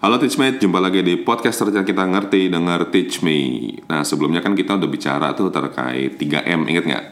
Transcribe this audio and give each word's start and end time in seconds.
Halo 0.00 0.16
Teachmate, 0.16 0.56
jumpa 0.56 0.80
lagi 0.80 1.04
di 1.04 1.20
podcast 1.20 1.60
terjadi 1.60 1.92
kita 1.92 2.08
ngerti 2.08 2.48
dengar 2.48 2.88
Teach 2.88 3.20
Me. 3.20 3.68
Nah 3.84 4.00
sebelumnya 4.00 4.40
kan 4.40 4.56
kita 4.56 4.80
udah 4.80 4.88
bicara 4.88 5.36
tuh 5.36 5.52
terkait 5.52 6.16
3M, 6.16 6.64
inget 6.72 6.88
nggak? 6.88 7.06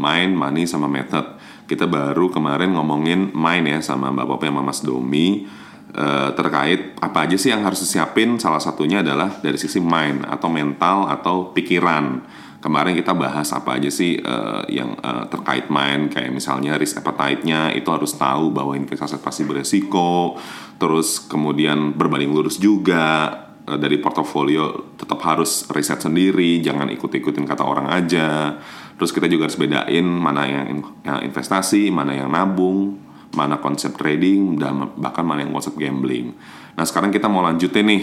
Mind, 0.00 0.32
money, 0.32 0.64
sama 0.64 0.88
method. 0.88 1.36
Kita 1.68 1.84
baru 1.84 2.32
kemarin 2.32 2.72
ngomongin 2.72 3.36
mind 3.36 3.68
ya 3.68 3.84
sama 3.84 4.08
Mbak 4.08 4.24
Popi 4.24 4.48
sama 4.48 4.64
Mas 4.64 4.80
Domi 4.80 5.44
eh, 5.92 6.30
terkait 6.32 6.96
apa 6.96 7.28
aja 7.28 7.36
sih 7.36 7.52
yang 7.52 7.60
harus 7.60 7.84
disiapin. 7.84 8.40
Salah 8.40 8.64
satunya 8.64 9.04
adalah 9.04 9.28
dari 9.44 9.60
sisi 9.60 9.76
mind 9.76 10.32
atau 10.32 10.48
mental 10.48 11.12
atau 11.12 11.52
pikiran. 11.52 12.24
Kemarin 12.58 12.98
kita 12.98 13.14
bahas 13.14 13.54
apa 13.54 13.78
aja 13.78 13.86
sih 13.86 14.18
eh, 14.18 14.62
yang 14.74 14.98
eh, 14.98 15.24
terkait 15.30 15.70
mind 15.70 16.10
kayak 16.10 16.34
misalnya 16.34 16.74
risk 16.74 16.98
appetite-nya 16.98 17.70
itu 17.70 17.86
harus 17.86 18.18
tahu 18.18 18.50
bahwa 18.50 18.74
investasi 18.74 19.22
pasti 19.22 19.46
beresiko. 19.46 20.34
Terus 20.74 21.22
kemudian 21.30 21.94
berbanding 21.94 22.34
lurus 22.34 22.58
juga 22.58 23.30
eh, 23.62 23.78
dari 23.78 24.02
portofolio 24.02 24.90
tetap 24.98 25.22
harus 25.22 25.70
riset 25.70 26.02
sendiri, 26.02 26.58
jangan 26.58 26.90
ikut-ikutin 26.90 27.46
kata 27.46 27.62
orang 27.62 27.94
aja. 27.94 28.58
Terus 28.98 29.14
kita 29.14 29.30
juga 29.30 29.46
harus 29.46 29.54
bedain 29.54 30.02
mana 30.02 30.42
yang 30.50 30.66
in- 30.66 30.94
yang 31.06 31.22
investasi, 31.30 31.94
mana 31.94 32.18
yang 32.18 32.26
nabung, 32.34 32.98
mana 33.38 33.62
konsep 33.62 33.94
trading, 33.94 34.58
dan 34.58 34.98
bahkan 34.98 35.22
mana 35.22 35.46
yang 35.46 35.54
konsep 35.54 35.78
gambling. 35.78 36.34
Nah 36.74 36.82
sekarang 36.82 37.14
kita 37.14 37.30
mau 37.30 37.46
lanjutin 37.46 37.86
nih 37.86 38.02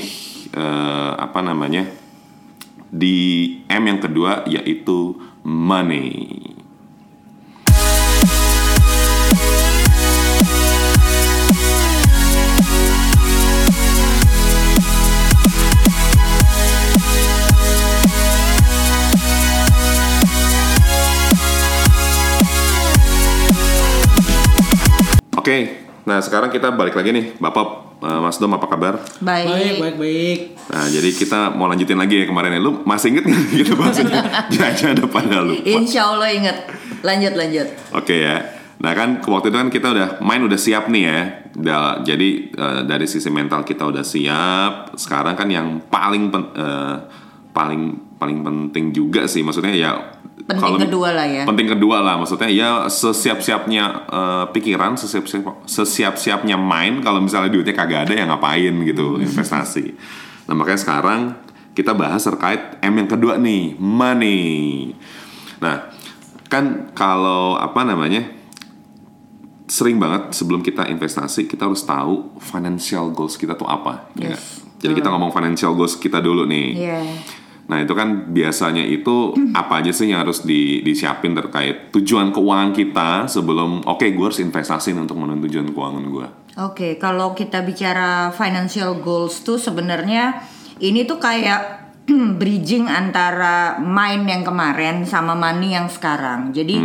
eh, 0.55 1.11
apa 1.19 1.43
namanya 1.43 2.04
di 2.91 3.59
M 3.69 3.83
yang 3.85 3.99
kedua 4.01 4.45
yaitu 4.49 5.17
money. 5.45 6.41
Oke, 25.45 25.84
nah 26.05 26.21
sekarang 26.21 26.49
kita 26.49 26.69
balik 26.69 26.93
lagi 26.93 27.09
nih, 27.09 27.25
Bapak 27.35 27.97
eh, 27.99 28.19
Mas 28.21 28.37
Dom 28.37 28.53
apa 28.53 28.69
kabar? 28.69 29.01
Baik. 29.19 29.45
Baik, 29.49 29.75
baik, 29.81 29.95
baik. 29.97 30.39
Nah, 30.69 30.85
jadi 30.85 31.09
kita 31.09 31.39
mau 31.51 31.65
lanjutin 31.65 31.97
lagi 31.97 32.21
ya 32.21 32.25
kemarin 32.25 32.53
ya. 32.53 32.61
Lu 32.61 32.85
masih 32.85 33.13
inget 33.13 33.25
nggak 33.25 33.43
gitu 33.55 33.73
bahasanya? 33.73 34.21
Jangan 34.53 34.93
ada 34.93 35.05
pada 35.05 35.37
lupa. 35.41 35.65
Insya 35.65 36.13
Allah 36.13 36.29
inget. 36.29 36.57
Lanjut 37.01 37.33
lanjut. 37.33 37.67
Oke 37.91 38.21
ya. 38.21 38.37
Nah 38.75 38.91
kan 38.91 39.23
waktu 39.23 39.49
itu 39.49 39.57
kan 39.57 39.69
kita 39.71 39.87
udah 39.95 40.07
main 40.21 40.43
udah 40.43 40.59
siap 40.59 40.91
nih 40.91 41.03
ya. 41.05 41.19
Da- 41.55 41.97
jadi 42.03 42.29
eh, 42.51 42.79
dari 42.85 43.07
sisi 43.07 43.31
mental 43.31 43.63
kita 43.63 43.87
udah 43.87 44.03
siap. 44.03 44.93
Sekarang 44.93 45.33
kan 45.33 45.49
yang 45.49 45.81
paling 45.87 46.29
pen- 46.29 46.53
eh, 46.53 46.95
paling 47.49 47.81
paling 48.15 48.43
penting 48.43 48.91
juga 48.91 49.25
sih 49.25 49.43
maksudnya 49.43 49.71
ya 49.71 49.95
Penting 50.45 50.61
kalau- 50.61 50.81
kedua 50.81 51.09
lah 51.09 51.25
ya. 51.25 51.43
Penting 51.43 51.67
kedua 51.73 51.97
lah 52.05 52.21
maksudnya 52.21 52.49
ya 52.49 52.69
sesiap-siapnya 52.85 53.83
eh, 54.05 54.45
pikiran, 54.53 54.93
sesiap-siap 54.93 55.65
sesiap-siapnya 55.65 56.53
main 56.53 57.01
kalau 57.01 57.17
misalnya 57.17 57.49
duitnya 57.49 57.73
kagak 57.73 58.09
ada 58.09 58.13
ya 58.13 58.29
ngapain 58.29 58.73
gitu 58.85 59.17
investasi. 59.17 59.97
Nah, 60.45 60.53
makanya 60.53 60.79
sekarang 60.79 61.21
kita 61.73 61.97
bahas 61.97 62.21
terkait 62.23 62.77
M 62.79 62.93
yang 62.95 63.09
kedua 63.09 63.41
nih, 63.41 63.73
money. 63.81 64.93
Nah, 65.59 65.89
kan 66.45 66.93
kalau 66.93 67.57
apa 67.57 67.81
namanya? 67.81 68.37
sering 69.65 69.97
banget 69.97 70.29
sebelum 70.29 70.61
kita 70.61 70.85
investasi 70.85 71.49
kita 71.49 71.65
harus 71.65 71.81
tahu 71.81 72.37
financial 72.37 73.09
goals 73.09 73.33
kita 73.33 73.57
tuh 73.57 73.65
apa. 73.65 74.13
ya 74.13 74.29
Yes, 74.29 74.37
nggak? 74.37 74.41
Jadi 74.77 74.93
kita 74.93 75.09
ngomong 75.09 75.33
financial 75.33 75.73
goals 75.73 75.97
kita 75.97 76.21
dulu 76.21 76.45
nih. 76.45 76.67
Iya. 76.77 77.01
Nah 77.65 77.81
itu 77.81 77.93
kan 77.97 78.29
biasanya 78.29 78.85
itu 78.85 79.33
apa 79.61 79.81
aja 79.81 79.91
sih 79.91 80.13
yang 80.13 80.21
harus 80.21 80.45
di, 80.45 80.85
disiapin 80.85 81.33
terkait 81.33 81.89
tujuan 81.93 82.29
keuangan 82.29 82.71
kita 82.73 83.09
sebelum 83.25 83.85
oke 83.85 84.05
gue 84.05 84.25
harus 84.25 84.41
investasiin 84.41 84.97
untuk 85.01 85.17
memenuhi 85.17 85.49
tujuan 85.49 85.69
keuangan 85.73 86.05
gue. 86.05 86.27
Oke, 86.55 86.95
kalau 86.95 87.35
kita 87.35 87.67
bicara 87.67 88.31
financial 88.31 89.03
goals 89.03 89.43
tuh 89.43 89.59
sebenarnya 89.59 90.39
ini 90.79 91.03
tuh 91.03 91.19
kayak 91.19 91.83
bridging 92.39 92.87
antara 92.87 93.75
mind 93.81 94.23
yang 94.29 94.43
kemarin 94.47 95.03
sama 95.03 95.35
money 95.35 95.75
yang 95.75 95.91
sekarang. 95.91 96.55
Jadi 96.55 96.79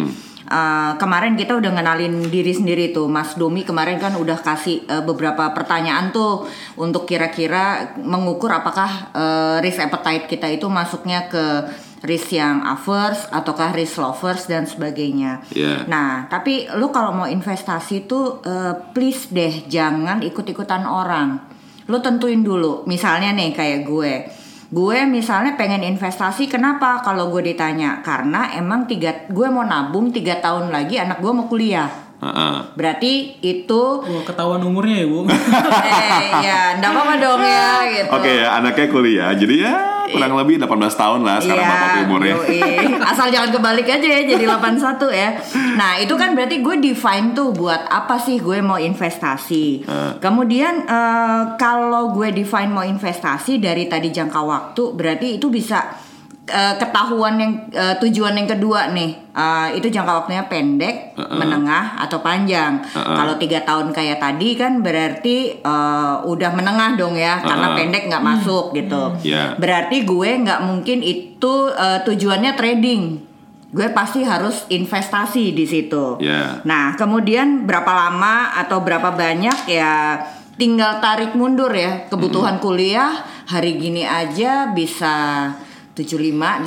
uh, 0.50 0.99
kemarin 0.99 1.38
kita 1.38 1.55
udah 1.56 1.71
ngenalin 1.71 2.27
diri 2.27 2.50
sendiri 2.50 2.91
tuh, 2.91 3.06
Mas 3.06 3.38
Domi 3.38 3.62
kemarin 3.62 4.03
kan 4.03 4.19
udah 4.19 4.43
kasih 4.43 4.84
uh, 4.91 5.06
beberapa 5.06 5.55
pertanyaan 5.55 6.11
tuh 6.11 6.50
untuk 6.75 7.06
kira-kira 7.06 7.94
mengukur 8.03 8.50
apakah 8.50 9.15
uh, 9.15 9.56
risk 9.62 9.78
appetite 9.78 10.27
kita 10.27 10.50
itu 10.50 10.66
masuknya 10.66 11.31
ke 11.31 11.71
risk 12.00 12.33
yang 12.33 12.65
averse 12.65 13.28
ataukah 13.28 13.77
risk 13.77 14.00
lovers 14.00 14.49
dan 14.49 14.65
sebagainya. 14.65 15.44
Iya. 15.53 15.84
Nah, 15.84 16.27
tapi 16.33 16.65
lu 16.77 16.89
kalau 16.89 17.12
mau 17.12 17.28
investasi 17.28 18.09
tuh 18.09 18.41
eh, 18.41 18.75
please 18.97 19.28
deh 19.28 19.69
jangan 19.69 20.25
ikut-ikutan 20.25 20.89
orang. 20.89 21.37
Lu 21.93 22.00
tentuin 22.00 22.41
dulu. 22.41 22.89
Misalnya 22.89 23.37
nih 23.37 23.53
kayak 23.53 23.81
gue. 23.84 24.15
Gue 24.70 25.03
misalnya 25.03 25.58
pengen 25.58 25.82
investasi 25.82 26.47
kenapa? 26.47 27.03
Kalau 27.03 27.26
gue 27.34 27.42
ditanya 27.42 27.98
karena 28.06 28.54
emang 28.54 28.86
tiga 28.86 29.26
gue 29.26 29.48
mau 29.50 29.66
nabung 29.66 30.14
tiga 30.14 30.38
tahun 30.38 30.70
lagi 30.70 30.94
anak 30.94 31.19
gue 31.19 31.32
mau 31.34 31.50
kuliah 31.50 32.09
Heeh. 32.20 32.54
berarti 32.76 33.12
itu 33.41 33.82
Wah, 33.98 34.22
ketahuan 34.22 34.60
umurnya 34.60 35.00
ya, 35.00 35.06
Bu. 35.06 35.25
eh 35.88 36.28
ya 36.38 36.76
enggak 36.76 36.92
apa-apa 36.92 37.14
dong 37.16 37.41
ya 37.41 37.69
gitu 37.97 38.08
Oke 38.12 38.31
ya 38.36 38.48
anaknya 38.54 38.86
kuliah 38.86 39.31
jadi 39.32 39.54
ya 39.58 39.75
kurang 40.10 40.34
lebih 40.34 40.59
18 40.59 40.66
tahun 40.91 41.20
lah 41.22 41.38
sekarang 41.38 41.62
Iya, 41.62 41.70
bapak 41.72 42.03
umurnya. 42.03 42.34
yoi. 42.34 42.59
Asal 43.00 43.30
jangan 43.30 43.54
kebalik 43.54 43.86
aja 43.86 44.03
ya 44.03 44.20
jadi 44.26 44.42
81 44.42 45.06
ya. 45.06 45.28
Nah, 45.78 45.92
itu 45.97 46.10
kan 46.12 46.34
berarti 46.34 46.59
gue 46.59 46.76
define 46.82 47.30
tuh 47.30 47.54
buat 47.54 47.86
apa 47.86 48.19
sih 48.19 48.42
gue 48.42 48.59
mau 48.59 48.75
investasi. 48.75 49.86
Eh. 49.86 50.12
Kemudian 50.19 50.82
eh, 50.82 51.42
kalau 51.54 52.10
gue 52.10 52.34
define 52.34 52.69
mau 52.69 52.82
investasi 52.82 53.62
dari 53.62 53.86
tadi 53.86 54.10
jangka 54.10 54.41
waktu 54.42 54.82
berarti 54.92 55.38
itu 55.38 55.47
bisa 55.47 55.86
eh, 56.50 56.75
ketahuan 56.77 57.38
yang 57.38 57.53
eh, 57.71 57.94
tujuan 58.03 58.34
yang 58.34 58.50
kedua 58.50 58.91
nih. 58.91 59.31
Eh, 59.31 59.78
itu 59.78 59.87
jangka 59.87 60.27
waktunya 60.27 60.44
pendek, 60.50 61.15
menengah 61.15 62.03
atau 62.03 62.19
panjang. 62.19 62.83
Kalau 62.91 63.38
tiga 63.38 63.62
tahun 63.62 63.94
kayak 63.94 64.19
tadi 64.19 64.59
kan 64.59 64.83
berarti 64.83 65.62
eh, 65.62 66.16
udah 66.27 66.50
menengah 66.50 66.99
dong 66.99 67.15
ya 67.15 67.39
karena 67.39 67.72
Uh-uh. 67.72 67.78
pendek 67.78 68.10
nggak 68.10 68.25
masuk 68.27 68.75
gitu. 68.75 69.15
Iya. 69.22 69.55
Berarti 69.55 70.03
gue 70.03 70.31
nggak 70.43 70.60
mungkin 70.66 70.99
itu 71.06 71.71
eh, 71.71 72.03
tujuannya 72.03 72.53
trading. 72.59 73.03
Gue 73.71 73.87
pasti 73.94 74.27
harus 74.27 74.66
investasi 74.66 75.55
di 75.55 75.62
situ. 75.62 76.19
Iya. 76.19 76.66
Nah, 76.66 76.99
kemudian 76.99 77.71
berapa 77.71 77.94
lama 77.94 78.50
atau 78.59 78.83
berapa 78.83 79.15
banyak 79.15 79.71
ya 79.71 80.19
tinggal 80.59 80.99
tarik 80.99 81.39
mundur 81.39 81.71
ya. 81.71 82.10
Kebutuhan 82.10 82.59
kuliah 82.59 83.15
hari 83.47 83.78
gini 83.78 84.03
aja 84.03 84.75
bisa 84.75 85.47
75 85.93 86.67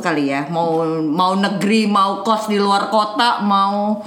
kali 0.00 0.24
ya. 0.32 0.48
Mau 0.48 0.82
mau 1.02 1.36
negeri, 1.36 1.86
mau 1.86 2.24
kos 2.24 2.48
di 2.48 2.56
luar 2.58 2.88
kota, 2.88 3.40
mau 3.44 4.00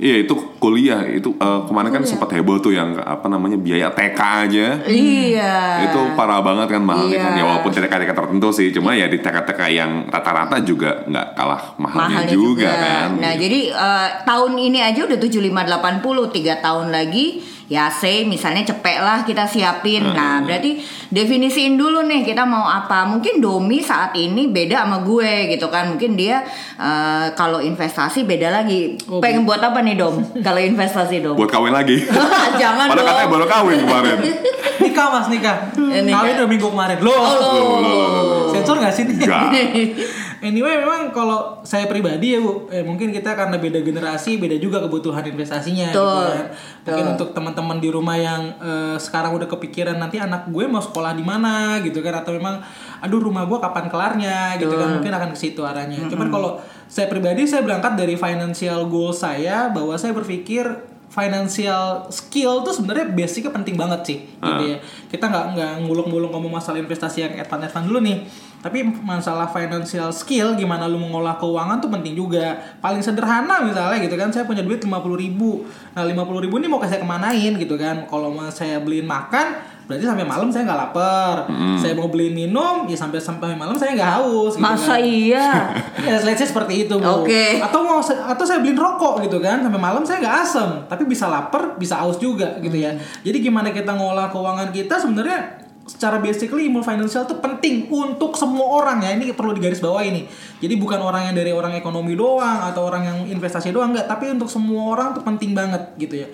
Iya 0.00 0.24
itu 0.24 0.32
kuliah 0.56 1.04
itu 1.04 1.36
eh, 1.36 1.60
kemarin 1.68 1.92
kan 1.92 2.00
sempat 2.08 2.32
heboh 2.32 2.56
tuh 2.56 2.72
yang 2.72 2.96
apa 2.96 3.28
namanya 3.28 3.60
biaya 3.60 3.92
TK 3.92 4.20
aja. 4.48 4.66
iya. 4.88 5.84
Itu 5.84 6.16
parah 6.16 6.40
banget 6.40 6.72
kan 6.72 6.80
mahalnya 6.80 7.20
Iya. 7.20 7.24
kan 7.28 7.32
ya 7.36 7.44
walaupun 7.44 7.68
tidak 7.68 7.92
TK 7.92 8.16
tertentu 8.16 8.48
sih 8.48 8.72
cuma 8.72 8.96
ya 8.96 9.12
di 9.12 9.20
TK-TK 9.20 9.60
yang 9.68 10.08
rata-rata 10.08 10.56
juga 10.64 11.04
nggak 11.04 11.26
kalah 11.36 11.62
mahalnya, 11.76 12.16
mahalnya 12.16 12.32
juga, 12.32 12.70
kan. 12.80 13.08
Nah, 13.20 13.34
jadi 13.36 13.60
eh, 13.68 14.08
tahun 14.24 14.52
ini 14.56 14.78
aja 14.80 15.04
udah 15.04 15.18
75 15.20 15.68
80, 15.68 16.32
tiga 16.32 16.54
tahun 16.64 16.88
lagi 16.88 17.44
ya 17.70 17.86
say 17.86 18.26
misalnya 18.26 18.66
cepet 18.66 18.98
lah 18.98 19.22
kita 19.22 19.46
siapin. 19.46 20.02
Nah, 20.02 20.42
berarti 20.42 20.82
definisiin 21.06 21.78
dulu 21.78 22.02
nih 22.02 22.26
kita 22.26 22.42
mau 22.42 22.66
apa. 22.66 23.06
Mungkin 23.06 23.38
Domi 23.38 23.78
saat 23.78 24.10
ini 24.18 24.50
beda 24.50 24.82
sama 24.82 25.06
gue 25.06 25.54
gitu 25.54 25.70
kan. 25.70 25.94
Mungkin 25.94 26.18
dia 26.18 26.42
eh, 26.76 27.30
kalau 27.38 27.62
investasi 27.62 28.26
beda 28.26 28.50
lagi. 28.50 28.98
Oh, 29.06 29.22
Pengen 29.22 29.46
buat 29.46 29.62
apa 29.62 29.86
nih, 29.86 29.94
Dom? 29.94 30.18
kalau 30.42 30.58
investasi, 30.58 31.22
Dom? 31.22 31.38
buat 31.38 31.46
kawin 31.46 31.70
lagi. 31.70 32.02
Jangan 32.60 32.90
Padahal 32.90 32.98
dong. 32.98 33.06
katanya 33.06 33.30
baru 33.30 33.46
kawin 33.46 33.78
kemarin. 33.86 34.16
nikah, 34.82 35.06
Mas, 35.14 35.26
nikah. 35.30 35.56
Eh, 35.78 36.02
nikah. 36.02 36.26
Kawin 36.26 36.34
udah 36.42 36.48
minggu 36.50 36.66
kemarin. 36.74 36.98
Loh. 36.98 37.22
Oh. 37.22 38.49
Sensor 38.70 38.84
gak 38.86 38.94
sih 38.94 39.04
nih? 39.06 39.18
Anyway, 40.40 40.80
memang 40.80 41.12
kalau 41.12 41.60
saya 41.68 41.84
pribadi 41.84 42.32
ya 42.32 42.40
Bu, 42.40 42.64
eh, 42.72 42.80
mungkin 42.80 43.12
kita 43.12 43.36
karena 43.36 43.60
beda 43.60 43.84
generasi, 43.84 44.40
beda 44.40 44.56
juga 44.56 44.80
kebutuhan 44.80 45.20
investasinya. 45.28 45.92
Gitu 45.92 46.00
kan. 46.00 46.48
Mungkin 46.80 47.04
Betul. 47.04 47.12
untuk 47.12 47.28
teman-teman 47.36 47.76
di 47.76 47.92
rumah 47.92 48.16
yang 48.16 48.56
eh, 48.56 48.96
sekarang 48.96 49.36
udah 49.36 49.44
kepikiran 49.44 50.00
nanti 50.00 50.16
anak 50.16 50.48
gue 50.48 50.64
mau 50.64 50.80
sekolah 50.80 51.12
di 51.12 51.20
mana 51.20 51.76
gitu 51.84 52.00
kan, 52.00 52.24
atau 52.24 52.32
memang, 52.32 52.56
aduh 53.04 53.20
rumah 53.20 53.44
gue 53.44 53.60
kapan 53.60 53.92
kelarnya 53.92 54.56
gitu 54.56 54.72
kan, 54.80 54.96
mungkin 54.96 55.12
akan 55.12 55.28
ke 55.36 55.38
situ 55.38 55.60
arahnya. 55.60 56.08
Cuman 56.08 56.32
kalau 56.32 56.56
saya 56.88 57.12
pribadi 57.12 57.44
saya 57.44 57.60
berangkat 57.60 58.00
dari 58.00 58.16
financial 58.16 58.88
goal 58.88 59.12
saya 59.12 59.68
bahwa 59.68 59.92
saya 60.00 60.16
berpikir 60.16 60.64
financial 61.10 62.06
skill 62.14 62.62
tuh 62.62 62.70
sebenarnya 62.70 63.10
basicnya 63.10 63.50
penting 63.50 63.74
banget 63.74 64.00
sih 64.06 64.18
gitu 64.30 64.64
ya. 64.64 64.78
Kita 65.10 65.26
nggak 65.26 65.44
nggak 65.58 65.72
ngulung-ngulung 65.82 66.30
ngomong 66.30 66.62
masalah 66.62 66.78
investasi 66.78 67.26
yang 67.26 67.34
advance 67.34 67.66
advance 67.66 67.86
dulu 67.90 67.98
nih. 67.98 68.18
Tapi 68.60 68.84
masalah 69.02 69.50
financial 69.50 70.14
skill 70.14 70.54
gimana 70.54 70.86
lu 70.86 71.02
mengolah 71.02 71.34
keuangan 71.42 71.82
tuh 71.82 71.90
penting 71.90 72.14
juga. 72.14 72.62
Paling 72.78 73.02
sederhana 73.02 73.66
misalnya 73.66 73.98
gitu 74.06 74.14
kan 74.14 74.30
saya 74.30 74.46
punya 74.46 74.62
duit 74.62 74.78
50.000 74.78 75.18
ribu. 75.18 75.66
Nah 75.98 76.06
50.000 76.06 76.44
ribu 76.46 76.54
ini 76.62 76.70
mau 76.70 76.78
saya 76.86 77.02
kemanain 77.02 77.58
gitu 77.58 77.74
kan? 77.74 78.06
Kalau 78.06 78.30
mau 78.30 78.46
saya 78.54 78.78
beliin 78.78 79.10
makan 79.10 79.69
berarti 79.90 80.06
sampai 80.06 80.22
malam 80.22 80.46
saya 80.54 80.70
nggak 80.70 80.80
lapar 80.86 81.36
saya 81.74 81.98
mau 81.98 82.06
beliin 82.06 82.30
minum 82.30 82.86
ya 82.86 82.94
sampai 82.94 83.18
sampai 83.18 83.58
malam 83.58 83.74
saya 83.74 83.98
nggak 83.98 84.12
haus 84.22 84.54
gitu 84.54 84.62
Masa 84.62 84.94
kan. 84.94 85.02
iya? 85.02 85.48
Ya, 86.06 86.16
let's 86.22 86.38
say 86.38 86.46
seperti 86.46 86.86
itu, 86.86 86.94
Bu. 86.96 87.26
Oke. 87.26 87.58
Atau 87.58 87.82
mau 87.82 87.98
atau 88.00 88.44
saya 88.46 88.62
beliin 88.62 88.78
rokok 88.78 89.26
gitu 89.26 89.42
kan, 89.42 89.60
sampai 89.60 89.76
malam 89.76 90.00
saya 90.06 90.22
nggak 90.22 90.36
asem, 90.46 90.68
tapi 90.86 91.04
bisa 91.04 91.26
lapar, 91.26 91.74
bisa 91.74 91.98
haus 91.98 92.16
juga 92.22 92.56
gitu 92.62 92.72
ya. 92.72 92.94
Jadi 93.20 93.42
gimana 93.42 93.68
kita 93.74 93.92
ngolah 93.92 94.30
keuangan 94.30 94.70
kita 94.70 94.96
sebenarnya 94.96 95.60
secara 95.84 96.22
basically 96.22 96.70
ilmu 96.70 96.86
financial 96.86 97.26
itu 97.26 97.34
penting 97.42 97.90
untuk 97.90 98.38
semua 98.38 98.62
orang 98.80 99.02
ya. 99.02 99.10
Ini 99.18 99.34
perlu 99.34 99.50
digaris 99.52 99.82
bawah 99.82 100.00
ini. 100.00 100.22
Jadi 100.62 100.78
bukan 100.78 101.02
orang 101.02 101.28
yang 101.28 101.34
dari 101.34 101.50
orang 101.50 101.74
ekonomi 101.74 102.14
doang 102.14 102.62
atau 102.70 102.86
orang 102.86 103.02
yang 103.04 103.18
investasi 103.26 103.74
doang 103.74 103.90
enggak, 103.90 104.06
tapi 104.06 104.30
untuk 104.30 104.46
semua 104.46 104.94
orang 104.94 105.12
tuh 105.12 105.26
penting 105.26 105.50
banget 105.52 105.82
gitu 105.98 106.22
ya. 106.22 106.28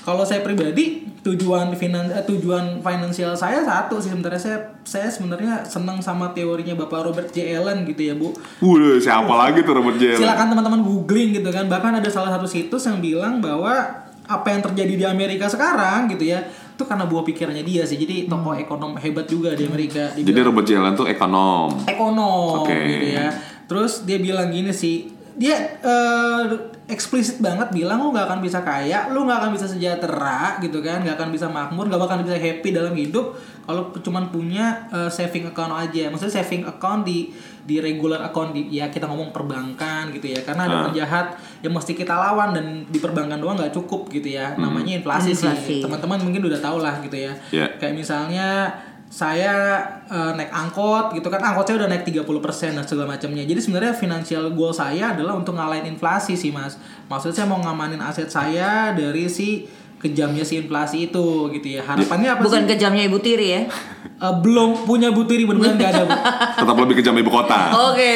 Kalau 0.00 0.24
saya 0.24 0.40
pribadi 0.40 1.04
tujuan 1.20 1.76
finan 1.76 2.08
eh, 2.08 2.24
tujuan 2.24 2.80
finansial 2.80 3.36
saya 3.36 3.60
satu 3.60 4.00
sih 4.00 4.08
sebenarnya 4.08 4.40
saya 4.40 4.58
saya 4.80 5.08
sebenarnya 5.12 5.60
senang 5.68 6.00
sama 6.00 6.32
teorinya 6.32 6.72
Bapak 6.72 7.04
Robert 7.04 7.28
J. 7.28 7.60
Allen 7.60 7.84
gitu 7.84 8.08
ya, 8.08 8.14
Bu. 8.16 8.32
Waduh, 8.64 8.96
siapa 8.96 9.28
lagi 9.28 9.60
tuh 9.60 9.76
Robert 9.76 10.00
J. 10.00 10.16
Allen? 10.16 10.20
Silakan 10.24 10.46
teman-teman 10.56 10.80
googling 10.80 11.36
gitu 11.36 11.52
kan. 11.52 11.68
Bahkan 11.68 12.00
ada 12.00 12.08
salah 12.08 12.32
satu 12.32 12.48
situs 12.48 12.88
yang 12.88 13.04
bilang 13.04 13.44
bahwa 13.44 14.08
apa 14.30 14.46
yang 14.48 14.62
terjadi 14.62 14.94
di 14.94 15.04
Amerika 15.04 15.50
sekarang 15.50 16.06
gitu 16.06 16.30
ya 16.30 16.46
itu 16.80 16.88
karena 16.88 17.04
buah 17.04 17.24
pikirannya 17.28 17.60
dia 17.60 17.84
sih. 17.84 18.00
Jadi 18.00 18.24
tokoh 18.24 18.56
ekonom 18.56 18.96
hebat 18.96 19.28
juga 19.28 19.52
di 19.52 19.68
Amerika. 19.68 20.16
Dia 20.16 20.24
Jadi 20.24 20.40
Robert 20.40 20.64
J. 20.64 20.80
Allen 20.80 20.96
tuh 20.96 21.04
ekonom. 21.04 21.84
ekonom 21.84 22.64
Oke. 22.64 22.72
gitu 22.72 23.06
ya. 23.20 23.28
Terus 23.68 24.08
dia 24.08 24.16
bilang 24.16 24.48
gini 24.48 24.72
sih, 24.72 25.12
dia 25.36 25.76
eh, 25.84 26.42
eksplisit 26.90 27.38
banget 27.38 27.70
bilang 27.70 27.98
lu 27.98 28.10
nggak 28.10 28.26
akan 28.26 28.40
bisa 28.40 28.60
kaya, 28.60 29.08
lu 29.08 29.22
nggak 29.22 29.38
akan 29.38 29.50
bisa 29.50 29.66
sejahtera 29.66 30.58
gitu 30.58 30.78
kan, 30.78 31.00
nggak 31.00 31.14
akan 31.14 31.30
bisa 31.30 31.46
makmur, 31.46 31.86
nggak 31.86 31.98
bakal 31.98 32.20
bisa 32.20 32.34
happy 32.34 32.70
dalam 32.70 32.92
hidup 32.92 33.32
kalau 33.62 33.94
cuman 33.94 34.28
punya 34.28 34.86
eh, 34.88 35.06
saving 35.08 35.46
account 35.46 35.70
aja. 35.72 36.08
Maksudnya 36.08 36.34
saving 36.36 36.62
account 36.64 37.02
di 37.02 37.30
di 37.60 37.76
regular 37.76 38.18
account 38.22 38.50
di 38.50 38.66
ya 38.68 38.88
kita 38.88 39.04
ngomong 39.04 39.30
perbankan 39.30 40.10
gitu 40.10 40.26
ya 40.26 40.40
karena 40.40 40.64
ada 40.64 40.76
Ah. 40.76 40.84
penjahat 40.84 41.26
yang 41.60 41.70
mesti 41.70 41.92
kita 41.92 42.10
lawan 42.10 42.50
dan 42.50 42.66
di 42.84 42.98
perbankan 42.98 43.36
doang 43.36 43.54
nggak 43.54 43.70
cukup 43.70 44.08
gitu 44.08 44.32
ya 44.32 44.56
namanya 44.56 44.96
inflasi, 44.96 45.30
Inflasi. 45.30 45.60
sih 45.62 45.80
teman-teman 45.80 46.18
mungkin 46.20 46.42
udah 46.42 46.58
tau 46.58 46.80
lah 46.80 46.98
gitu 46.98 47.14
ya 47.14 47.30
Ya. 47.52 47.68
kayak 47.70 47.94
misalnya 47.94 48.74
saya 49.10 49.82
eh, 50.06 50.32
naik 50.38 50.54
angkot 50.54 51.18
gitu 51.18 51.26
kan. 51.26 51.42
Angkot 51.42 51.66
saya 51.66 51.82
udah 51.82 51.90
naik 51.90 52.06
30% 52.06 52.78
dan 52.78 52.86
segala 52.86 53.18
macamnya. 53.18 53.42
Jadi 53.42 53.58
sebenarnya 53.58 53.92
financial 53.98 54.54
goal 54.54 54.70
saya 54.70 55.10
adalah 55.10 55.34
untuk 55.34 55.58
ngalahin 55.58 55.90
inflasi 55.90 56.38
sih 56.38 56.54
mas. 56.54 56.78
Maksudnya 57.10 57.42
saya 57.42 57.48
mau 57.50 57.58
ngamanin 57.58 57.98
aset 57.98 58.30
saya 58.30 58.94
dari 58.94 59.26
si 59.26 59.66
kejamnya 60.00 60.42
si 60.42 60.56
inflasi 60.56 61.06
itu 61.06 61.26
gitu 61.52 61.76
ya 61.76 61.84
harapannya 61.84 62.32
apa 62.32 62.42
Bukan 62.42 62.64
sih 62.64 62.68
kejamnya 62.72 63.04
Ibu 63.06 63.18
Tiri 63.20 63.48
ya? 63.52 63.62
Eh, 64.20 64.34
belum 64.44 64.84
punya 64.84 65.08
butiri 65.08 65.48
benar 65.48 65.80
nggak 65.80 65.90
ada 65.90 66.02
Bu. 66.04 66.12
Tetap 66.60 66.76
lebih 66.76 67.00
kejam 67.00 67.16
ibu 67.16 67.32
kota. 67.32 67.72
Oke. 67.88 68.12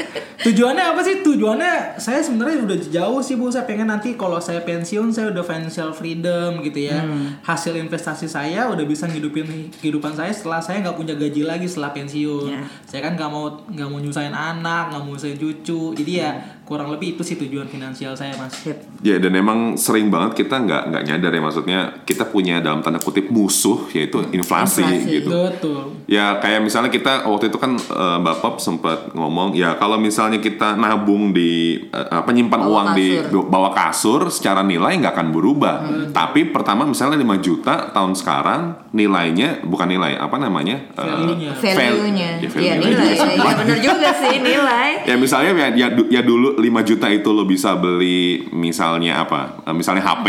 tujuannya 0.42 0.82
apa 0.82 1.00
sih 1.04 1.22
tujuannya 1.22 2.02
saya 2.02 2.18
sebenarnya 2.18 2.66
udah 2.66 2.78
jauh 2.90 3.22
sih 3.22 3.38
bu 3.38 3.46
saya 3.46 3.62
pengen 3.62 3.86
nanti 3.86 4.18
kalau 4.18 4.42
saya 4.42 4.58
pensiun 4.58 5.14
saya 5.14 5.30
udah 5.30 5.44
financial 5.46 5.94
freedom 5.94 6.58
gitu 6.66 6.90
ya 6.90 6.98
hasil 7.46 7.78
investasi 7.78 8.26
saya 8.26 8.66
udah 8.66 8.82
bisa 8.82 9.06
ngidupin 9.06 9.46
kehidupan 9.70 10.10
saya 10.10 10.34
setelah 10.34 10.58
saya 10.58 10.82
nggak 10.82 10.98
punya 10.98 11.14
gaji 11.14 11.46
lagi 11.46 11.70
setelah 11.70 11.94
pensiun 11.94 12.50
Ya. 12.50 12.58
saya 12.82 13.06
kan 13.06 13.14
nggak 13.14 13.30
mau 13.30 13.54
nggak 13.70 13.86
mau 13.86 14.02
nyusahin 14.02 14.34
anak 14.34 14.90
nggak 14.90 15.00
mau 15.00 15.14
nyusahin 15.14 15.38
cucu 15.38 15.94
jadi 15.94 16.12
ya 16.18 16.30
kurang 16.72 16.88
lebih 16.88 17.12
itu 17.12 17.22
sih 17.22 17.36
tujuan 17.36 17.68
finansial 17.68 18.16
saya 18.16 18.32
mas. 18.34 18.56
Ya 19.00 19.18
dan 19.18 19.32
emang 19.32 19.76
sering 19.76 20.08
banget 20.08 20.40
kita 20.40 20.56
nggak 20.58 20.82
nggak 20.88 21.02
nyadar 21.04 21.30
ya 21.30 21.42
maksudnya 21.42 21.80
kita 22.02 22.24
punya 22.24 22.58
dalam 22.58 22.80
tanda 22.80 22.96
kutip 22.96 23.28
musuh 23.28 23.92
yaitu 23.92 24.24
inflasi, 24.32 24.80
Inflasi. 24.80 25.12
gitu. 25.12 25.28
betul 25.28 25.80
Ya 26.04 26.36
kayak 26.38 26.60
misalnya 26.60 26.88
kita 26.88 27.24
waktu 27.24 27.48
itu 27.48 27.56
kan 27.56 27.76
eh, 27.76 28.18
Bapak 28.18 28.56
sempat 28.56 29.12
ngomong 29.12 29.52
ya 29.52 29.76
kalau 29.76 29.96
misalnya 29.96 30.38
kita 30.38 30.74
nabung 30.74 31.30
di 31.30 31.76
eh, 31.84 32.08
apa 32.10 32.30
nyimpan 32.30 32.62
uang 32.62 32.86
di 32.94 33.20
kasur. 33.20 33.44
bawah 33.44 33.72
kasur 33.72 34.20
secara 34.28 34.62
nilai 34.62 34.96
nggak 34.96 35.12
akan 35.12 35.28
berubah. 35.28 35.76
Tapi 36.10 36.48
pertama 36.48 36.84
misalnya 36.84 37.18
5 37.18 37.36
juta 37.38 37.74
tahun 37.90 38.14
sekarang 38.14 38.60
nilainya 38.92 39.60
bukan 39.62 39.88
nilai 39.88 40.16
apa 40.16 40.36
namanya? 40.38 40.80
Eh, 40.94 41.02
Value-nya. 41.02 41.50
Value-nya. 41.52 42.28
Ya, 42.32 42.38
Iya 42.38 42.48
value-nya 42.48 42.76
nilai. 42.78 43.12
juga. 43.12 43.30
Iya 43.42 43.54
benar 43.58 43.78
juga 43.80 44.08
sih 44.14 44.36
nilai. 44.38 44.90
Ya 45.02 45.14
misalnya 45.16 45.50
ya, 45.52 45.68
ya, 45.74 45.86
ya 46.08 46.20
dulu 46.22 46.61
5 46.62 46.88
juta 46.88 47.10
itu 47.10 47.28
lo 47.28 47.42
bisa 47.42 47.74
beli 47.74 48.46
misalnya 48.54 49.26
apa? 49.26 49.66
Eh, 49.66 49.74
Misalnya 49.74 50.06
HP. 50.06 50.26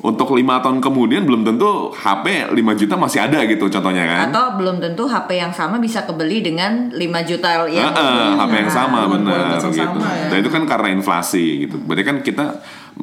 Untuk 0.00 0.32
lima 0.32 0.64
tahun 0.64 0.80
kemudian 0.80 1.28
belum 1.28 1.44
tentu 1.44 1.92
HP 1.92 2.48
5 2.48 2.56
juta 2.72 2.96
masih 2.96 3.20
ada 3.20 3.44
gitu 3.44 3.68
contohnya 3.68 4.08
kan? 4.08 4.32
Atau 4.32 4.56
belum 4.56 4.80
tentu 4.80 5.04
HP 5.04 5.36
yang 5.36 5.52
sama 5.52 5.76
bisa 5.76 6.08
kebeli 6.08 6.40
dengan 6.40 6.88
5 6.88 6.96
juta 7.28 7.68
yang 7.68 7.92
Heeh, 7.92 8.32
HP 8.32 8.52
yang 8.64 8.72
sama 8.72 9.04
Dengan 9.04 9.12
benar 9.28 9.60
gitu. 9.60 9.84
sama, 9.84 10.08
ya. 10.08 10.26
Dan 10.32 10.36
itu 10.40 10.48
kan 10.48 10.64
karena 10.64 10.88
inflasi 10.96 11.68
gitu. 11.68 11.76
Berarti 11.84 12.04
kan 12.08 12.16
kita 12.24 12.44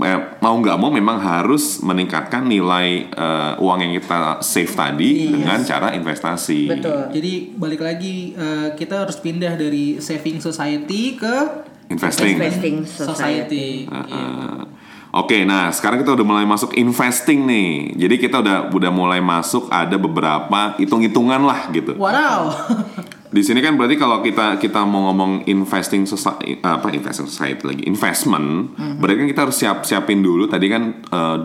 eh, 0.02 0.20
mau 0.42 0.58
nggak 0.58 0.78
mau 0.82 0.90
memang 0.90 1.22
harus 1.22 1.86
meningkatkan 1.86 2.50
nilai 2.50 3.06
eh, 3.06 3.54
uang 3.62 3.78
yang 3.78 3.94
kita 4.02 4.42
save 4.42 4.74
tadi 4.74 5.30
dengan 5.30 5.62
cara 5.62 5.94
investasi. 5.94 6.66
Betul. 6.66 7.14
jadi 7.14 7.34
balik 7.54 7.86
lagi 7.86 8.34
eh, 8.34 8.74
kita 8.74 9.06
harus 9.06 9.22
pindah 9.22 9.54
dari 9.54 10.02
saving 10.02 10.42
society 10.42 11.14
ke 11.14 11.67
Investing. 11.88 12.36
Investing 12.36 12.76
society, 12.84 13.88
society. 13.88 14.76
Oke, 15.18 15.48
nah 15.48 15.72
sekarang 15.72 16.04
kita 16.04 16.14
udah 16.14 16.26
mulai 16.28 16.46
masuk 16.46 16.76
investing 16.76 17.48
nih. 17.48 17.96
Jadi 17.96 18.16
kita 18.20 18.44
udah 18.44 18.58
udah 18.70 18.92
mulai 18.92 19.24
masuk 19.24 19.72
ada 19.72 19.96
beberapa 19.96 20.76
hitung-hitungan 20.78 21.42
lah 21.48 21.72
gitu. 21.72 21.96
Wow. 21.96 22.52
Di 23.36 23.42
sini 23.44 23.60
kan 23.64 23.80
berarti 23.80 23.96
kalau 23.96 24.20
kita 24.20 24.60
kita 24.60 24.84
mau 24.84 25.10
ngomong 25.12 25.48
investing 25.48 26.04
society 26.04 26.60
apa 26.64 26.92
investing 26.92 27.28
society 27.28 27.64
lagi 27.64 27.84
investment, 27.88 28.76
berarti 29.00 29.16
kan 29.24 29.28
kita 29.32 29.42
harus 29.48 29.58
siap 29.58 29.78
siapin 29.88 30.20
dulu. 30.20 30.48
Tadi 30.48 30.68
kan 30.68 30.84
eh, 31.04 31.38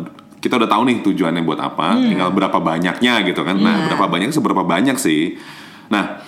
kita 0.42 0.58
udah 0.58 0.68
tahu 0.70 0.82
nih 0.90 0.96
tujuannya 1.06 1.42
buat 1.46 1.62
apa, 1.62 2.02
tinggal 2.02 2.34
berapa 2.34 2.58
banyaknya 2.58 3.22
gitu 3.22 3.46
kan. 3.46 3.62
Nah, 3.62 3.86
Iya. 3.86 3.94
berapa 3.94 4.06
banyak 4.10 4.34
seberapa 4.34 4.62
banyak 4.66 4.98
sih. 4.98 5.38
Nah, 5.86 6.18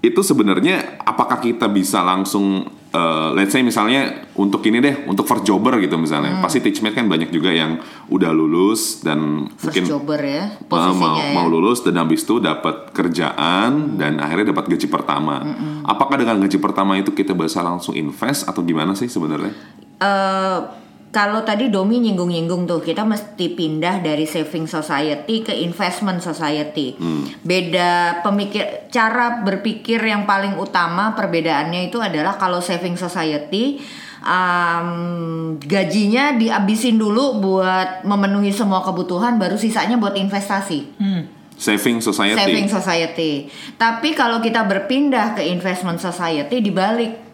itu 0.00 0.20
sebenarnya 0.24 1.04
apakah 1.04 1.36
kita 1.36 1.68
bisa 1.68 2.00
langsung 2.00 2.64
eh, 2.92 3.28
let's 3.36 3.52
say 3.52 3.60
misalnya 3.64 4.28
untuk 4.38 4.62
ini 4.68 4.78
deh, 4.78 5.04
untuk 5.10 5.26
first 5.26 5.44
jobber 5.44 5.76
gitu 5.82 5.98
misalnya. 5.98 6.38
Pasti 6.38 6.62
teachmate 6.62 6.94
kan 6.94 7.06
banyak 7.10 7.28
juga 7.34 7.50
yang 7.50 7.82
udah 8.08 8.30
lulus 8.32 9.02
dan 9.04 9.50
First 9.58 9.74
mungkin 9.74 9.84
jobber 9.84 10.20
ya 10.22 10.44
Uh, 10.58 10.70
posisinya 10.70 10.96
mau, 10.96 11.18
ya. 11.18 11.32
mau 11.34 11.46
lulus 11.50 11.82
dan 11.82 11.98
habis 11.98 12.22
itu 12.22 12.38
dapat 12.38 12.94
kerjaan 12.94 13.98
dan 13.98 14.22
akhirnya 14.22 14.54
dapat 14.54 14.70
gaji 14.70 14.86
pertama. 14.86 15.42
Apakah 15.84 16.20
dengan 16.20 16.38
gaji 16.44 16.58
pertama 16.62 16.94
itu 16.96 17.10
kita 17.10 17.34
bisa 17.34 17.60
langsung 17.64 17.96
invest 17.96 18.46
atau 18.46 18.62
gimana 18.62 18.94
sih 18.94 19.10
sebenarnya? 19.10 19.52
Eh, 19.98 20.58
kalau 21.08 21.40
tadi 21.40 21.72
Domi 21.72 22.04
nyinggung-nyinggung 22.04 22.68
tuh 22.68 22.84
kita 22.84 23.04
mesti 23.04 23.56
pindah 23.56 24.04
dari 24.04 24.28
saving 24.28 24.68
society 24.68 25.40
ke 25.40 25.56
investment 25.56 26.20
society. 26.20 26.96
Beda 27.40 28.20
pemikir 28.20 28.88
cara 28.92 29.40
berpikir 29.40 30.00
yang 30.04 30.28
paling 30.28 30.60
utama 30.60 31.16
perbedaannya 31.16 31.88
itu 31.88 31.96
adalah 32.00 32.36
kalau 32.36 32.60
saving 32.60 33.00
society 33.00 33.80
um, 34.24 35.56
gajinya 35.60 36.36
dihabisin 36.36 37.00
dulu 37.00 37.40
buat 37.40 38.04
memenuhi 38.04 38.52
semua 38.52 38.84
kebutuhan 38.84 39.40
baru 39.40 39.56
sisanya 39.56 39.96
buat 39.96 40.16
investasi. 40.16 40.80
Hmm. 41.00 41.22
Saving 41.58 41.98
society. 41.98 42.38
Saving 42.38 42.68
society. 42.70 43.32
Tapi 43.74 44.14
kalau 44.14 44.38
kita 44.38 44.62
berpindah 44.62 45.34
ke 45.34 45.42
investment 45.42 45.98
society 45.98 46.62
dibalik 46.62 47.27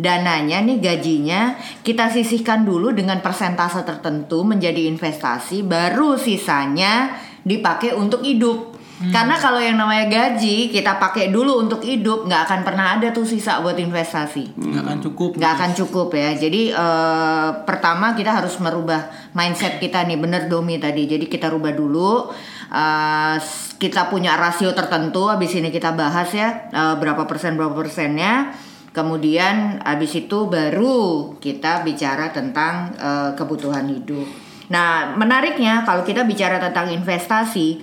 dananya 0.00 0.58
nih 0.60 0.80
gajinya 0.80 1.54
kita 1.80 2.08
sisihkan 2.08 2.64
dulu 2.64 2.90
dengan 2.90 3.20
persentase 3.20 3.84
tertentu 3.84 4.40
menjadi 4.42 4.88
investasi 4.88 5.60
baru 5.62 6.16
sisanya 6.16 7.12
dipakai 7.40 7.92
untuk 7.92 8.20
hidup. 8.20 8.72
Karena 9.00 9.32
kalau 9.32 9.56
yang 9.56 9.80
namanya 9.80 10.04
gaji 10.06 10.68
kita 10.68 11.00
pakai 11.00 11.28
dulu 11.28 11.56
untuk 11.58 11.80
hidup 11.80 12.28
nggak 12.28 12.42
akan 12.44 12.60
pernah 12.60 13.00
ada 13.00 13.08
tuh 13.10 13.24
sisa 13.24 13.56
buat 13.58 13.72
investasi. 13.74 14.52
Nggak 14.54 14.82
akan 14.82 14.98
cukup. 15.00 15.30
Nggak 15.36 15.52
akan 15.54 15.70
cukup 15.74 16.08
ya. 16.12 16.30
Jadi 16.34 16.68
eh, 16.68 17.48
pertama 17.64 18.12
kita 18.12 18.28
harus 18.34 18.60
merubah 18.60 19.08
mindset 19.32 19.80
kita 19.80 20.04
nih 20.04 20.20
bener 20.20 20.48
Domi 20.48 20.76
tadi. 20.76 21.04
Jadi 21.06 21.24
kita 21.26 21.48
rubah 21.48 21.72
dulu 21.72 22.28
Eh, 22.70 23.34
s- 23.34 23.74
kita 23.74 24.06
punya 24.06 24.38
rasio 24.38 24.70
tertentu 24.70 25.26
habis 25.26 25.50
ini 25.50 25.68
kita 25.68 25.90
bahas 25.90 26.30
ya 26.30 26.70
eh, 26.70 26.94
berapa 26.94 27.26
persen 27.26 27.58
berapa 27.58 27.74
persennya 27.74 28.54
kemudian 28.90 29.78
habis 29.82 30.14
itu 30.14 30.46
baru 30.46 31.34
kita 31.38 31.82
bicara 31.82 32.30
tentang 32.30 32.94
eh, 32.94 33.30
kebutuhan 33.34 33.86
hidup 33.86 34.26
Nah, 34.70 35.18
menariknya 35.18 35.82
kalau 35.82 36.06
kita 36.06 36.22
bicara 36.22 36.62
tentang 36.62 36.94
investasi, 36.94 37.82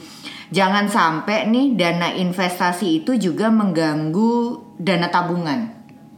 jangan 0.55 0.87
sampai 0.87 1.43
nih 1.51 1.75
dana 1.75 2.15
investasi 2.15 3.03
itu 3.03 3.19
juga 3.19 3.51
mengganggu 3.51 4.55
dana 4.79 5.11
tabungan. 5.11 5.67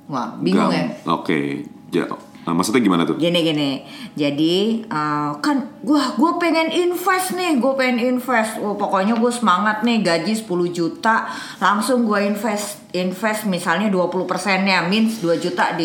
Wah, 0.05 0.37
bingung 0.37 0.69
ya? 0.69 0.85
Gam- 0.93 1.17
Oke. 1.17 1.65
Ja, 1.89 2.05
nah, 2.49 2.57
maksudnya 2.57 2.81
gimana 2.81 3.05
tuh? 3.05 3.21
Gini 3.21 3.45
gini, 3.45 3.85
jadi 4.17 4.81
uh, 4.89 5.37
kan 5.37 5.79
gua 5.85 6.17
gua 6.17 6.41
pengen 6.41 6.73
invest 6.73 7.37
nih, 7.37 7.61
gue 7.61 7.73
pengen 7.77 8.17
invest. 8.17 8.57
Oh, 8.57 8.73
pokoknya 8.73 9.13
gue 9.21 9.29
semangat 9.29 9.85
nih 9.85 10.01
gaji 10.01 10.33
10 10.33 10.49
juta, 10.73 11.29
langsung 11.61 12.09
gue 12.09 12.25
invest 12.25 12.81
invest 12.97 13.45
misalnya 13.45 13.93
20 13.93 14.25
persennya, 14.25 14.89
means 14.89 15.21
2 15.21 15.37
juta 15.37 15.77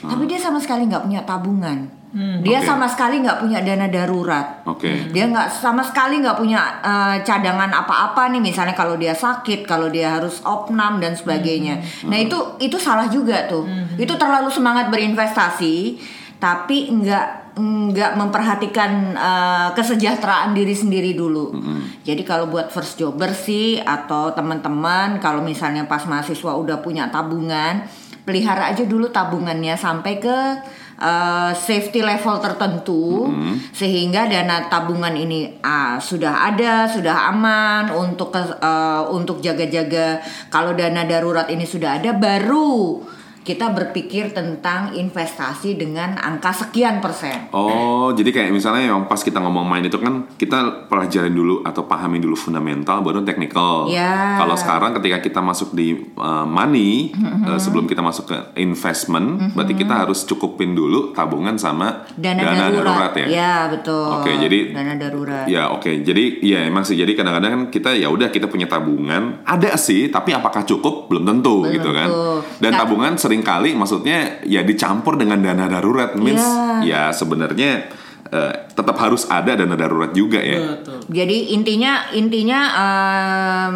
Tapi 0.00 0.24
dia 0.24 0.40
sama 0.40 0.56
sekali 0.56 0.88
nggak 0.88 1.04
punya 1.04 1.22
tabungan. 1.24 2.00
dia 2.42 2.58
Oke. 2.58 2.66
sama 2.66 2.90
sekali 2.90 3.22
nggak 3.22 3.38
punya 3.38 3.62
dana 3.62 3.86
darurat. 3.86 4.66
Oke. 4.66 5.14
Dia 5.14 5.30
nggak 5.30 5.46
sama 5.46 5.78
sekali 5.78 6.18
nggak 6.18 6.42
punya 6.42 6.58
eh, 6.82 7.16
cadangan 7.22 7.70
apa-apa 7.70 8.34
nih, 8.34 8.42
misalnya 8.42 8.74
kalau 8.74 8.98
dia 8.98 9.14
sakit, 9.14 9.62
kalau 9.62 9.86
dia 9.86 10.18
harus 10.18 10.42
opnam 10.42 10.98
dan 10.98 11.14
sebagainya. 11.14 11.78
Nah 12.10 12.18
itu 12.18 12.34
itu 12.58 12.74
salah 12.82 13.06
juga 13.06 13.46
tuh. 13.46 13.62
Itu 13.94 14.18
terlalu 14.18 14.50
semangat 14.50 14.90
berinvestasi, 14.90 16.02
tapi 16.42 16.90
nggak 16.90 17.54
nggak 17.60 18.12
memperhatikan 18.18 19.14
eh, 19.14 19.68
kesejahteraan 19.78 20.50
diri 20.50 20.74
sendiri 20.74 21.14
dulu. 21.14 21.54
Jadi 22.02 22.22
kalau 22.26 22.50
buat 22.50 22.74
first 22.74 22.98
jobber 22.98 23.30
sih 23.30 23.78
atau 23.78 24.32
teman-teman 24.34 25.22
kalau 25.22 25.44
misalnya 25.44 25.86
pas 25.86 26.02
mahasiswa 26.10 26.52
udah 26.56 26.82
punya 26.82 27.06
tabungan, 27.12 27.86
pelihara 28.30 28.70
aja 28.70 28.86
dulu 28.86 29.10
tabungannya 29.10 29.74
sampai 29.74 30.22
ke 30.22 30.38
uh, 31.02 31.50
safety 31.50 31.98
level 31.98 32.38
tertentu 32.38 33.26
sehingga 33.74 34.30
dana 34.30 34.70
tabungan 34.70 35.18
ini 35.18 35.58
ah, 35.66 35.98
sudah 35.98 36.46
ada 36.54 36.86
sudah 36.86 37.34
aman 37.34 37.90
untuk 37.90 38.30
uh, 38.38 39.02
untuk 39.10 39.42
jaga-jaga. 39.42 40.22
Kalau 40.46 40.78
dana 40.78 41.02
darurat 41.02 41.50
ini 41.50 41.66
sudah 41.66 41.98
ada 41.98 42.14
baru 42.14 43.02
kita 43.50 43.74
berpikir 43.74 44.30
tentang 44.30 44.94
investasi 44.94 45.74
dengan 45.74 46.14
angka 46.22 46.54
sekian 46.54 47.02
persen. 47.02 47.50
Oh, 47.50 48.14
jadi 48.14 48.30
kayak 48.30 48.50
misalnya 48.54 48.94
yang 48.94 49.10
pas 49.10 49.18
kita 49.18 49.42
ngomong 49.42 49.66
main 49.66 49.82
itu 49.82 49.98
kan 49.98 50.30
kita 50.38 50.86
pelajarin 50.86 51.34
dulu 51.34 51.66
atau 51.66 51.82
pahami 51.90 52.22
dulu 52.22 52.38
fundamental 52.38 53.02
baru 53.02 53.26
technical. 53.26 53.90
Ya. 53.90 54.38
Kalau 54.38 54.54
sekarang 54.54 54.94
ketika 55.02 55.18
kita 55.18 55.40
masuk 55.42 55.74
di 55.74 56.14
uh, 56.14 56.46
money 56.46 57.10
Mm-hmm. 57.10 57.46
uh, 57.46 57.60
sebelum 57.60 57.88
kita 57.88 58.04
masuk 58.04 58.28
ke 58.28 58.36
investment, 58.60 59.54
berarti 59.56 59.74
kita 59.74 60.04
harus 60.04 60.22
cukupin 60.28 60.76
dulu 60.76 61.16
tabungan 61.16 61.56
sama 61.56 62.04
Dana, 62.14 62.70
darurat. 62.70 63.12
ya. 63.16 63.26
Ya, 63.26 63.54
betul. 63.72 64.20
Oke, 64.20 64.30
jadi 64.36 64.76
dana 64.76 64.94
darurat. 64.94 65.44
Ya 65.48 65.72
oke, 65.72 66.04
jadi 66.04 66.40
ya 66.44 66.68
emang 66.68 66.84
sih. 66.84 66.96
Jadi 66.98 67.16
kadang-kadang 67.16 67.50
kan 67.50 67.62
kita 67.72 67.96
ya 67.96 68.12
udah 68.12 68.28
kita 68.28 68.46
punya 68.46 68.68
tabungan, 68.68 69.42
ada 69.48 69.74
sih, 69.80 70.12
tapi 70.12 70.36
apakah 70.36 70.62
cukup 70.68 71.08
belum 71.08 71.24
tentu 71.24 71.64
Belum 71.64 71.74
gitu 71.74 71.90
kan. 71.90 72.08
Dan 72.60 72.70
tabungan 72.76 73.14
sering 73.40 73.48
kali 73.48 73.70
maksudnya 73.72 74.44
ya 74.44 74.60
dicampur 74.60 75.16
dengan 75.16 75.40
dana 75.40 75.64
darurat, 75.64 76.12
means 76.12 76.44
ya 76.84 77.08
sebenarnya 77.08 77.88
eh, 78.28 78.52
tetap 78.68 79.00
harus 79.00 79.24
ada 79.32 79.56
dana 79.56 79.72
darurat 79.80 80.12
juga 80.12 80.44
ya. 80.44 80.76
Betul. 80.76 81.00
Jadi 81.08 81.56
intinya 81.56 82.12
intinya 82.12 82.60
em, 82.76 83.74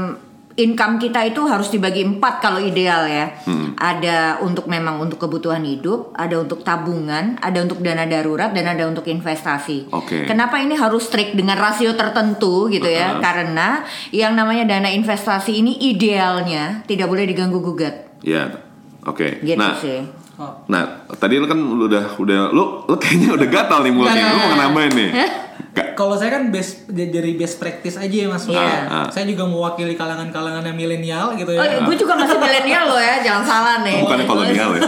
income 0.54 1.02
kita 1.02 1.26
itu 1.26 1.42
harus 1.49 1.73
dibagi 1.73 2.04
empat 2.04 2.44
kalau 2.44 2.61
ideal 2.61 3.09
ya. 3.09 3.33
Hmm. 3.49 3.73
Ada 3.75 4.44
untuk 4.44 4.68
memang 4.68 5.00
untuk 5.02 5.18
kebutuhan 5.18 5.64
hidup, 5.64 6.12
ada 6.14 6.38
untuk 6.38 6.62
tabungan, 6.62 7.40
ada 7.40 7.59
untuk 7.64 7.80
dana 7.80 8.04
darurat 8.06 8.52
dan 8.52 8.68
ada 8.68 8.85
untuk 8.87 9.09
investasi. 9.09 9.90
Oke. 9.90 10.28
Kenapa 10.28 10.61
ini 10.61 10.76
harus 10.76 11.09
strict 11.09 11.35
dengan 11.35 11.59
rasio 11.59 11.97
tertentu 11.97 12.68
gitu 12.68 12.87
ya? 12.87 13.18
Karena 13.18 13.83
yang 14.12 14.37
namanya 14.37 14.68
dana 14.68 14.92
investasi 14.92 15.59
ini 15.59 15.73
idealnya 15.90 16.85
tidak 16.87 17.09
boleh 17.11 17.25
diganggu 17.26 17.59
gugat. 17.59 18.14
Ya, 18.25 18.49
oke. 19.04 19.26
Gitu 19.40 19.56
Nah, 19.56 19.75
sih. 19.76 20.00
Oh. 20.34 20.50
nah 20.66 20.82
tadi 21.14 21.38
lu 21.38 21.46
kan 21.46 21.54
udah 21.54 22.18
udah 22.18 22.50
lu 22.50 22.82
lu 22.84 22.96
kayaknya 22.99 23.32
udah 23.32 23.46
gatal 23.46 23.80
nih 23.80 23.92
mulutnya. 23.92 24.25
Lu 24.28 24.38
mau 24.42 24.56
nambahin 24.58 24.92
nih? 24.92 25.11
Kalau 25.94 26.14
saya 26.14 26.30
kan 26.32 26.50
best 26.50 26.87
dari 26.87 27.34
best 27.34 27.58
practice 27.58 27.94
aja 27.94 28.11
ya 28.11 28.26
mas. 28.26 28.42
Iya. 28.44 28.58
Ah, 28.58 28.82
ah. 28.87 29.06
Saya 29.08 29.26
juga 29.26 29.42
mewakili 29.44 29.94
kalangan-kalangan 29.94 30.62
yang 30.64 30.75
milenial 30.75 31.34
gitu 31.34 31.50
Oh, 31.50 31.62
ya. 31.62 31.78
gue 31.80 31.96
juga 31.96 32.14
masih 32.16 32.34
milenial 32.34 32.84
loh 32.88 32.99
ya, 32.99 33.23
jangan 33.23 33.42
salah 33.44 33.76
nih. 33.82 34.02
Bukan 34.02 34.18
kolonial 34.25 34.70
ya. 34.73 34.82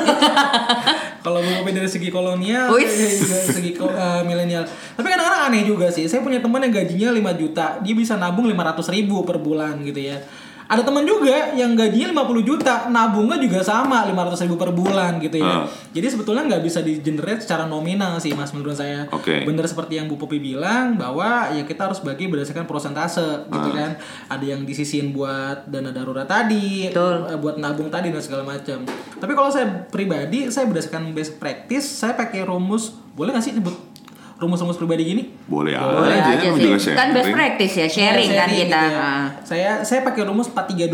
Kalau 1.25 1.43
mau 1.43 1.53
ngomongin 1.53 1.75
dari 1.77 1.91
segi 1.91 2.09
kolonial, 2.09 2.71
dari 2.71 3.19
segi 3.47 3.71
ko- 3.75 3.91
eh, 3.91 4.23
milenial. 4.23 4.63
Tapi 4.67 5.03
kadang-kadang 5.05 5.43
aneh 5.47 5.63
juga 5.63 5.91
sih. 5.91 6.07
Saya 6.07 6.23
punya 6.23 6.39
teman 6.39 6.59
yang 6.61 6.71
gajinya 6.73 7.11
5 7.11 7.35
juta, 7.37 7.67
dia 7.83 7.95
bisa 7.95 8.15
nabung 8.15 8.47
500 8.47 8.87
ribu 8.89 9.23
per 9.23 9.39
bulan 9.39 9.83
gitu 9.83 9.99
ya. 10.01 10.19
Ada 10.67 10.83
teman 10.83 11.07
juga 11.07 11.55
yang 11.55 11.73
gajinya 11.73 12.11
50 12.13 12.43
juta, 12.43 12.91
nabungnya 12.91 13.39
juga 13.39 13.63
sama 13.63 14.03
500 14.03 14.45
ribu 14.45 14.59
per 14.59 14.71
bulan 14.71 15.17
gitu 15.19 15.39
ya. 15.39 15.63
Ah. 15.63 15.65
Jadi 15.95 16.07
sebetulnya 16.11 16.43
nggak 16.45 16.59
bisa 16.61 16.83
di 16.83 16.99
generate 16.99 17.39
secara 17.39 17.65
nominal 17.65 18.19
sih 18.19 18.35
mas 18.35 18.51
menurut 18.51 18.75
saya. 18.75 19.07
Oke. 19.09 19.47
Bener 19.47 19.63
seperti 19.65 19.95
yang 19.95 20.07
Bu 20.07 20.19
Popi 20.19 20.37
bilang 20.37 20.99
bahwa 20.99 21.49
ya 21.51 21.63
kita 21.63 21.87
harus 21.87 22.03
bagi 22.03 22.27
berdasarkan 22.27 22.67
prosentase 22.67 23.47
gitu 23.47 23.71
Ah. 23.71 23.75
kan. 23.75 23.91
Ada 24.29 24.45
yang 24.53 24.61
disisihin 24.63 25.11
buat 25.11 25.67
dana 25.67 25.95
darurat 25.95 26.27
tadi, 26.27 26.91
Betul. 26.91 27.31
eh, 27.31 27.39
buat 27.39 27.57
nabung 27.57 27.87
tadi 27.87 28.11
dan 28.11 28.19
segala 28.19 28.43
macam. 28.43 28.83
Tapi 29.17 29.33
kalau 29.33 29.49
saya 29.49 29.87
pribadi, 29.87 30.51
saya 30.51 30.67
berdasarkan 30.67 31.15
best 31.15 31.39
practice, 31.39 31.87
saya 31.87 32.13
pakai 32.13 32.43
rumus, 32.43 32.91
boleh 33.15 33.31
nggak 33.31 33.45
sih 33.45 33.55
sebut 33.55 33.96
rumus-rumus 34.37 34.77
pribadi 34.77 35.03
gini? 35.03 35.23
Boleh, 35.45 35.73
Boleh 35.73 36.13
aja, 36.15 36.29
aja 36.31 36.49
sih. 36.51 36.61
juga 36.61 36.77
Kan 36.93 37.09
best 37.11 37.25
sharing. 37.25 37.33
practice 37.33 37.75
ya, 37.75 37.87
sharing 37.89 38.29
Ya, 38.29 38.37
kan 38.37 38.49
kita. 38.49 38.61
gitu 38.61 38.93
ya. 38.93 39.09
Saya 39.43 39.71
saya 39.81 40.01
pakai 40.03 40.23
rumus 40.23 40.49
4321 40.49 40.93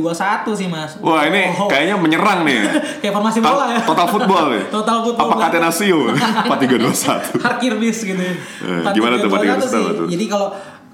sih, 0.55 0.67
Mas. 0.67 0.95
Wah 0.99 1.27
ini 1.27 1.51
Oh, 1.53 1.67
kayaknya 1.67 1.95
menyerang 1.97 2.43
nih. 2.43 2.63
kayak 3.03 3.11
formasi 3.13 3.39
bola 3.39 3.67
ya. 3.69 3.81
Total 3.83 4.07
football 4.07 4.45
nih. 4.49 4.63
Total 4.69 4.97
football. 5.03 5.27
Apa 5.29 5.35
Catenaccio? 5.43 5.99
4321. 6.47 7.41
Parkir 7.41 7.73
bis 7.77 7.99
gitu. 8.01 8.23
Eh, 8.23 8.83
gimana 8.91 9.19
tuh 9.19 9.27
4321 9.27 9.59
4321 9.59 9.67
sih. 9.67 9.83
tuh? 9.93 10.07
Jadi 10.09 10.25
kalau 10.29 10.49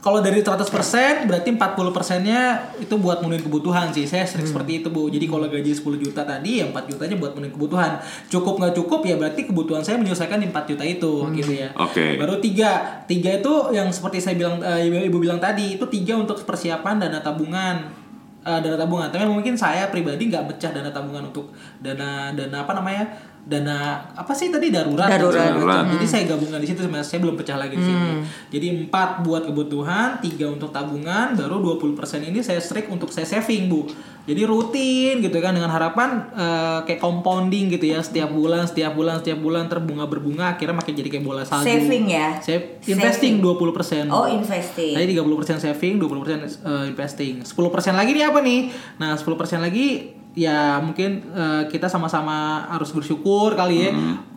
kalau 0.08 0.24
dari 0.24 0.40
100% 0.40 1.28
berarti 1.28 1.52
40 1.52 1.92
persennya 1.92 2.72
itu 2.80 2.96
buat 2.96 3.20
memenuhi 3.20 3.44
kebutuhan 3.44 3.92
sih. 3.92 4.08
Saya 4.08 4.24
Hmm. 4.24 4.32
sering 4.32 4.48
seperti 4.48 4.80
itu 4.80 4.88
bu. 4.88 5.12
Jadi 5.12 5.28
kalau 5.28 5.44
gaji 5.44 5.68
10 5.68 6.00
juta 6.00 6.24
tadi 6.24 6.64
ya 6.64 6.72
4 6.72 6.88
jutanya 6.88 7.20
buat 7.20 7.36
memenuhi 7.36 7.52
kebutuhan. 7.52 8.00
Cukup 8.32 8.56
nggak 8.56 8.72
cukup 8.72 9.04
ya 9.04 9.20
berarti 9.20 9.44
kebutuhan 9.44 9.84
saya 9.84 10.00
menyelesaikan 10.00 10.40
di 10.40 10.48
4 10.48 10.64
juta 10.64 10.80
itu 10.80 11.12
gitu 11.36 11.52
ya. 11.52 11.68
Hmm. 11.76 11.84
Oke. 11.84 12.16
Baru 12.16 12.40
tiga, 12.40 13.04
tiga 13.04 13.36
itu 13.36 13.52
yang 13.76 13.92
seperti 13.92 14.24
saya 14.24 14.40
bilang 14.40 14.64
ibu, 14.64 14.96
ibu 15.12 15.18
bilang 15.20 15.36
tadi 15.36 15.76
itu 15.76 15.84
tiga 15.92 16.16
untuk 16.16 16.40
persiapan 16.40 17.04
dana 17.04 17.20
tabungan. 17.20 18.08
Eh, 18.48 18.60
dana 18.64 18.80
tabungan. 18.80 19.12
Tapi 19.12 19.28
mungkin 19.28 19.60
saya 19.60 19.92
pribadi 19.92 20.32
nggak 20.32 20.48
pecah 20.48 20.72
dana 20.72 20.88
tabungan 20.88 21.28
untuk 21.28 21.52
dana 21.84 22.32
dana 22.32 22.64
apa 22.64 22.72
namanya 22.72 23.04
dana 23.46 24.02
apa 24.12 24.32
sih 24.36 24.50
tadi 24.52 24.68
darurat 24.68 25.08
Darurat. 25.08 25.54
macam. 25.54 25.56
Darurat. 25.62 25.84
Jadi 25.96 26.06
saya 26.06 26.22
gabungkan 26.28 26.60
di 26.60 26.68
situ 26.68 26.80
sebenarnya 26.84 27.06
saya 27.06 27.20
belum 27.24 27.36
pecah 27.38 27.56
lagi 27.56 27.74
di 27.78 27.84
sini. 27.84 28.10
Jadi 28.50 28.66
empat 28.84 29.22
buat 29.24 29.42
kebutuhan, 29.48 30.20
tiga 30.20 30.50
untuk 30.52 30.68
tabungan, 30.74 31.32
baru 31.38 31.60
20% 31.78 32.28
ini 32.28 32.44
saya 32.44 32.60
strict 32.60 32.92
untuk 32.92 33.08
saya 33.08 33.24
saving 33.24 33.72
bu. 33.72 33.88
Jadi 34.28 34.44
rutin 34.44 35.24
gitu 35.24 35.40
kan 35.40 35.56
dengan 35.56 35.72
harapan 35.72 36.20
eh, 36.36 36.78
kayak 36.84 37.00
compounding 37.00 37.72
gitu 37.72 37.96
ya 37.96 38.04
setiap 38.04 38.28
bulan, 38.28 38.68
setiap 38.68 38.92
bulan, 38.92 39.24
setiap 39.24 39.40
bulan 39.40 39.64
terbunga 39.72 40.04
berbunga 40.04 40.52
akhirnya 40.52 40.76
makin 40.76 40.92
jadi 40.92 41.08
kayak 41.08 41.24
bola 41.24 41.42
salju. 41.48 41.64
Saving 41.64 42.04
ya? 42.12 42.36
Saya 42.44 42.76
investing 42.84 43.40
20%. 43.40 44.12
Oh, 44.12 44.28
investing. 44.28 44.92
Tadi 44.92 45.16
30% 45.16 45.64
saving, 45.64 45.96
20% 45.96 46.04
eh, 46.44 46.84
investing. 46.92 47.40
10% 47.40 47.96
lagi 47.96 48.10
nih 48.12 48.24
apa 48.28 48.44
nih? 48.44 48.60
Nah, 49.00 49.16
10% 49.16 49.64
lagi 49.64 50.17
ya 50.38 50.78
mungkin 50.78 51.26
eh, 51.34 51.62
kita 51.66 51.90
sama-sama 51.90 52.70
harus 52.70 52.94
bersyukur 52.94 53.58
kali 53.58 53.90
ya. 53.90 53.92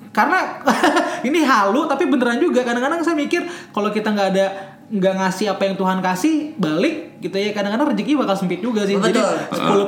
Karena 0.10 0.60
ini 1.28 1.46
halu 1.46 1.86
tapi 1.86 2.10
beneran 2.10 2.42
juga. 2.42 2.66
Kadang-kadang 2.66 3.06
saya 3.06 3.14
mikir 3.14 3.46
kalau 3.70 3.94
kita 3.94 4.10
nggak 4.10 4.30
ada 4.34 4.46
nggak 4.92 5.14
ngasih 5.24 5.48
apa 5.56 5.64
yang 5.72 5.76
Tuhan 5.80 6.04
kasih 6.04 6.60
balik 6.60 7.24
gitu 7.24 7.32
ya 7.40 7.56
kadang-kadang 7.56 7.96
rezeki 7.96 8.20
bakal 8.20 8.36
sempit 8.36 8.60
juga 8.60 8.84
sih 8.84 9.00
Betul. 9.00 9.24
jadi 9.24 9.24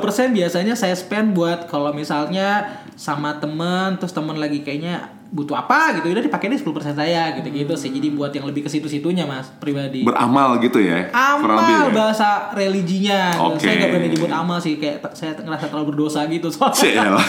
10% 0.00 0.32
biasanya 0.32 0.74
saya 0.80 0.96
spend 0.96 1.36
buat 1.36 1.68
kalau 1.68 1.92
misalnya 1.92 2.80
sama 2.96 3.36
temen 3.36 4.00
terus 4.00 4.16
temen 4.16 4.40
lagi 4.40 4.64
kayaknya 4.64 5.12
butuh 5.34 5.58
apa 5.58 5.98
gitu 5.98 6.14
udah 6.14 6.22
dipakai 6.22 6.46
deh 6.46 6.62
10% 6.62 6.94
saya 6.94 7.34
gitu 7.34 7.50
gitu 7.50 7.74
sih 7.74 7.90
jadi 7.90 8.14
buat 8.14 8.30
yang 8.30 8.46
lebih 8.46 8.62
ke 8.62 8.70
situ-situnya 8.70 9.26
mas 9.26 9.50
pribadi 9.58 10.06
Beramal 10.06 10.62
gitu 10.62 10.78
ya. 10.78 11.10
lebih 11.10 11.74
amal 11.74 11.90
ya? 11.90 11.90
bahasa 11.90 12.28
religinya 12.54 13.34
Oke. 13.50 13.66
saya 13.66 13.82
gak 13.82 13.90
berani 13.90 14.08
nyebut 14.14 14.30
amal 14.30 14.62
sih 14.62 14.78
kayak 14.78 15.02
saya 15.10 15.34
ngerasa 15.34 15.74
terlalu 15.74 15.86
berdosa 15.90 16.22
gitu 16.30 16.54
soalnya 16.54 16.78
Ciela. 16.78 17.22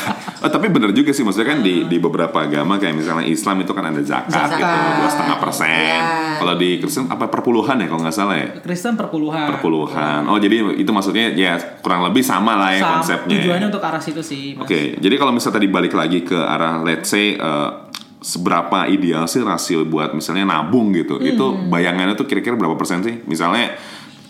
Oh, 0.45 0.51
tapi 0.53 0.69
bener 0.69 0.93
juga 0.93 1.09
sih 1.09 1.25
maksudnya 1.25 1.57
kan 1.57 1.59
di 1.65 1.89
di 1.89 1.97
beberapa 1.97 2.45
agama 2.45 2.77
kayak 2.77 2.93
misalnya 2.93 3.25
Islam 3.25 3.65
itu 3.65 3.73
kan 3.73 3.89
ada 3.89 4.01
zakat, 4.05 4.29
Zakat. 4.29 4.61
gitu 4.61 4.77
dua 5.01 5.09
setengah 5.09 5.37
persen. 5.41 5.73
Ya. 5.73 6.37
Kalau 6.37 6.53
di 6.61 6.69
Kristen 6.77 7.03
apa 7.09 7.25
perpuluhan 7.25 7.75
ya 7.81 7.87
kalau 7.89 8.01
nggak 8.05 8.13
salah 8.13 8.35
ya 8.37 8.47
Kristen 8.61 8.93
perpuluhan 8.93 9.47
perpuluhan. 9.57 10.29
Oh 10.29 10.37
jadi 10.37 10.77
itu 10.77 10.91
maksudnya 10.93 11.33
ya 11.33 11.57
kurang 11.81 12.05
lebih 12.05 12.21
sama 12.21 12.53
lah 12.53 12.69
ya 12.77 12.85
Sama, 12.85 12.93
konsepnya. 13.01 13.41
tujuannya 13.41 13.67
untuk 13.73 13.81
arah 13.81 13.97
situ 13.97 14.21
sih. 14.21 14.53
Oke, 14.61 15.01
jadi 15.01 15.15
kalau 15.17 15.33
misalnya 15.33 15.57
tadi 15.57 15.67
balik 15.73 15.93
lagi 15.97 16.21
ke 16.21 16.37
arah 16.37 16.83
let's 16.85 17.09
say 17.09 17.33
eh, 17.33 17.69
seberapa 18.25 18.89
ideal 18.89 19.29
sih 19.29 19.45
rasio 19.45 19.85
buat 19.85 20.17
misalnya 20.17 20.49
nabung 20.49 20.89
gitu. 20.97 21.21
Hmm. 21.21 21.29
Itu 21.29 21.45
bayangannya 21.69 22.17
tuh 22.17 22.25
kira-kira 22.25 22.57
berapa 22.57 22.73
persen 22.73 23.05
sih? 23.05 23.21
Misalnya 23.29 23.77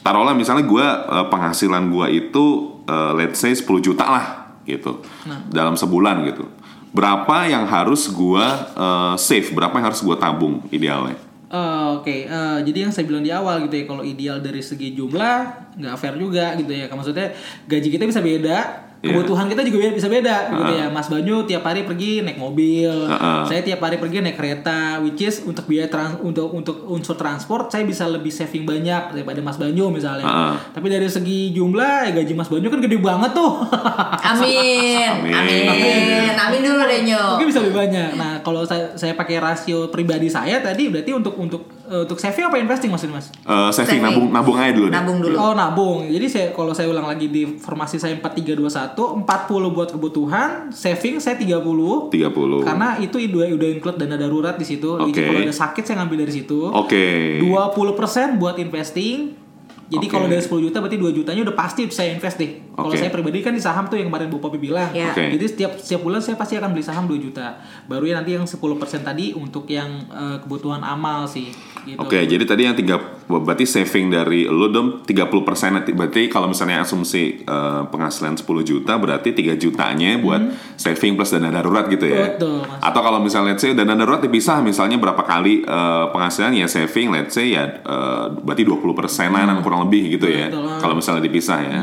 taruhlah 0.03 0.35
misalnya 0.35 0.67
gua 0.67 1.07
eh, 1.07 1.25
penghasilan 1.31 1.87
gua 1.87 2.11
itu 2.11 2.75
eh, 2.83 3.11
let's 3.15 3.39
say 3.39 3.55
10 3.55 3.63
juta 3.79 4.03
lah 4.03 4.25
gitu. 4.67 4.99
Dalam 5.47 5.79
sebulan 5.79 6.27
gitu. 6.27 6.43
Berapa 6.91 7.47
yang 7.47 7.63
harus 7.71 8.11
gua 8.11 8.67
eh, 8.75 9.15
save, 9.15 9.55
berapa 9.55 9.71
yang 9.79 9.87
harus 9.87 10.03
gua 10.03 10.19
tabung 10.19 10.59
idealnya? 10.75 11.15
Eh, 11.55 11.85
Oke, 11.95 12.27
eh, 12.27 12.57
jadi 12.67 12.89
yang 12.89 12.91
saya 12.91 13.07
bilang 13.07 13.23
di 13.23 13.31
awal 13.31 13.63
gitu 13.63 13.79
ya, 13.79 13.85
kalau 13.87 14.03
ideal 14.03 14.43
dari 14.43 14.59
segi 14.59 14.91
jumlah 14.91 15.71
nggak 15.79 15.95
fair 15.95 16.19
juga 16.19 16.51
gitu 16.59 16.75
ya. 16.75 16.91
Maksudnya 16.91 17.31
gaji 17.63 17.87
kita 17.87 18.03
bisa 18.03 18.19
beda, 18.19 18.84
Iya. 19.05 19.21
kebutuhan 19.21 19.45
kita 19.45 19.61
juga 19.61 19.93
bisa 19.93 20.09
beda 20.09 20.35
gitu 20.49 20.73
ya. 20.73 20.85
Mas 20.89 21.05
Banyu 21.05 21.45
tiap 21.45 21.61
hari 21.61 21.85
pergi 21.85 22.25
naik 22.25 22.41
mobil, 22.41 22.89
Uh-uh. 22.89 23.45
saya 23.45 23.61
tiap 23.61 23.77
hari 23.85 24.01
pergi 24.01 24.25
naik 24.25 24.33
kereta, 24.33 24.97
which 25.05 25.21
is 25.21 25.45
untuk 25.45 25.69
biaya 25.69 25.85
trans 25.85 26.17
untuk 26.25 26.49
untuk 26.49 26.89
unsur 26.89 27.13
transport 27.13 27.69
saya 27.69 27.85
bisa 27.85 28.09
lebih 28.09 28.33
saving 28.33 28.65
banyak 28.65 29.13
daripada 29.13 29.37
Mas 29.45 29.61
Banyu 29.61 29.93
misalnya. 29.93 30.25
Uh-uh. 30.25 30.55
Tapi 30.73 30.87
dari 30.89 31.05
segi 31.05 31.53
jumlah 31.53 32.09
ya 32.09 32.11
gaji 32.17 32.33
Mas 32.33 32.49
Banyu 32.49 32.67
kan 32.73 32.81
gede 32.81 32.97
banget 32.97 33.31
tuh. 33.37 33.61
Amin. 34.33 35.29
Amin. 35.29 35.65
Amin. 35.69 36.33
Amin 36.33 36.59
dulu 36.65 36.81
deh 36.81 37.01
Nyo. 37.05 37.37
Mungkin 37.37 37.47
bisa 37.53 37.61
lebih 37.61 37.77
banyak. 37.77 38.09
Nah, 38.17 38.41
kalau 38.41 38.65
saya 38.65 38.97
saya 38.97 39.13
pakai 39.13 39.37
rasio 39.37 39.93
pribadi 39.93 40.27
saya 40.27 40.57
tadi 40.65 40.89
berarti 40.89 41.13
untuk 41.13 41.37
untuk 41.37 41.61
eh, 41.85 42.01
untuk 42.03 42.17
saving 42.17 42.49
apa 42.49 42.57
investing 42.57 42.89
maksudnya 42.89 43.17
Mas? 43.17 43.29
Eh, 43.31 43.69
saving, 43.71 43.99
Saving. 43.99 44.03
nabung 44.03 44.27
nabung 44.29 44.55
aja 44.57 44.71
dulu 44.73 44.87
deh. 44.89 44.95
Nabung 44.95 45.17
dulu. 45.21 45.35
Oh 45.37 45.53
nabung. 45.53 45.97
Jadi 46.05 46.25
saya 46.25 46.47
kalau 46.51 46.73
saya 46.73 46.87
ulang 46.89 47.05
lagi 47.05 47.29
di 47.29 47.57
formasi 47.57 47.97
saya 47.97 48.17
4321, 48.17 49.23
40 49.23 49.75
buat 49.75 49.89
kebutuhan, 49.93 50.49
saving 50.69 51.21
saya 51.21 51.37
30. 51.37 52.09
30. 52.09 52.65
Karena 52.65 52.97
itu 52.97 53.15
udah 53.17 53.47
udah 53.53 53.69
include 53.69 53.97
dana 53.97 54.17
darurat 54.17 54.55
di 54.55 54.65
situ. 54.65 54.97
Jadi 54.97 55.11
Oke. 55.11 55.21
kalau 55.25 55.39
ada 55.41 55.55
sakit 55.55 55.83
saya 55.85 55.95
ngambil 56.01 56.17
dari 56.25 56.33
situ. 56.33 56.59
Oke. 56.65 57.05
20% 57.41 58.37
buat 58.37 58.55
investing. 58.57 59.45
Jadi 59.85 60.09
Oke. 60.09 60.17
kalau 60.17 60.25
dari 60.25 60.41
10 60.41 60.65
juta 60.65 60.81
berarti 60.81 60.97
2 60.97 61.13
jutanya 61.13 61.41
udah 61.45 61.53
pasti 61.53 61.85
saya 61.93 62.09
invest 62.09 62.41
deh. 62.41 62.57
Kalau 62.73 62.89
Oke. 62.89 62.97
saya 62.97 63.13
pribadi 63.13 63.45
kan 63.45 63.53
di 63.53 63.61
saham 63.61 63.85
tuh 63.85 64.01
yang 64.01 64.09
kemarin 64.09 64.33
Bu 64.33 64.41
Popi 64.41 64.57
bilang. 64.57 64.89
Ya. 64.89 65.13
Oke. 65.13 65.29
Jadi 65.37 65.45
setiap 65.45 65.77
setiap 65.77 66.01
bulan 66.01 66.25
saya 66.25 66.33
pasti 66.41 66.57
akan 66.57 66.73
beli 66.73 66.81
saham 66.81 67.05
2 67.05 67.21
juta. 67.21 67.61
Baru 67.85 68.09
ya 68.09 68.17
nanti 68.17 68.33
yang 68.33 68.49
10% 68.49 68.57
tadi 69.05 69.37
untuk 69.37 69.69
yang 69.69 70.09
eh, 70.09 70.37
kebutuhan 70.41 70.81
amal 70.81 71.29
sih 71.29 71.53
gitu. 71.85 72.01
Oke, 72.01 72.19
jadi 72.25 72.43
tadi 72.43 72.65
yang 72.65 72.73
tiga 72.73 72.97
berarti 73.25 73.65
saving 73.65 74.09
dari 74.13 74.45
lu 74.45 74.69
dong 74.69 75.01
30 75.05 75.47
persen 75.47 75.77
berarti 75.81 76.29
kalau 76.29 76.49
misalnya 76.49 76.81
asumsi 76.81 77.45
eh, 77.45 77.81
penghasilan 77.89 78.37
10 78.37 78.45
juta 78.65 78.97
berarti 78.97 79.33
3 79.33 79.57
jutanya 79.57 80.17
buat 80.21 80.41
saving 80.77 81.13
plus 81.17 81.31
dana 81.33 81.53
darurat 81.53 81.85
gitu 81.89 82.05
ya. 82.05 82.25
Hmm. 82.25 82.33
Betul, 82.37 82.57
Mas. 82.65 82.79
Atau 82.81 83.01
kalau 83.05 83.19
misalnya 83.21 83.53
let's 83.53 83.61
say 83.61 83.71
dana 83.77 83.93
darurat 83.93 84.21
dipisah 84.21 84.61
misalnya 84.65 84.97
berapa 84.97 85.21
kali 85.21 85.61
eh, 85.61 86.05
penghasilan 86.09 86.51
ya 86.57 86.65
saving 86.65 87.13
let's 87.13 87.37
say 87.37 87.53
ya 87.53 87.81
eh, 87.81 88.25
berarti 88.33 88.65
20 88.65 88.81
persenan 88.97 89.61
kurang 89.61 89.85
lebih 89.85 90.17
gitu 90.17 90.27
ya. 90.27 90.49
Hmm. 90.49 90.53
Betul. 90.53 90.63
Hmm, 90.65 90.79
Kalau 90.81 90.95
misalnya 90.97 91.21
dipisah 91.21 91.59
ya. 91.61 91.79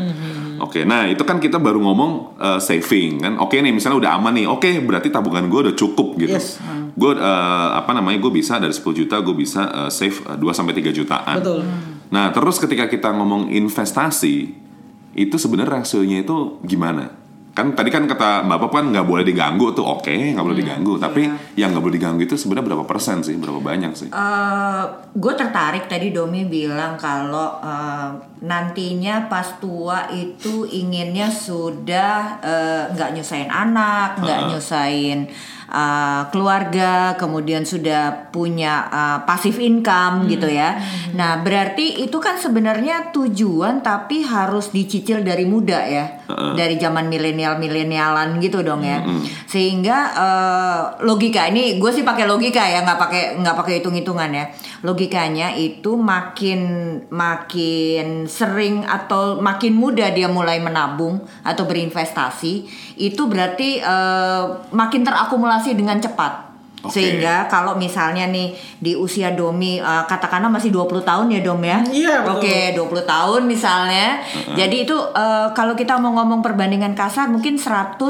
Oke, 0.63 0.87
nah 0.87 1.11
itu 1.11 1.27
kan 1.27 1.43
kita 1.43 1.59
baru 1.59 1.83
ngomong 1.83 2.39
eh, 2.39 2.61
saving 2.63 3.19
kan. 3.19 3.35
Oke 3.43 3.59
nih 3.59 3.75
misalnya 3.75 3.99
udah 3.99 4.11
aman 4.15 4.33
nih. 4.39 4.47
Oke, 4.47 4.79
berarti 4.79 5.11
tabungan 5.11 5.51
gue 5.51 5.61
udah 5.71 5.75
cukup 5.75 6.15
gitu. 6.23 6.39
Yes. 6.39 6.63
Gue 6.95 7.19
eh, 7.19 7.69
apa 7.75 7.91
namanya? 7.91 8.23
Gue 8.23 8.31
bisa 8.31 8.63
dari 8.63 8.71
10 8.71 8.87
juta 8.95 9.19
gue 9.19 9.35
bisa 9.35 9.67
eh, 9.67 9.91
save 9.91 10.23
eh, 10.23 10.39
2 10.39 10.43
sampai 10.55 10.79
3 10.79 10.95
jutaan. 10.95 11.37
Betul. 11.43 11.67
Nah, 12.15 12.31
terus 12.31 12.63
ketika 12.63 12.87
kita 12.87 13.11
ngomong 13.11 13.51
investasi, 13.51 14.55
itu 15.19 15.37
sebenarnya 15.37 15.83
rasionya 15.83 16.23
itu 16.23 16.63
gimana? 16.63 17.22
Kan 17.53 17.77
tadi 17.77 17.93
kan 17.93 18.09
kata 18.09 18.49
Bapak 18.49 18.73
kan 18.73 18.89
nggak 18.89 19.05
boleh 19.05 19.25
diganggu 19.29 19.77
tuh, 19.77 19.85
oke 19.85 20.09
nggak 20.09 20.45
boleh 20.45 20.59
diganggu. 20.59 20.97
Tapi 20.97 21.29
yang 21.61 21.77
nggak 21.77 21.85
boleh 21.85 21.97
diganggu 22.01 22.23
itu 22.25 22.37
sebenarnya 22.41 22.73
berapa 22.73 22.85
persen 22.89 23.21
sih? 23.21 23.37
Berapa 23.37 23.61
banyak 23.61 23.93
sih? 23.93 24.09
gue 25.13 25.35
tertarik 25.37 25.93
tadi 25.93 26.09
Domi 26.09 26.49
bilang 26.49 26.97
kalau 26.97 27.61
eh, 27.61 28.09
nantinya 28.41 29.29
pas 29.29 29.61
tua 29.61 30.09
itu 30.09 30.65
inginnya 30.65 31.29
sudah 31.29 32.41
eh, 32.41 32.83
nggak 32.97 33.21
nyusahin 33.21 33.53
anak, 33.53 34.17
nggak 34.25 34.41
nyusahin 34.49 35.29
eh, 35.69 36.23
keluarga, 36.33 37.13
kemudian 37.21 37.69
sudah 37.69 38.33
punya 38.33 38.89
eh, 38.89 39.19
passive 39.29 39.61
income 39.61 40.25
gitu 40.33 40.49
ya. 40.49 40.81
Nah 41.13 41.45
berarti 41.45 42.01
itu 42.01 42.17
kan 42.17 42.41
sebenarnya 42.41 43.13
tujuan 43.13 43.85
tapi 43.85 44.25
harus 44.25 44.73
dicicil 44.73 45.21
dari 45.21 45.45
muda 45.45 45.85
ya, 45.85 46.22
dari 46.55 46.77
zaman 46.77 47.09
milenial 47.09 47.57
milenialan 47.57 48.39
gitu 48.39 48.61
dong 48.61 48.85
ya. 48.85 49.03
Sehingga 49.49 49.99
eh, 50.13 50.81
logika 51.03 51.49
ini 51.49 51.81
gue 51.81 51.91
sih 51.91 52.05
pakai 52.05 52.29
logika 52.29 52.63
ya, 52.63 52.85
nggak 52.85 53.01
pakai 53.01 53.23
nggak 53.41 53.57
pakai 53.57 53.73
hitung 53.81 53.97
hitungan 53.97 54.31
ya. 54.31 54.45
Logikanya 54.85 55.57
itu 55.57 55.97
makin 55.97 56.61
makin 57.09 58.29
sering 58.29 58.85
atau 58.85 59.41
makin 59.41 59.75
muda 59.75 60.13
dia 60.13 60.29
mulai 60.29 60.61
menabung 60.61 61.25
atau 61.43 61.65
berinvestasi 61.65 62.53
itu 63.01 63.23
berarti 63.27 63.81
eh, 63.81 64.45
makin 64.71 65.03
terakumulasi 65.03 65.73
dengan 65.75 65.99
cepat. 65.99 66.52
Oke. 66.83 66.99
Sehingga 66.99 67.47
kalau 67.47 67.79
misalnya 67.79 68.27
nih 68.27 68.51
di 68.79 68.99
usia 68.99 69.31
Domi 69.31 69.79
eh, 69.79 70.05
katakanlah 70.11 70.51
masih 70.51 70.75
20 70.75 71.07
tahun 71.07 71.27
ya 71.31 71.41
Dom 71.41 71.63
ya. 71.63 71.79
Iya, 71.87 72.15
betul. 72.27 72.43
Oke, 72.43 72.57
20 72.75 73.07
tahun 73.07 73.41
misalnya. 73.47 74.19
Jadi 74.59 74.77
itu 74.83 74.97
eh, 74.99 75.49
kalau 75.55 75.79
kita 75.79 75.95
mau 76.03 76.11
ngomong 76.19 76.43
perbandingan 76.43 76.99
kasar 76.99 77.31
mungkin 77.31 77.55
100 77.55 78.03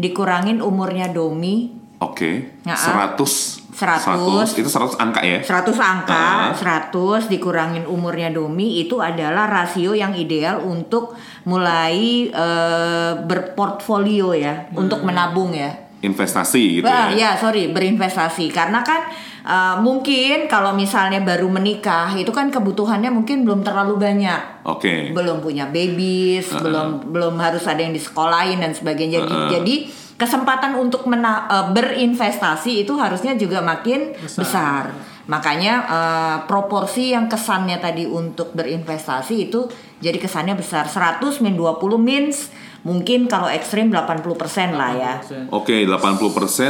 dikurangin 0.00 0.64
umurnya 0.64 1.12
Domi 1.12 1.84
Oke, 2.02 2.52
Ya, 2.66 2.74
100. 2.76 3.64
100. 3.74 4.54
itu 4.54 4.68
100 4.68 4.98
angka 5.00 5.24
ya? 5.24 5.40
100 5.40 5.78
angka, 5.78 6.14
Ah. 6.14 6.52
100 6.52 7.26
dikurangin 7.26 7.86
umurnya 7.88 8.28
Domi 8.30 8.82
itu 8.82 9.00
adalah 9.00 9.48
rasio 9.48 9.96
yang 9.96 10.12
ideal 10.12 10.60
untuk 10.62 11.16
mulai 11.46 12.28
eh, 12.28 13.12
berportfolio 13.24 14.34
ya, 14.36 14.68
untuk 14.74 15.02
menabung 15.06 15.54
ya. 15.54 15.83
Investasi 16.04 16.80
gitu 16.80 16.84
Bah, 16.84 17.08
ya? 17.10 17.32
ya, 17.34 17.40
sorry, 17.40 17.72
berinvestasi. 17.72 18.52
Karena 18.52 18.84
kan 18.84 19.08
eh, 19.44 19.76
mungkin 19.80 20.44
kalau 20.46 20.76
misalnya 20.76 21.24
baru 21.24 21.48
menikah 21.48 22.12
itu 22.12 22.28
kan 22.28 22.52
kebutuhannya 22.52 23.08
mungkin 23.08 23.48
belum 23.48 23.64
terlalu 23.64 23.96
banyak. 23.96 24.68
Oke. 24.68 25.16
Belum 25.16 25.40
punya 25.40 25.64
babies, 25.68 26.52
belum 26.52 27.08
belum 27.08 27.40
harus 27.40 27.64
ada 27.64 27.80
yang 27.80 27.92
disekolahin 27.92 28.60
dan 28.60 28.76
sebagainya. 28.76 29.24
Jadi, 29.24 29.32
Uh-uh. 29.32 29.50
jadi 29.60 29.76
kesempatan 30.14 30.78
untuk 30.78 31.08
mena- 31.08 31.48
eh, 31.48 31.66
berinvestasi 31.72 32.86
itu 32.86 32.94
harusnya 32.94 33.34
juga 33.34 33.64
makin 33.64 34.12
besar. 34.20 34.92
Makanya 35.24 35.72
eh, 35.88 36.36
proporsi 36.44 37.16
yang 37.16 37.26
kesannya 37.26 37.80
tadi 37.80 38.04
untuk 38.04 38.52
berinvestasi 38.52 39.48
itu 39.48 39.64
jadi 39.98 40.20
kesannya 40.20 40.52
besar. 40.52 40.84
100 40.84 41.40
min 41.40 41.56
20 41.56 41.80
means 41.96 42.52
mungkin 42.84 43.24
kalau 43.24 43.48
ekstrim 43.48 43.88
80% 43.88 44.28
lah 44.70 44.92
ya. 44.92 45.14
Oke, 45.48 45.82
80% 45.82 46.20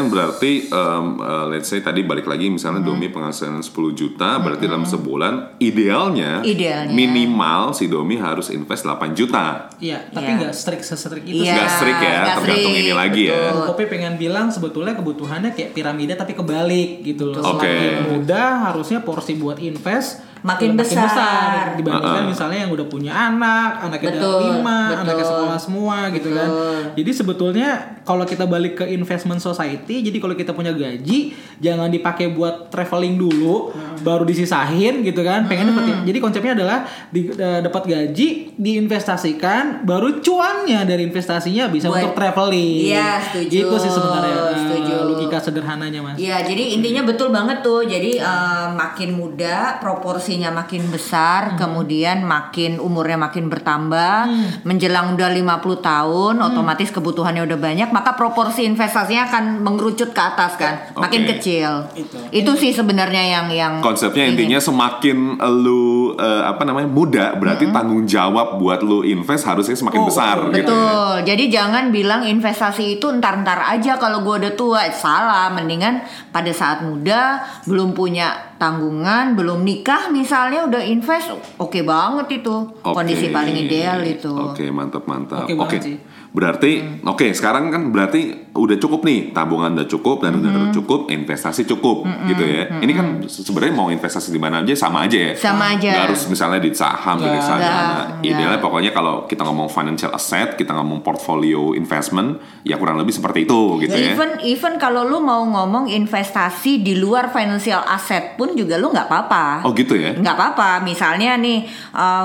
berarti 0.07 0.53
em, 0.64 1.07
eh, 1.16 1.44
let's 1.48 1.66
say 1.66 1.79
tadi 1.79 2.00
balik 2.00 2.24
lagi 2.24 2.48
misalnya 2.48 2.81
Domi 2.81 3.09
penghasilan 3.09 3.59
10 3.59 3.68
juta, 3.92 4.38
berarti 4.38 4.64
dalam 4.64 4.83
sebulan 4.85 5.59
idealnya, 5.59 6.40
Idealnya. 6.40 6.94
minimal 6.94 7.70
si 7.72 7.87
Domi 7.87 8.14
harus 8.14 8.48
invest 8.48 8.83
8 8.83 9.11
juta. 9.12 9.66
Iya, 9.77 10.07
tapi 10.09 10.31
Iya. 10.31 10.38
nggak 10.40 10.55
strict 10.55 10.85
sestrik 10.85 11.24
itu 11.24 11.42
Iya, 11.42 11.44
sih. 11.44 11.53
Nggak 11.53 11.70
strict 11.72 12.00
ya, 12.00 12.14
nggak 12.16 12.37
tergantung 12.38 12.74
ini 12.77 12.92
lagi 12.92 13.22
ya. 13.24 13.35
betul. 13.35 13.50
Bu 13.53 13.61
Kopi 13.68 13.85
pengen 13.88 14.14
bilang 14.14 14.46
sebetulnya 14.48 14.94
kebutuhannya 14.94 15.50
kayak 15.50 15.70
piramida 15.72 16.14
tapi 16.14 16.33
kebalik 16.33 17.03
gitu 17.03 17.29
loh. 17.29 17.42
Oke. 17.42 17.66
Semakin 17.66 17.92
muda 18.14 18.42
harusnya 18.64 19.03
porsi 19.03 19.35
buat 19.35 19.59
invest 19.59 20.22
Makin 20.44 20.76
udah 20.76 20.85
besar. 20.85 21.72
dibandingkan 21.80 22.20
Uh-uh. 22.20 22.33
misalnya 22.37 22.59
yang 22.68 22.72
udah 22.76 22.85
punya 22.85 23.12
anak, 23.16 23.80
anaknya 23.80 24.09
ada 24.12 24.20
Betul, 24.20 24.40
lima, 24.44 24.78
betul. 24.92 25.00
anaknya 25.00 25.24
sekolah 25.24 25.59
semua 25.59 25.96
gitu 26.12 26.28
kan. 26.37 26.48
Jadi 26.92 27.11
sebetulnya 27.16 27.68
kalau 28.04 28.28
kita 28.28 28.44
balik 28.44 28.85
ke 28.85 28.85
investment 28.92 29.40
society, 29.40 30.04
jadi 30.04 30.20
kalau 30.20 30.37
kita 30.37 30.52
punya 30.52 30.76
gaji 30.76 31.33
jangan 31.64 31.88
dipakai 31.88 32.28
buat 32.37 32.68
traveling 32.68 33.16
dulu, 33.16 33.72
baru 34.05 34.23
disisahin 34.23 35.01
gitu 35.01 35.25
kan. 35.25 35.49
Pengen 35.49 35.73
dapat 35.73 36.05
jadi 36.05 36.19
konsepnya 36.21 36.53
adalah 36.53 36.79
di, 37.09 37.27
eh, 37.27 37.61
dapat 37.64 37.83
gaji 37.85 38.29
diinvestasikan, 38.55 39.83
baru 39.83 40.21
cuannya 40.21 40.85
dari 40.85 41.03
investasinya 41.03 41.67
bisa 41.67 41.88
Buat- 41.88 42.05
untuk 42.05 42.12
traveling. 42.14 42.93
Iya, 42.93 43.19
setuju, 43.21 43.59
Itu 43.64 43.75
sih 43.81 43.90
sebenarnya 43.90 44.37
eh, 44.37 44.59
setuju. 44.61 44.95
logika 45.05 45.38
sederhananya 45.40 46.01
mas. 46.01 46.17
Iya, 46.17 46.45
jadi 46.45 46.77
intinya 46.77 47.03
betul 47.03 47.33
banget 47.33 47.64
tuh. 47.64 47.83
Jadi 47.83 48.21
eh, 48.21 48.67
makin 48.71 49.17
muda, 49.17 49.81
proporsinya 49.81 50.53
makin 50.53 50.87
besar, 50.88 51.57
kemudian 51.57 52.23
makin 52.23 52.77
umurnya 52.77 53.17
makin 53.17 53.49
bertambah, 53.49 54.29
menjelang 54.62 55.14
udah 55.14 55.31
50 55.31 55.81
tahun, 55.81 56.35
otomatis 56.40 56.90
kebutuhannya 56.90 57.43
udah 57.45 57.59
banyak, 57.59 57.88
maka 57.88 58.12
proporsi 58.14 58.67
investasinya 58.67 59.31
akan 59.31 59.45
mengerucut 59.62 60.11
ke 60.11 60.23
atas 60.23 60.57
kan, 60.57 60.75
makin 60.95 61.25
Oke. 61.25 61.31
kecil. 61.38 61.71
Itu. 61.95 62.17
Itu 62.31 62.53
sih 62.55 62.71
sebenarnya 62.71 63.23
yang 63.23 63.47
yang 63.49 63.73
konsepnya 63.94 64.26
intinya 64.26 64.59
semakin 64.59 65.16
lu 65.54 65.85
eh, 66.14 66.42
apa 66.42 66.62
namanya 66.62 66.87
muda 66.87 67.26
berarti 67.35 67.70
tanggung 67.70 68.02
jawab 68.04 68.59
buat 68.59 68.83
lu 68.83 69.00
invest 69.02 69.44
harusnya 69.44 69.72
semakin 69.72 69.96
Oh, 69.96 70.07
besar 70.07 70.37
betul. 70.42 70.54
gitu 70.57 70.68
ya. 70.68 70.83
Betul. 70.85 71.16
Jadi 71.24 71.44
jangan 71.48 71.85
bilang 71.88 72.22
investasi 72.24 72.98
itu 72.98 73.07
ntar-ntar 73.14 73.62
aja 73.64 73.94
kalau 73.94 74.20
gue 74.20 74.35
udah 74.40 74.52
tua. 74.52 74.83
Salah. 74.90 75.46
Mendingan 75.46 76.02
pada 76.28 76.50
saat 76.50 76.83
muda 76.83 77.38
belum 77.64 77.92
punya 77.92 78.35
tanggungan, 78.57 79.35
belum 79.35 79.61
nikah 79.61 80.09
misalnya 80.09 80.64
udah 80.64 80.83
invest, 80.83 81.30
oke 81.54 81.80
banget 81.80 82.40
itu. 82.40 82.54
Oke. 82.80 82.90
Kondisi 82.92 83.28
paling 83.28 83.54
ideal 83.57 84.00
itu. 84.00 84.30
Oke, 84.30 84.66
mantap 84.68 85.04
mantap. 85.04 85.46
Oke 85.48 85.78
sih. 85.78 85.96
Berarti 86.30 86.83
oke, 87.00 87.30
sekarang 87.30 87.70
kan 87.70 87.83
berarti 87.88 88.50
udah 88.50 88.74
cukup 88.74 89.04
nih, 89.04 89.30
tabungan 89.30 89.70
udah 89.72 89.87
cukup 89.87 90.18
dan 90.18 90.35
udah 90.37 90.72
cukup, 90.72 91.07
investasi 91.07 91.62
cukup 91.64 92.02
gitu 92.26 92.42
ya. 92.42 92.74
Ini 92.74 92.92
kan 92.92 93.07
se- 93.24 93.46
sebenarnya 93.46 93.74
mau 93.75 93.91
investasi 93.91 94.31
di 94.31 94.39
mana 94.39 94.63
aja 94.63 94.73
sama 94.73 95.05
aja 95.05 95.19
ya. 95.19 95.33
Sama 95.35 95.75
aja. 95.75 95.91
Nggak 95.91 96.05
harus 96.09 96.23
misalnya 96.31 96.61
di 96.63 96.71
saham, 96.71 97.17
di 97.19 97.27
Nggak. 97.27 97.35
reksadana. 97.35 97.83
Nggak. 97.83 98.07
Idealnya 98.25 98.61
pokoknya 98.63 98.91
kalau 98.95 99.15
kita 99.27 99.43
ngomong 99.43 99.69
financial 99.69 100.15
asset, 100.15 100.55
kita 100.55 100.73
ngomong 100.73 101.03
portfolio 101.03 101.75
investment, 101.75 102.39
ya 102.63 102.79
kurang 102.79 102.97
lebih 102.97 103.11
seperti 103.11 103.45
itu 103.45 103.83
gitu 103.83 103.93
ya. 103.93 104.15
Even 104.15 104.31
even 104.47 104.73
kalau 104.79 105.03
lu 105.03 105.19
mau 105.19 105.43
ngomong 105.43 105.91
investasi 105.91 106.81
di 106.81 106.95
luar 106.95 107.35
financial 107.35 107.83
asset 107.85 108.39
pun 108.39 108.55
juga 108.55 108.79
lu 108.79 108.95
nggak 108.95 109.11
apa-apa. 109.11 109.67
Oh 109.67 109.75
gitu 109.75 109.99
ya. 109.99 110.15
nggak 110.15 110.37
apa-apa 110.37 110.85
misalnya 110.85 111.35
nih 111.35 111.67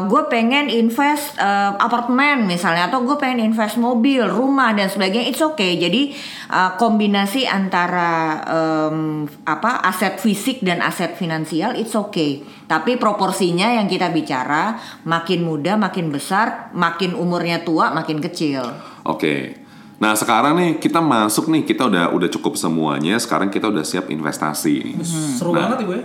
gue 0.05 0.21
pengen 0.29 0.67
invest 0.69 1.39
eh, 1.39 1.71
apartemen 1.79 2.45
misalnya 2.45 2.91
atau 2.91 3.01
gue 3.01 3.15
pengen 3.15 3.49
invest 3.49 3.79
mobil 3.79 4.21
rumah 4.27 4.75
dan 4.75 4.91
sebagainya 4.91 5.31
it's 5.31 5.39
okay 5.39 5.79
jadi 5.79 6.11
eh, 6.51 6.71
kombinasi 6.75 7.47
antara 7.47 8.43
em, 8.45 9.25
apa 9.47 9.81
aset 9.81 10.19
fisik 10.19 10.59
dan 10.61 10.83
aset 10.83 11.15
finansial 11.15 11.38
it's 11.75 11.93
okay 11.93 12.41
tapi 12.65 12.95
proporsinya 12.95 13.69
yang 13.69 13.85
kita 13.85 14.09
bicara 14.09 14.75
makin 15.03 15.43
muda 15.43 15.75
makin 15.75 16.09
besar 16.09 16.71
makin 16.73 17.13
umurnya 17.13 17.61
tua 17.61 17.91
makin 17.91 18.19
kecil 18.19 18.63
Oke. 19.03 19.55
Nah 19.99 20.15
sekarang 20.15 20.55
nih 20.55 20.71
kita 20.77 21.03
masuk 21.03 21.51
nih 21.51 21.65
kita 21.65 21.87
udah 21.87 22.13
udah 22.13 22.29
cukup 22.29 22.55
semuanya. 22.55 23.19
Sekarang 23.19 23.51
kita 23.51 23.67
udah 23.67 23.83
siap 23.83 24.07
investasi. 24.07 24.95
nih. 24.95 25.03
Seru 25.03 25.51
Nah. 25.51 25.65
banget 25.65 25.83
ya 25.83 25.85
gue. 25.87 26.01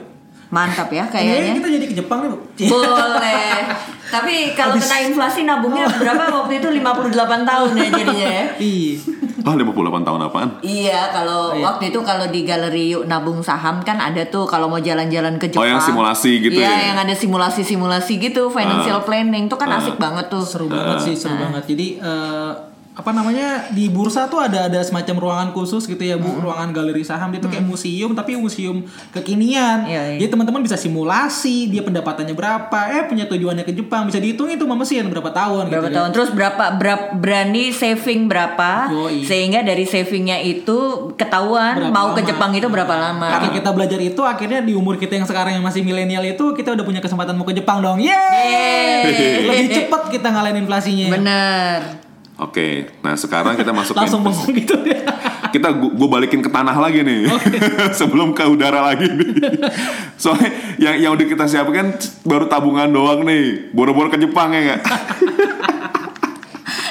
Mantap 0.55 0.87
ya 0.89 1.05
Kayaknya 1.05 1.35
kayaknya 1.35 1.55
kita 1.57 1.69
jadi 1.73 1.87
ke 1.87 1.95
Jepang 1.97 2.19
nih, 2.23 2.29
Bu. 2.31 2.39
boleh 2.71 3.59
tapi 4.07 4.55
kalau 4.55 4.73
Habis- 4.73 4.87
kena 4.87 4.99
inflasi 5.03 5.41
nabungnya 5.43 5.91
berapa 5.91 6.31
waktu 6.33 6.55
itu 6.57 6.69
58 6.71 7.11
tahun 7.43 7.71
ya 7.75 7.87
jadinya 7.91 8.29
ya 8.31 8.45
Iya. 8.55 8.95
Ah 9.43 9.53
58 9.53 9.75
tahun 10.01 10.21
apaan? 10.23 10.49
Iya, 10.63 11.11
kalau 11.11 11.53
Iya. 11.53 11.67
waktu 11.67 11.91
itu 11.91 12.01
kalau 12.01 12.27
di 12.27 12.41
galeri 12.43 12.95
Yuk 12.95 13.05
Nabung 13.05 13.43
Saham 13.43 13.83
kan 13.83 13.99
ada 13.99 14.25
tuh 14.25 14.47
kalau 14.47 14.71
mau 14.71 14.79
jalan-jalan 14.79 15.37
ke 15.37 15.51
Jepang. 15.51 15.61
Oh, 15.61 15.69
yang 15.69 15.83
simulasi 15.83 16.41
gitu 16.41 16.57
Iya, 16.57 16.65
ya? 16.65 16.81
yang 16.89 16.99
ada 16.99 17.13
simulasi-simulasi 17.13 18.23
gitu, 18.23 18.49
financial 18.49 19.03
planning 19.03 19.45
tuh 19.45 19.59
kan 19.59 19.69
asik 19.75 19.99
banget 19.99 20.27
tuh. 20.29 20.41
Seru 20.41 20.65
banget 20.67 20.97
sih, 21.03 21.15
seru 21.15 21.37
banget. 21.37 21.61
Jadi 21.67 21.99
eh, 21.99 22.51
apa 22.95 23.11
namanya 23.11 23.75
di 23.75 23.91
bursa 23.91 24.31
tuh 24.31 24.39
ada 24.39 24.71
ada 24.71 24.79
semacam 24.79 25.19
ruangan 25.19 25.49
khusus 25.51 25.83
gitu 25.91 25.99
ya 25.99 26.15
bu, 26.15 26.39
ruangan 26.39 26.71
galeri 26.71 27.03
saham 27.03 27.35
dia 27.35 27.43
tuh 27.43 27.51
kayak 27.51 27.67
museum 27.67 28.15
tapi 28.15 28.39
museum 28.39 28.87
kekinian. 29.11 29.83
Iya, 29.83 30.03
iya. 30.15 30.19
Jadi 30.23 30.31
teman-teman 30.31 30.63
bisa 30.63 30.79
simulasi 30.79 31.67
dia 31.75 31.83
pendapatannya 31.83 32.39
berapa, 32.39 32.81
eh 32.95 33.03
punya 33.11 33.27
tujuannya 33.27 33.67
ke 33.67 33.75
Jepang 33.75 34.07
bisa 34.07 34.23
dihitung 34.23 34.47
itu 34.47 34.63
sama 34.63 34.79
mesin 34.79 35.11
berapa 35.11 35.27
tahun 35.27 35.75
Berapa 35.75 35.91
gitu. 35.91 35.97
tahun? 35.99 36.09
Terus 36.15 36.31
berapa 36.31 36.65
berapa 36.79 37.05
berani 37.19 37.75
saving 37.75 38.31
berapa 38.31 38.87
Yoi. 38.87 39.27
sehingga 39.27 39.67
dari 39.67 39.91
savingnya 39.91 40.39
itu 40.39 41.11
ketahuan 41.19 41.75
Berapa 41.83 41.91
mau 41.91 42.15
ke 42.15 42.23
lama? 42.23 42.31
Jepang 42.31 42.51
itu 42.55 42.71
berapa 42.71 42.95
lama. 42.95 43.27
Karena 43.27 43.49
kita 43.51 43.71
belajar 43.75 43.99
itu 43.99 44.23
akhirnya 44.23 44.63
di 44.63 44.71
umur 44.71 45.03
kita 45.03 45.19
yang 45.19 45.27
sekarang 45.27 45.59
yang 45.59 45.67
masih 45.67 45.83
milenial 45.83 46.23
itu 46.23 46.55
kita 46.55 46.71
udah 46.71 46.87
punya 46.87 47.03
kesempatan 47.03 47.35
mau 47.35 47.43
ke 47.43 47.59
Jepang 47.59 47.83
dong. 47.83 47.99
Yeay! 47.99 49.51
Lebih 49.51 49.67
cepet 49.83 50.03
kita 50.15 50.31
ngalahin 50.31 50.63
inflasinya. 50.63 51.11
Bener. 51.11 52.04
Oke. 52.45 52.69
Nah 53.01 53.15
sekarang 53.15 53.55
kita 53.55 53.71
masuk 53.71 53.93
ke 53.93 54.01
Langsung 54.01 54.21
bengong 54.21 54.53
gitu 54.61 54.77
ya. 54.85 55.01
kita 55.47 55.71
gue 55.71 56.09
balikin 56.11 56.39
ke 56.39 56.49
tanah 56.49 56.75
lagi 56.75 57.01
nih 57.01 57.31
sebelum 57.99 58.31
ke 58.31 58.43
udara 58.45 58.83
lagi 58.85 59.07
nih 59.07 59.39
soalnya 60.19 60.51
yang 60.77 60.95
yang 60.99 61.13
udah 61.13 61.23
kita 61.25 61.47
siapkan 61.47 61.95
baru 62.21 62.45
tabungan 62.45 62.91
doang 62.91 63.23
nih 63.23 63.71
boro-boro 63.71 64.09
ke 64.09 64.19
Jepang 64.19 64.51
ya 64.51 64.61
nggak 64.69 64.83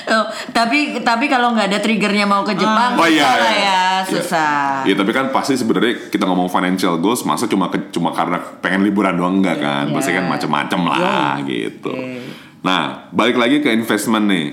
Oh, 0.05 0.25
tapi 0.51 1.01
tapi 1.01 1.25
kalau 1.25 1.51
nggak 1.51 1.67
ada 1.67 1.79
triggernya 1.79 2.23
mau 2.23 2.43
ke 2.43 2.53
Jepang, 2.53 2.93
Oh, 2.93 3.03
iya, 3.03 3.23
susah 3.25 3.33
lah 3.33 3.51
iya. 3.51 3.63
ya, 3.63 3.81
susah. 4.05 4.55
Iya 4.83 4.95
tapi 4.95 5.11
kan 5.11 5.25
pasti 5.29 5.55
sebenarnya 5.55 6.07
kita 6.07 6.23
ngomong 6.23 6.47
financial 6.47 6.95
goals 6.97 7.23
masa 7.23 7.47
cuma 7.47 7.67
ke- 7.67 7.89
cuma 7.89 8.11
karena 8.11 8.37
pengen 8.59 8.83
liburan 8.83 9.15
doang 9.15 9.39
enggak 9.39 9.57
kan 9.57 9.89
pasti 9.89 10.11
kan 10.11 10.23
macam-macam 10.23 10.79
lah 10.85 11.33
gitu. 11.41 11.89
Nah 12.61 13.09
balik 13.09 13.35
lagi 13.35 13.59
ke 13.59 13.71
investment 13.71 14.27
nih. 14.27 14.47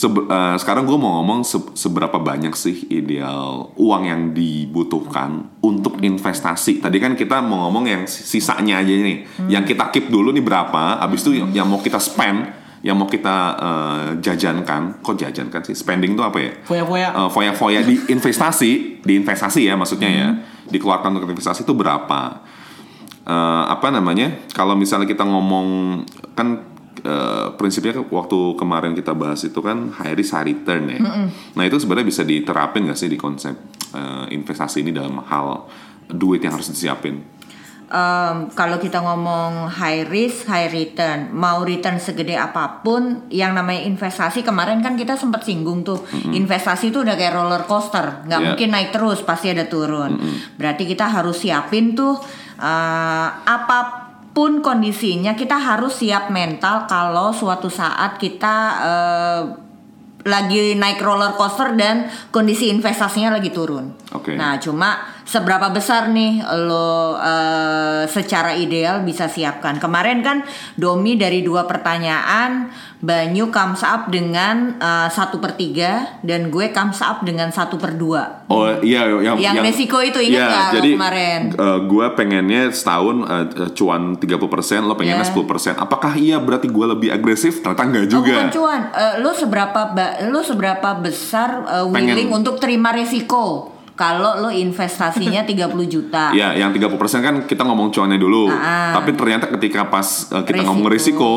Sebe- 0.00 0.24
eh, 0.24 0.56
sekarang 0.56 0.88
gue 0.88 0.96
mau 0.96 1.20
ngomong 1.20 1.44
se- 1.44 1.76
seberapa 1.76 2.16
banyak 2.16 2.56
sih 2.56 2.88
ideal 2.88 3.68
uang 3.76 4.02
yang 4.08 4.22
dibutuhkan 4.32 5.52
untuk 5.60 6.00
investasi. 6.00 6.80
Tadi 6.80 6.96
kan 6.96 7.12
kita 7.12 7.44
mau 7.44 7.68
ngomong 7.68 7.84
yang 7.84 8.02
sisanya 8.08 8.80
aja 8.80 8.88
nih, 8.88 9.28
yang 9.46 9.60
kita 9.60 9.92
keep 9.92 10.08
dulu 10.08 10.32
nih 10.32 10.40
berapa, 10.40 11.04
abis 11.04 11.20
itu 11.20 11.36
yang, 11.36 11.52
yang 11.52 11.66
mau 11.68 11.76
kita 11.76 12.00
spend, 12.00 12.48
yang 12.80 12.96
mau 12.96 13.04
kita 13.04 13.36
eh, 13.60 14.08
jajankan, 14.24 15.04
kok 15.04 15.20
jajankan 15.20 15.68
sih? 15.68 15.76
Spending 15.76 16.16
tuh 16.16 16.24
apa 16.24 16.38
ya? 16.40 16.50
Foya-foya. 16.64 17.08
Eh, 17.12 17.28
foya-foya 17.28 17.80
di 17.84 18.00
investasi, 18.08 19.04
di 19.04 19.12
investasi 19.20 19.68
ya 19.68 19.76
maksudnya 19.76 20.08
ya, 20.08 20.28
dikeluarkan 20.64 21.12
untuk 21.12 21.28
investasi 21.28 21.68
itu 21.68 21.76
berapa? 21.76 22.40
Eh, 23.20 23.64
apa 23.68 23.92
namanya? 23.92 24.48
Kalau 24.56 24.72
misalnya 24.72 25.04
kita 25.04 25.28
ngomong 25.28 26.00
kan 26.32 26.69
eh, 27.04 27.46
prinsipnya 27.56 28.00
waktu 28.00 28.38
kemarin 28.56 28.92
kita 28.92 29.12
bahas 29.16 29.40
itu 29.44 29.60
kan 29.60 29.92
high 29.96 30.14
risk 30.14 30.36
high 30.36 30.46
return 30.46 30.88
ya. 30.88 31.00
Nah 31.56 31.64
itu 31.64 31.76
sebenarnya 31.80 32.06
bisa 32.08 32.22
diterapin 32.22 32.86
nggak 32.88 32.98
sih 32.98 33.08
di 33.08 33.18
konsep 33.20 33.54
eh, 33.92 34.24
investasi 34.32 34.84
ini 34.84 34.92
dalam 34.92 35.20
hal 35.24 35.66
duit 36.10 36.42
yang 36.42 36.54
harus 36.58 36.70
disiapin? 36.70 37.40
Em, 37.90 38.46
kalau 38.54 38.78
kita 38.78 39.02
ngomong 39.02 39.66
high 39.66 40.06
risk, 40.06 40.46
high 40.46 40.70
return, 40.70 41.34
mau 41.34 41.66
return 41.66 41.98
segede 41.98 42.38
apa 42.38 42.86
pun, 42.86 43.26
yang 43.34 43.50
namanya 43.50 43.82
investasi 43.82 44.46
kemarin 44.46 44.78
kan 44.78 44.94
kita 44.94 45.18
sempat 45.18 45.42
singgung 45.42 45.82
tuh, 45.82 45.98
investasi 46.30 46.94
itu 46.94 47.02
udah 47.02 47.18
kayak 47.18 47.34
roller 47.34 47.66
coaster, 47.66 48.22
nggak 48.30 48.38
Yeah. 48.38 48.48
mungkin 48.54 48.68
naik 48.70 48.94
terus, 48.94 49.26
pasti 49.26 49.50
ada 49.50 49.66
turun. 49.66 50.22
Berarti 50.54 50.86
kita 50.86 51.10
harus 51.10 51.42
siapin 51.42 51.98
tuh 51.98 52.14
eh, 52.62 53.28
apa 54.30 54.36
pun 54.36 54.62
kondisinya, 54.62 55.34
kita 55.34 55.58
harus 55.58 55.98
siap 55.98 56.30
mental 56.30 56.86
kalau 56.86 57.34
suatu 57.34 57.66
saat 57.66 58.14
kita 58.16 58.56
eh, 58.78 59.42
lagi 60.20 60.76
naik 60.76 61.00
roller 61.00 61.32
coaster 61.34 61.74
dan 61.74 62.06
kondisi 62.30 62.68
investasinya 62.68 63.40
lagi 63.40 63.50
turun. 63.50 63.90
Oke. 64.12 64.36
Nah, 64.36 64.60
cuma 64.60 65.19
seberapa 65.30 65.70
besar 65.70 66.10
nih 66.10 66.42
lo 66.60 67.14
eh, 67.14 68.02
secara 68.06 68.50
ideal 68.52 69.00
bisa 69.00 69.26
siapkan. 69.26 69.78
Kemarin 69.78 70.20
kan 70.20 70.42
Domi 70.74 71.14
dari 71.14 71.40
dua 71.40 71.64
pertanyaan, 71.64 72.66
Banyu 72.98 73.48
comes 73.48 73.80
up 73.80 74.10
dengan 74.10 74.74
eh, 74.74 75.08
satu 75.08 75.38
per 75.38 75.54
tiga 75.54 76.18
dan 76.20 76.50
gue 76.50 76.68
comes 76.70 76.98
up 76.98 77.22
dengan 77.22 77.48
satu 77.48 77.76
per 77.76 77.94
dua. 77.94 78.42
Oh 78.46 78.66
iya 78.80 79.06
yang 79.22 79.38
Yang 79.38 79.54
resiko 79.64 79.98
itu 80.00 80.18
ingat 80.20 80.42
nggak 80.42 80.66
lo 80.66 80.74
jadi 80.74 80.90
kemarin? 80.92 81.40
eh, 81.54 81.78
gue 81.80 82.06
pengennya 82.12 82.62
setahun 82.70 83.16
eh, 83.22 83.46
cuan 83.72 84.02
30% 84.16 84.26
lo 84.82 84.94
pengennya 84.94 85.22
Iya. 85.22 85.30
10% 85.32 85.78
apakah 85.78 86.12
iya 86.14 86.36
berarti 86.36 86.66
gue 86.66 86.86
lebih 86.88 87.08
agresif 87.08 87.60
ternyata 87.60 87.84
enggak 87.84 87.98
Oh, 88.02 88.10
juga 88.10 88.34
bukan 88.34 88.50
cuan, 88.50 88.82
Eh, 88.90 89.14
lo 89.20 89.30
seberapa 89.30 89.80
lo 90.26 90.40
seberapa 90.40 90.98
besar 90.98 91.62
Pengen. 91.86 92.10
willing 92.10 92.30
untuk 92.32 92.58
terima 92.58 92.90
resiko 92.90 93.78
kalau 94.00 94.40
lo 94.40 94.48
investasinya 94.48 95.44
30 95.50 95.68
juta. 95.84 96.32
Ya, 96.32 96.56
yang 96.56 96.72
30% 96.72 96.88
kan 97.20 97.34
kita 97.44 97.68
ngomong 97.68 97.92
cuannya 97.92 98.16
dulu. 98.16 98.48
Ah. 98.48 98.96
Tapi 98.96 99.12
ternyata 99.12 99.52
ketika 99.52 99.92
pas 99.92 100.32
uh, 100.32 100.40
kita 100.40 100.64
Resiko. 100.64 100.68
ngomong 100.72 100.86
resiko, 100.88 101.32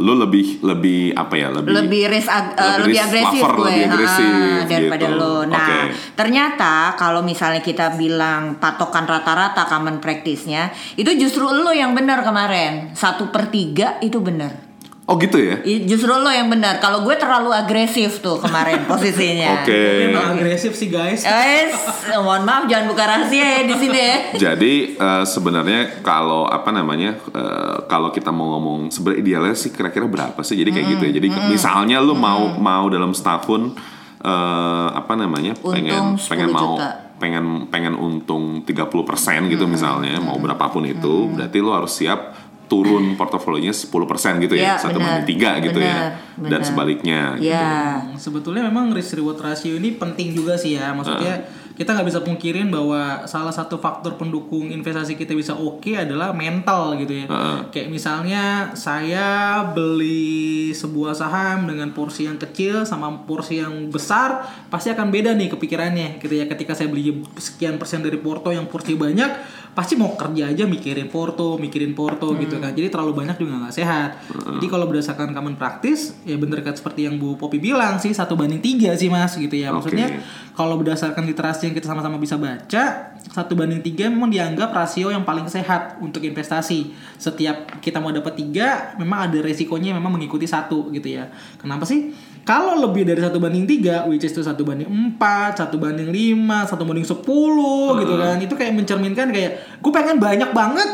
lu 0.00 0.16
lebih 0.16 0.64
lebih 0.64 1.12
apa 1.12 1.36
ya? 1.36 1.52
Lebih 1.52 1.76
lebih 1.76 2.02
risk 2.08 2.32
ag- 2.32 2.56
eh, 2.56 2.80
lebih 2.80 2.96
lebih, 2.96 2.98
agresif 3.04 3.40
lover, 3.44 3.52
gue 3.52 3.68
lebih 3.68 3.84
agresif, 3.92 4.32
ah, 4.32 4.64
daripada 4.64 5.06
gitu. 5.12 5.20
lo. 5.20 5.36
Nah, 5.44 5.60
Oke. 5.60 5.78
ternyata 6.16 6.72
kalau 6.96 7.20
misalnya 7.20 7.60
kita 7.60 7.92
bilang 8.00 8.56
patokan 8.56 9.04
rata-rata 9.04 9.68
common 9.68 10.00
practice-nya 10.00 10.72
itu 10.96 11.12
justru 11.20 11.44
lo 11.44 11.70
yang 11.70 11.92
benar 11.92 12.24
kemarin 12.24 12.96
satu 12.96 13.28
per 13.28 13.52
tiga 13.52 14.00
itu 14.00 14.24
benar. 14.24 14.65
Oh 15.06 15.14
gitu 15.22 15.38
ya? 15.38 15.62
Justru 15.62 16.10
lo 16.10 16.26
yang 16.26 16.50
benar. 16.50 16.82
Kalau 16.82 17.06
gue 17.06 17.14
terlalu 17.14 17.54
agresif 17.54 18.18
tuh 18.18 18.42
kemarin 18.42 18.82
posisinya. 18.90 19.62
Oke. 19.62 20.10
Memang 20.10 20.34
agresif 20.34 20.74
sih 20.74 20.90
guys. 20.90 21.22
Eh, 21.22 21.70
mohon 22.18 22.42
maaf 22.42 22.66
jangan 22.66 22.90
buka 22.90 23.06
rahasia 23.06 23.62
ya 23.62 23.62
di 23.62 23.74
sini 23.78 23.98
ya. 24.02 24.16
Jadi 24.50 24.98
eh, 24.98 25.24
sebenarnya 25.24 26.02
kalau 26.02 26.50
apa 26.50 26.74
namanya 26.74 27.14
eh, 27.30 27.76
kalau 27.86 28.10
kita 28.10 28.34
mau 28.34 28.58
ngomong 28.58 28.90
sebenarnya 28.90 29.22
idealnya 29.22 29.54
sih 29.54 29.70
kira-kira 29.70 30.10
berapa 30.10 30.42
sih? 30.42 30.58
Jadi 30.58 30.74
kayak 30.74 30.86
gitu 30.98 31.02
ya. 31.06 31.12
Jadi 31.22 31.28
misalnya 31.54 32.02
lu 32.02 32.18
mau 32.18 32.58
mau 32.58 32.90
dalam 32.90 33.14
setahun 33.14 33.78
eh, 34.26 34.88
apa 34.90 35.14
namanya 35.14 35.54
pengen 35.54 36.18
Untung 36.18 36.18
10 36.18 36.30
pengen 36.34 36.50
mau 36.50 36.74
juta. 36.74 36.88
pengen 37.16 37.44
pengen 37.72 37.94
untung 37.96 38.44
30% 38.60 39.48
gitu 39.48 39.64
misalnya 39.64 40.20
mau 40.20 40.36
berapapun 40.36 40.84
itu 40.84 41.32
berarti 41.32 41.64
lo 41.64 41.72
harus 41.72 41.96
siap 41.96 42.45
turun 42.66 43.14
portofolionya 43.14 43.70
10% 43.70 44.42
gitu 44.42 44.54
ya, 44.58 44.74
Iya, 44.74 44.74
satu 44.78 44.98
banding 44.98 45.26
tiga 45.26 45.58
gitu 45.62 45.78
ya 45.78 46.18
Benar, 46.34 46.50
dan 46.50 46.60
sebaliknya 46.66 47.20
gitu. 47.38 47.54
Ya. 47.54 48.02
Sebetulnya 48.18 48.66
memang 48.66 48.90
risk 48.90 49.14
reward 49.16 49.38
ratio 49.38 49.78
ini 49.78 49.94
penting 49.94 50.34
juga 50.34 50.58
sih 50.58 50.74
ya. 50.74 50.90
Maksudnya 50.92 51.46
kita 51.76 51.92
nggak 51.92 52.08
bisa 52.08 52.20
pungkirin 52.24 52.72
bahwa 52.72 53.28
salah 53.28 53.52
satu 53.52 53.76
faktor 53.76 54.16
pendukung 54.16 54.72
investasi 54.72 55.12
kita 55.12 55.36
bisa 55.36 55.52
oke 55.52 55.92
adalah 55.92 56.32
mental 56.32 56.96
gitu 56.96 57.12
ya. 57.12 57.26
Heeh. 57.28 57.58
Kayak 57.68 57.88
misalnya 57.92 58.72
saya 58.72 59.60
beli 59.76 60.72
sebuah 60.72 61.12
saham 61.12 61.68
dengan 61.68 61.92
porsi 61.92 62.24
yang 62.24 62.40
kecil 62.40 62.88
sama 62.88 63.12
porsi 63.28 63.60
yang 63.60 63.92
besar 63.92 64.48
pasti 64.72 64.88
akan 64.88 65.12
beda 65.12 65.36
nih 65.36 65.52
kepikirannya 65.52 66.16
gitu 66.18 66.32
ya. 66.32 66.48
Ketika 66.48 66.72
saya 66.72 66.88
beli 66.88 67.20
sekian 67.36 67.76
persen 67.76 68.00
dari 68.00 68.16
porto 68.16 68.48
yang 68.48 68.64
porsi 68.66 68.96
banyak 68.96 69.28
pasti 69.76 69.92
mau 69.92 70.16
kerja 70.16 70.56
aja 70.56 70.64
mikirin 70.64 71.12
porto, 71.12 71.60
mikirin 71.60 71.92
porto 71.92 72.32
gitu 72.40 72.56
kan. 72.56 72.72
Jadi 72.72 72.88
terlalu 72.88 73.12
banyak 73.12 73.36
juga 73.36 73.60
nggak 73.60 73.74
sehat. 73.76 74.10
Jadi 74.32 74.66
kalau 74.72 74.88
berdasarkan 74.88 75.36
common 75.36 75.60
practice 75.60 76.16
ya 76.24 76.40
bener 76.40 76.64
kan 76.64 76.72
seperti 76.72 77.04
yang 77.04 77.20
Bu 77.20 77.36
Popi 77.36 77.60
bilang 77.60 78.00
sih 78.00 78.16
satu 78.16 78.40
banding 78.40 78.64
tiga 78.64 78.96
sih 78.96 79.12
mas 79.12 79.36
gitu 79.36 79.52
ya. 79.52 79.68
Maksudnya 79.76 80.16
Oke. 80.16 80.24
kalau 80.56 80.80
berdasarkan 80.80 81.28
literasi 81.28 81.68
yang 81.68 81.76
kita 81.76 81.92
sama-sama 81.92 82.16
bisa 82.16 82.40
baca 82.40 83.12
satu 83.28 83.52
banding 83.52 83.84
tiga 83.84 84.08
memang 84.08 84.32
dianggap 84.32 84.72
rasio 84.72 85.12
yang 85.12 85.28
paling 85.28 85.44
sehat 85.52 86.00
untuk 86.00 86.24
investasi. 86.24 86.96
Setiap 87.20 87.76
kita 87.84 88.00
mau 88.00 88.08
dapat 88.16 88.32
tiga 88.32 88.96
memang 88.96 89.28
ada 89.28 89.44
resikonya 89.44 89.92
memang 89.92 90.16
mengikuti 90.16 90.48
satu 90.48 90.88
gitu 90.88 91.20
ya. 91.20 91.28
Kenapa 91.60 91.84
sih? 91.84 92.16
Kalau 92.46 92.78
lebih 92.78 93.02
dari 93.02 93.18
satu 93.18 93.42
banding 93.42 93.66
tiga, 93.66 94.06
which 94.06 94.22
is 94.22 94.30
itu 94.30 94.38
satu 94.38 94.62
banding 94.62 94.86
empat, 94.86 95.58
satu 95.58 95.82
banding 95.82 96.14
lima, 96.14 96.62
satu 96.62 96.86
banding 96.86 97.02
sepuluh 97.02 97.98
gitu 97.98 98.14
kan, 98.14 98.38
itu 98.38 98.54
kayak 98.54 98.70
mencerminkan 98.70 99.34
kayak 99.34 99.65
gue 99.76 99.92
pengen 99.92 100.16
banyak 100.16 100.50
banget, 100.50 100.90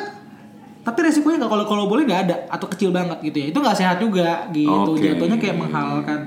tapi 0.82 0.98
resikonya 1.06 1.46
nggak 1.46 1.52
kalau 1.52 1.64
kalau 1.64 1.84
boleh 1.86 2.02
nggak 2.02 2.20
ada 2.26 2.36
atau 2.50 2.66
kecil 2.66 2.90
banget 2.90 3.18
gitu 3.22 3.36
ya, 3.38 3.46
itu 3.54 3.58
nggak 3.62 3.76
sehat 3.78 3.96
juga 4.02 4.50
gitu, 4.50 4.92
Oke. 4.94 5.02
jatuhnya 5.02 5.38
kayak 5.38 5.56
menghalalkan. 5.56 6.20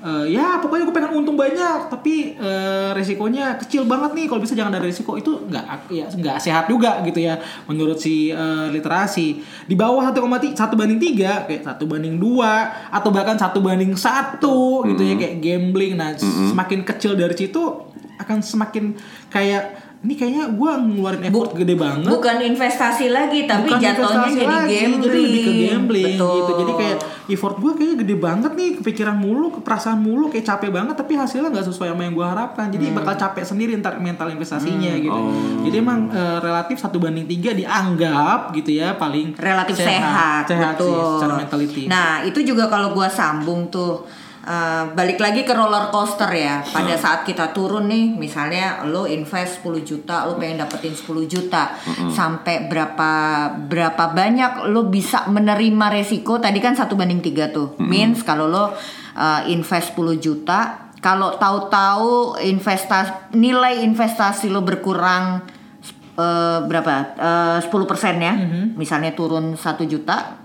eh, 0.00 0.32
ya 0.32 0.56
pokoknya 0.64 0.88
gue 0.88 0.96
pengen 0.96 1.12
untung 1.12 1.36
banyak 1.36 1.92
tapi 1.92 2.32
eh, 2.32 2.88
resikonya 2.96 3.60
kecil 3.60 3.84
banget 3.84 4.16
nih. 4.16 4.26
Kalau 4.32 4.40
bisa 4.40 4.56
jangan 4.56 4.72
ada 4.72 4.80
resiko 4.80 5.12
itu 5.20 5.44
nggak 5.44 5.92
ya 5.92 6.08
nggak 6.08 6.40
sehat 6.40 6.72
juga 6.72 7.04
gitu 7.04 7.20
ya 7.20 7.36
menurut 7.68 8.00
si 8.00 8.32
eh, 8.32 8.66
literasi. 8.72 9.44
Di 9.68 9.76
bawah 9.76 10.08
1,3 10.08 10.56
satu 10.56 10.72
banding 10.72 10.96
tiga 10.96 11.44
kayak 11.44 11.68
satu 11.68 11.84
banding 11.84 12.16
dua 12.16 12.72
atau 12.88 13.12
bahkan 13.12 13.36
satu 13.36 13.60
banding 13.60 13.92
satu 13.92 14.88
gitu 14.88 15.04
ya 15.04 15.20
kayak 15.20 15.36
gambling. 15.36 15.92
Nah 16.00 16.16
semakin 16.16 16.80
kecil 16.80 17.12
dari 17.12 17.36
situ 17.36 17.60
akan 18.16 18.40
semakin 18.40 18.96
kayak 19.28 19.89
ini 20.00 20.14
kayaknya 20.14 20.48
gue 20.50 20.70
ngeluarin 20.80 21.22
effort 21.22 21.52
gede 21.54 21.76
banget 21.76 22.08
Bukan 22.08 22.36
investasi 22.42 23.08
lagi, 23.08 23.44
tapi 23.44 23.68
Bukan 23.68 23.78
jatuhnya 23.78 24.24
jadi 24.26 24.46
lagi, 24.46 24.72
gambling. 24.74 25.02
jadi 25.02 25.18
lebih 25.18 25.40
ke 25.40 25.52
gambling 25.66 26.14
Betul. 26.16 26.32
gitu 26.34 26.52
jadi 26.56 26.72
kayak 26.74 26.96
effort 27.30 27.56
gue 27.58 27.72
kayaknya 27.74 27.96
gede 27.98 28.16
banget 28.16 28.52
nih 28.54 28.70
kepikiran 28.74 29.12
mulu 29.14 29.60
perasaan 29.60 30.00
mulu 30.00 30.26
kayak 30.26 30.46
capek 30.46 30.70
banget 30.70 30.94
tapi 30.94 31.12
hasilnya 31.14 31.48
nggak 31.48 31.66
sesuai 31.66 31.88
sama 31.90 32.02
yang 32.02 32.14
gue 32.14 32.26
harapkan 32.26 32.66
jadi 32.66 32.84
Hmm. 32.86 32.96
bakal 32.96 33.14
capek 33.18 33.44
sendiri 33.44 33.76
ntar 33.76 33.94
mental 33.98 34.28
investasinya 34.30 34.92
gitu 34.96 35.20
jadi 35.62 35.76
emang 35.78 36.08
eh, 36.08 36.38
relatif 36.40 36.76
satu 36.76 36.96
banding 36.96 37.26
tiga 37.26 37.52
dianggap 37.52 38.50
gitu 38.52 38.70
ya 38.74 38.94
paling 38.94 39.36
relatif 39.36 39.76
sehat, 39.76 40.44
sehat 40.44 40.74
sih 40.74 40.88
betul. 40.88 41.12
secara 41.14 41.34
mentality 41.36 41.82
Nah 41.86 42.22
itu 42.22 42.40
juga 42.40 42.66
kalau 42.66 42.90
gua 42.90 43.06
sambung 43.06 43.68
tuh 43.68 44.08
eh, 44.44 44.84
balik 44.96 45.20
lagi 45.20 45.44
ke 45.44 45.52
roller 45.52 45.92
coaster 45.92 46.28
ya. 46.32 46.64
Pada 46.64 46.94
saat 46.96 47.24
kita 47.28 47.52
turun 47.52 47.88
nih, 47.88 48.16
misalnya 48.16 48.84
lo 48.88 49.04
invest 49.04 49.60
10 49.64 49.84
juta, 49.84 50.24
lo 50.24 50.40
pengen 50.40 50.60
dapetin 50.64 50.96
10 50.96 51.06
juta, 51.28 51.76
sampai 52.12 52.68
berapa 52.68 53.12
berapa 53.68 54.04
banyak 54.12 54.70
lo 54.72 54.88
bisa 54.88 55.28
menerima 55.28 55.86
resiko? 55.92 56.40
Tadi 56.40 56.58
kan 56.58 56.74
satu 56.74 56.96
banding 56.96 57.20
tiga 57.20 57.52
tuh, 57.52 57.76
means 57.80 58.24
kalau 58.24 58.48
lo 58.48 58.72
eh, 59.16 59.42
invest 59.52 59.96
10 59.96 60.16
juta, 60.20 60.90
kalau 61.00 61.40
tahu-tahu 61.40 62.36
investasi 62.44 63.32
nilai 63.32 63.80
investasi 63.84 64.52
lo 64.52 64.60
berkurang 64.60 65.40
eh, 66.20 66.58
berapa? 66.64 66.92
Eh, 67.16 67.58
10% 67.64 68.20
ya. 68.20 68.34
Misalnya 68.76 69.16
turun 69.16 69.56
1 69.56 69.88
juta, 69.88 70.36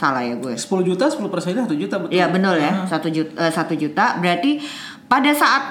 salah 0.00 0.22
ya 0.22 0.34
gue. 0.34 0.56
10 0.56 0.64
juta 0.82 1.04
10 1.06 1.20
persennya 1.26 1.62
1 1.62 1.76
juta 1.76 1.96
betul 1.98 2.10
Iya 2.10 2.26
benar 2.26 2.56
ya, 2.56 2.72
satu 2.86 3.06
juta, 3.06 3.36
satu 3.46 3.74
juta. 3.74 4.16
Berarti 4.16 4.56
pada 5.04 5.28
saat 5.30 5.62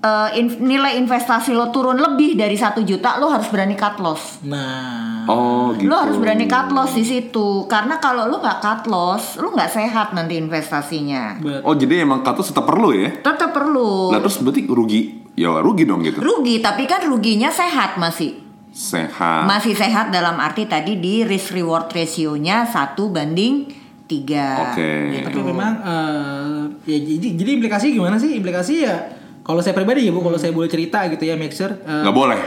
eh, 0.00 0.30
in- 0.36 0.60
nilai 0.60 0.98
investasi 0.98 1.50
lo 1.50 1.70
turun 1.70 1.96
lebih 1.96 2.34
dari 2.34 2.52
satu 2.54 2.82
juta, 2.82 3.16
lo 3.16 3.26
harus 3.26 3.48
berani 3.48 3.72
cut 3.72 3.96
loss. 3.96 4.42
nah 4.42 5.24
Oh 5.24 5.72
gitu. 5.72 5.88
Lo 5.88 5.96
harus 5.96 6.18
berani 6.18 6.44
cut 6.44 6.68
loss 6.68 6.92
di 6.92 7.00
situ, 7.02 7.64
karena 7.64 7.96
kalau 7.96 8.28
lo 8.28 8.36
nggak 8.36 8.60
cut 8.60 8.82
loss, 8.84 9.38
lo 9.38 9.48
nggak 9.50 9.70
sehat 9.70 10.12
nanti 10.12 10.36
investasinya. 10.36 11.40
bet- 11.40 11.64
Oh 11.64 11.72
jadi 11.72 12.04
emang 12.04 12.20
katus 12.20 12.52
tetap 12.52 12.64
perlu 12.64 12.92
ya? 12.92 13.08
Tetap 13.16 13.48
perlu 13.50 14.12
Nah 14.12 14.20
terus 14.20 14.36
berarti 14.36 14.68
rugi, 14.68 15.00
ya 15.32 15.56
rugi 15.58 15.82
dong 15.82 16.04
gitu. 16.04 16.20
rugi, 16.20 16.60
tapi 16.60 16.84
kan 16.84 17.00
ruginya 17.02 17.48
sehat 17.48 17.96
masih. 17.96 18.43
Sehat. 18.74 19.46
Masih 19.46 19.72
sehat 19.72 20.10
dalam 20.10 20.34
arti 20.36 20.66
tadi 20.66 20.98
di 20.98 21.22
risk 21.22 21.54
reward 21.54 21.88
ratio-nya 21.88 22.66
satu 22.66 23.06
banding 23.06 23.70
tiga. 24.04 24.68
Oke. 24.68 24.90
Gitu. 25.14 25.24
tapi 25.24 25.40
memang 25.40 25.72
eh, 25.80 26.60
ya 26.84 26.98
jadi 27.00 27.28
jadi 27.38 27.50
implikasi 27.54 27.86
gimana 27.90 28.18
sih 28.18 28.34
implikasi 28.34 28.74
ya 28.82 28.96
kalau 29.40 29.62
saya 29.62 29.72
pribadi 29.72 30.02
ya 30.02 30.10
bu 30.10 30.20
kalau 30.20 30.34
saya 30.34 30.50
boleh 30.50 30.66
cerita 30.66 31.06
gitu 31.06 31.22
ya 31.22 31.38
make 31.38 31.54
sure 31.54 31.70
eh, 31.70 32.02
Nggak 32.02 32.12
boleh. 32.12 32.40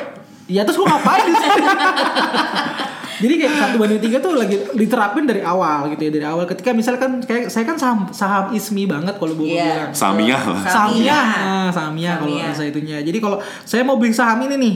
Ya 0.45 0.61
terus 0.61 0.75
gue 0.75 0.85
ngapain 0.85 1.23
di 1.23 1.33
sini? 1.33 1.63
Jadi 3.17 3.33
kayak 3.33 3.53
satu 3.57 3.75
banding 3.81 3.97
tiga 3.97 4.21
tuh 4.21 4.37
lagi 4.37 4.53
diterapin 4.71 5.25
dari 5.25 5.41
awal 5.41 5.89
gitu 5.89 6.05
ya 6.05 6.11
dari 6.13 6.21
awal 6.23 6.45
ketika 6.45 6.69
misalkan 6.69 7.17
kayak 7.19 7.49
saya 7.49 7.65
kan 7.65 7.73
saham 7.73 7.99
saham 8.13 8.53
ismi 8.53 8.85
banget 8.85 9.17
kalau 9.17 9.33
bu 9.33 9.41
Iya. 9.41 9.89
bilang 9.89 9.91
Samiah 9.91 10.43
lah. 10.45 10.61
Samia, 10.61 11.17
nah, 11.17 11.69
Samia 11.73 12.11
kalau 12.15 12.29
Samia. 12.29 12.45
bahasa 12.45 12.63
itunya. 12.63 12.97
Jadi 13.01 13.17
kalau 13.17 13.41
saya 13.65 13.81
mau 13.81 13.97
beli 13.97 14.13
saham 14.13 14.45
ini 14.45 14.55
nih, 14.55 14.75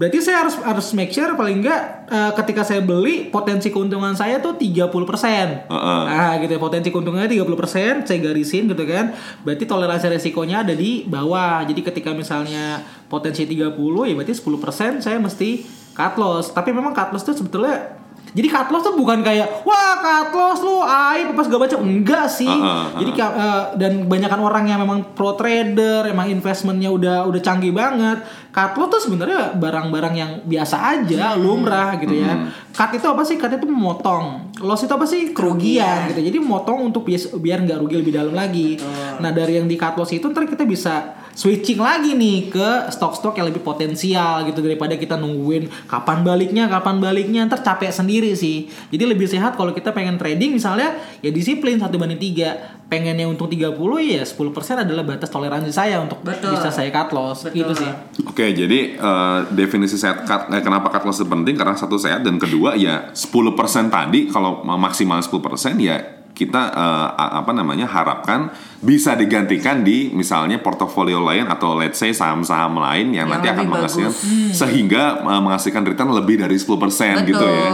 berarti 0.00 0.24
saya 0.24 0.48
harus 0.48 0.56
harus 0.64 0.96
make 0.96 1.12
sure 1.12 1.28
paling 1.36 1.60
enggak 1.60 2.08
eh, 2.08 2.32
ketika 2.40 2.64
saya 2.64 2.80
beli 2.80 3.28
potensi 3.28 3.68
keuntungan 3.68 4.16
saya 4.16 4.40
tuh 4.40 4.56
30%. 4.56 5.68
Heeh. 5.68 6.02
Nah, 6.08 6.40
gitu 6.40 6.56
ya 6.56 6.60
potensi 6.60 6.88
keuntungannya 6.88 7.28
30%, 7.28 8.08
saya 8.08 8.18
garisin 8.24 8.72
gitu 8.72 8.84
kan. 8.88 9.12
Berarti 9.44 9.68
toleransi 9.68 10.08
resikonya 10.08 10.64
ada 10.64 10.72
di 10.72 11.04
bawah. 11.04 11.60
Jadi 11.68 11.84
ketika 11.84 12.16
misalnya 12.16 12.80
potensi 13.12 13.44
30 13.44 13.76
ya 14.08 14.14
berarti 14.16 14.32
10% 14.32 15.04
saya 15.04 15.20
mesti 15.20 15.68
cut 15.92 16.16
loss. 16.16 16.56
Tapi 16.56 16.72
memang 16.72 16.96
cut 16.96 17.12
loss 17.12 17.28
tuh 17.28 17.36
sebetulnya 17.36 17.99
jadi 18.30 18.46
cut 18.46 18.68
loss 18.70 18.86
tuh 18.86 18.94
bukan 18.94 19.20
kayak 19.20 19.66
wah 19.66 19.98
cut 19.98 20.30
loss 20.30 20.62
lu 20.62 20.80
aib 20.80 21.34
pas 21.34 21.46
gak 21.46 21.60
baca 21.60 21.76
enggak 21.76 22.26
sih. 22.26 22.46
Heeh, 22.46 22.84
Jadi 23.02 23.10
ka- 23.12 23.34
eh, 23.34 23.64
dan 23.76 23.92
kebanyakan 24.04 24.40
orang 24.40 24.64
yang 24.66 24.78
memang 24.80 25.12
pro 25.12 25.34
trader, 25.34 26.06
emang 26.06 26.30
investmentnya 26.30 26.88
udah 26.88 27.26
udah 27.26 27.40
canggih 27.40 27.74
banget. 27.74 28.22
Cut 28.50 28.74
loss 28.74 28.90
tuh 28.90 29.02
sebenarnya 29.06 29.54
barang-barang 29.54 30.14
yang 30.14 30.30
biasa 30.42 30.76
aja, 30.98 31.34
lumrah 31.34 31.98
gitu 31.98 32.14
ya. 32.14 32.34
Cut 32.70 32.90
itu 32.92 33.06
apa 33.06 33.22
sih? 33.22 33.34
Cut 33.34 33.50
itu 33.50 33.66
memotong. 33.66 34.54
Loss 34.58 34.82
itu 34.82 34.90
apa 34.90 35.04
sih? 35.04 35.30
Kerugian 35.30 36.06
gitu. 36.08 36.20
Jadi 36.20 36.38
memotong 36.38 36.82
untuk 36.84 37.06
biar 37.36 37.58
nggak 37.60 37.78
rugi 37.78 37.96
lebih 37.98 38.12
dalam 38.12 38.32
lagi. 38.32 38.78
Nah 39.16 39.30
dari 39.30 39.58
yang 39.58 39.66
di 39.66 39.74
cut 39.74 39.94
loss 39.94 40.10
itu 40.10 40.26
ntar 40.26 40.46
kita 40.46 40.62
bisa 40.62 41.18
switching 41.40 41.80
lagi 41.80 42.12
nih 42.12 42.52
ke 42.52 42.68
stok-stok 42.92 43.40
yang 43.40 43.48
lebih 43.48 43.64
potensial 43.64 44.44
gitu 44.44 44.60
daripada 44.60 44.92
kita 45.00 45.16
nungguin 45.16 45.88
kapan 45.88 46.20
baliknya, 46.20 46.68
kapan 46.68 47.00
baliknya 47.00 47.48
ntar 47.48 47.64
capek 47.64 47.88
sendiri 47.88 48.36
sih. 48.36 48.68
Jadi 48.92 49.08
lebih 49.08 49.24
sehat 49.24 49.56
kalau 49.56 49.72
kita 49.72 49.96
pengen 49.96 50.20
trading 50.20 50.52
misalnya 50.52 51.00
ya 51.24 51.32
disiplin 51.32 51.80
satu 51.80 51.96
banding 51.96 52.20
tiga. 52.20 52.76
Pengennya 52.90 53.24
untung 53.30 53.46
30 53.46 53.70
ya 54.02 54.26
10% 54.26 54.82
adalah 54.82 55.06
batas 55.06 55.30
toleransi 55.30 55.70
saya 55.70 56.02
untuk 56.02 56.26
Betul. 56.26 56.58
bisa 56.58 56.74
saya 56.74 56.90
cut 56.90 57.14
loss 57.14 57.46
gitu 57.46 57.70
sih. 57.70 57.86
Oke, 58.26 58.50
jadi 58.50 58.98
eh, 58.98 59.38
definisi 59.54 59.94
sehat 59.94 60.26
cut, 60.26 60.50
eh, 60.50 60.58
kenapa 60.58 60.90
cut 60.90 61.06
loss 61.06 61.22
itu 61.22 61.30
penting 61.30 61.54
karena 61.54 61.78
satu 61.78 61.94
sehat 61.96 62.26
dan 62.26 62.36
kedua 62.36 62.74
ya 62.74 63.14
10% 63.14 63.88
tadi 63.88 64.26
kalau 64.28 64.66
maksimal 64.66 65.22
10% 65.22 65.78
ya 65.78 66.20
kita 66.34 66.62
eh, 66.74 67.08
a- 67.14 67.32
apa 67.46 67.54
namanya 67.54 67.86
harapkan 67.86 68.50
bisa 68.80 69.12
digantikan 69.12 69.84
di 69.84 70.08
misalnya 70.08 70.56
portofolio 70.56 71.20
lain 71.20 71.44
atau 71.44 71.76
let's 71.76 72.00
say 72.00 72.16
saham-saham 72.16 72.80
lain 72.80 73.12
yang, 73.12 73.28
Yang 73.28 73.36
nanti 73.36 73.46
akan 73.52 73.66
menghasilkan 73.68 74.08
bagus. 74.08 74.56
sehingga 74.56 75.02
eh, 75.20 75.40
menghasilkan 75.44 75.82
return 75.84 76.08
lebih 76.16 76.40
dari 76.40 76.56
10% 76.56 77.28
gitu 77.28 77.44
ya. 77.44 77.68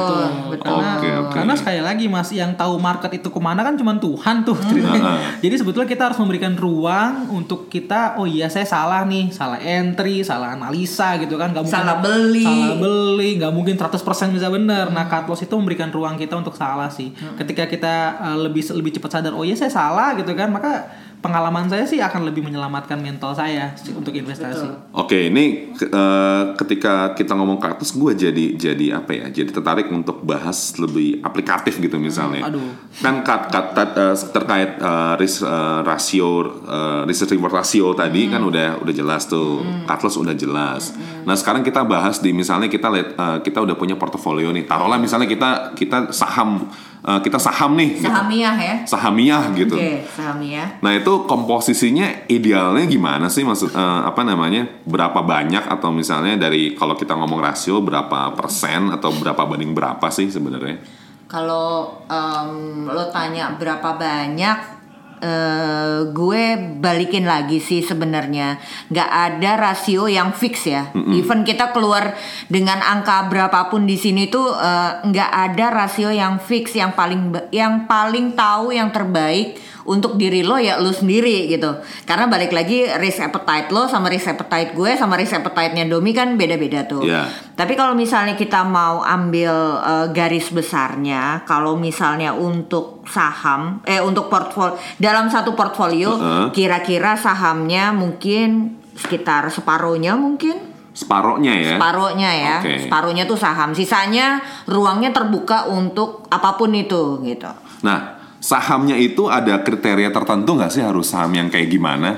betul. 0.50 0.74
Oke, 0.76 1.06
oke. 1.06 1.30
Karena 1.30 1.54
sekali 1.54 1.78
lagi 1.78 2.10
mas, 2.10 2.34
yang 2.34 2.58
tahu 2.58 2.82
market 2.82 3.14
itu 3.14 3.30
ke 3.30 3.38
mana 3.38 3.62
kan 3.62 3.78
cuma 3.78 3.94
Tuhan 3.94 4.42
tuh 4.42 4.58
ceritanya. 4.66 5.38
Jadi 5.38 5.54
sebetulnya 5.54 5.86
kita 5.86 6.10
harus 6.10 6.18
memberikan 6.18 6.58
ruang 6.58 7.30
untuk 7.30 7.70
kita, 7.70 8.18
oh 8.18 8.26
iya 8.26 8.50
saya 8.50 8.66
salah 8.66 9.06
nih, 9.06 9.30
salah 9.30 9.62
entry, 9.62 10.26
salah 10.26 10.58
analisa 10.58 11.22
gitu 11.22 11.38
kan, 11.38 11.54
nggak 11.54 11.62
mungkin 11.62 11.78
Salah 11.86 12.02
beli. 12.02 12.42
salah 12.42 12.82
beli, 12.82 13.30
nggak 13.38 13.52
mungkin 13.54 13.78
100% 13.78 14.34
bisa 14.34 14.50
benar. 14.50 14.90
Nah 14.90 15.06
cut 15.06 15.30
loss 15.30 15.38
itu 15.38 15.54
memberikan 15.54 15.94
ruang 15.94 16.18
kita 16.18 16.34
untuk 16.34 16.58
salah 16.58 16.90
sih. 16.90 17.14
Ketika 17.38 17.70
kita 17.70 17.94
uh, 18.18 18.38
lebih 18.42 18.66
lebih 18.74 18.98
cepat 18.98 19.22
sadar, 19.22 19.38
oh 19.38 19.46
iya 19.46 19.54
saya 19.54 19.70
salah 19.70 20.18
gitu 20.18 20.34
kan, 20.34 20.50
maka 20.50 20.95
pengalaman 21.16 21.66
saya 21.66 21.82
sih 21.82 21.98
akan 21.98 22.22
lebih 22.24 22.40
menyelamatkan 22.40 22.96
mental 22.96 23.32
saya 23.32 23.74
untuk 23.90 24.12
investasi. 24.12 24.66
Oke, 24.92 25.26
ini 25.26 25.72
ke- 25.72 25.86
eh, 25.86 26.42
ketika 26.56 27.12
kita 27.12 27.32
ngomong 27.32 27.56
ke 27.56 27.66
atas, 27.68 27.90
gue 27.90 28.12
jadi 28.12 28.44
jadi 28.54 28.86
apa 28.96 29.10
ya? 29.12 29.26
Jadi 29.28 29.50
tertarik 29.50 29.88
untuk 29.88 30.22
bahas 30.22 30.56
lebih 30.76 31.18
aplikatif 31.20 31.76
gitu 31.76 31.96
misalnya. 31.96 32.46
aduh. 32.46 32.62
Kan 32.96 33.20
kat, 33.22 33.48
kat- 33.48 33.72
tat- 33.72 33.96
eh, 33.96 34.14
terkait 34.30 34.70
eh, 34.76 35.12
risk 35.16 35.42
eh, 35.42 35.80
ratio, 35.82 36.30
eh, 36.62 37.00
risk 37.04 37.26
reward 37.26 37.54
ratio 37.54 37.90
tadi 37.92 38.28
kan 38.28 38.40
udah 38.40 38.78
udah 38.78 38.94
jelas 38.94 39.26
tuh, 39.26 39.58
cut 39.82 40.00
loss 40.00 40.16
udah 40.16 40.32
jelas. 40.32 40.94
Nah 41.22 41.34
sekarang 41.34 41.60
kita 41.60 41.82
bahas 41.82 42.18
di 42.18 42.30
misalnya 42.30 42.66
kita 42.66 42.86
lihat 42.86 43.08
eh, 43.12 43.38
kita 43.42 43.58
udah 43.60 43.74
punya 43.74 43.94
portofolio 43.94 44.48
nih. 44.48 44.64
Taruhlah 44.64 44.96
misalnya 44.96 45.26
kita 45.26 45.50
kita 45.74 46.10
saham 46.10 46.70
eh, 47.02 47.20
kita 47.20 47.36
saham 47.36 47.74
nih, 47.76 48.00
gitu. 48.00 48.08
Sahamiah 48.08 48.56
ya. 48.56 48.74
sahamiah 48.86 49.42
gitu. 49.52 49.74
Oke, 49.74 50.04
sahamiah. 50.06 50.80
Nah 50.80 50.92
itu 50.96 51.28
komposisinya 51.28 52.28
idealnya 52.30 52.86
gimana 52.86 53.26
sih 53.26 53.42
maksud 53.42 53.74
eh, 53.74 54.00
apa 54.06 54.22
namanya 54.22 54.64
berapa 54.86 55.20
banyak 55.20 55.66
atau 55.66 55.92
misalnya 55.92 56.38
dari 56.38 56.78
kalau 56.78 56.94
kita 56.94 57.12
ngomong 57.16 57.40
rasio 57.42 57.82
berapa 57.82 58.32
persen 58.32 58.92
atau 58.94 59.12
berapa 59.12 59.42
banding 59.44 59.74
berapa 59.74 60.06
sih 60.08 60.30
sebenarnya? 60.30 60.78
Kalau 61.26 61.90
em, 62.06 62.86
lo 62.86 63.10
tanya 63.10 63.58
berapa 63.58 63.98
banyak, 63.98 64.75
eh, 65.20 65.98
gue 66.10 66.42
balikin 66.80 67.24
lagi 67.24 67.62
sih 67.62 67.84
sebenarnya. 67.84 68.60
Nggak 68.88 69.10
ada 69.10 69.50
rasio 69.56 70.08
yang 70.08 70.32
fix 70.36 70.68
ya. 70.68 70.92
Even 71.14 71.44
kita 71.44 71.72
keluar 71.72 72.16
dengan 72.48 72.80
angka 72.80 73.28
berapapun 73.30 73.84
di 73.84 73.96
sini 73.96 74.28
tuh 74.28 74.52
eh, 74.52 74.92
nggak 75.06 75.30
ada 75.30 75.66
rasio 75.72 76.10
yang 76.12 76.40
fix. 76.40 76.76
Yang 76.76 76.92
paling 76.96 77.22
yang 77.52 77.88
paling 77.88 78.36
tahu 78.36 78.72
yang 78.74 78.92
terbaik 78.92 79.56
untuk 79.86 80.18
diri 80.18 80.42
lo 80.42 80.58
ya 80.58 80.78
lo 80.82 80.90
sendiri 80.90 81.46
gitu. 81.46 81.70
Karena 82.04 82.26
balik 82.26 82.50
lagi 82.50 82.84
risk 82.98 83.22
appetite 83.22 83.70
lo 83.70 83.86
sama 83.86 84.10
risk 84.10 84.28
appetite 84.34 84.74
gue 84.74 84.92
sama 84.98 85.14
risk 85.14 85.38
appetite-nya 85.38 85.86
Domi 85.86 86.10
kan 86.10 86.34
beda-beda 86.34 86.84
tuh. 86.84 87.06
Iya. 87.06 87.30
Tapi 87.56 87.72
kalau 87.78 87.94
misalnya 87.96 88.34
kita 88.36 88.66
mau 88.66 89.00
ambil 89.00 89.54
eh, 89.80 90.06
garis 90.12 90.50
besarnya, 90.52 91.46
kalau 91.48 91.78
misalnya 91.78 92.34
untuk 92.34 93.06
saham, 93.06 93.80
eh 93.86 94.02
untuk 94.02 94.26
portfolio 94.26 94.74
dalam 94.98 95.30
satu 95.30 95.54
portfolio, 95.54 96.18
Heeh. 96.18 96.46
kira-kira 96.50 97.14
sahamnya 97.14 97.94
mungkin 97.94 98.76
sekitar 98.98 99.48
separohnya 99.48 100.18
mungkin, 100.18 100.74
Separohnya 100.96 101.52
ya? 101.52 101.76
separohnya 101.76 102.30
ya, 102.32 102.56
Oke. 102.64 102.88
separohnya 102.88 103.28
tuh 103.28 103.36
saham, 103.36 103.76
sisanya 103.76 104.40
ruangnya 104.64 105.12
terbuka 105.12 105.68
untuk 105.68 106.24
apa 106.32 106.56
pun 106.56 106.72
itu 106.72 107.20
gitu. 107.20 107.52
Nah 107.84 108.15
sahamnya 108.46 108.94
itu 108.94 109.26
ada 109.26 109.58
kriteria 109.58 110.08
tertentu 110.08 110.54
nggak 110.54 110.70
sih 110.70 110.78
harus 110.80 111.10
saham 111.10 111.34
yang 111.34 111.50
kayak 111.50 111.66
gimana? 111.66 112.14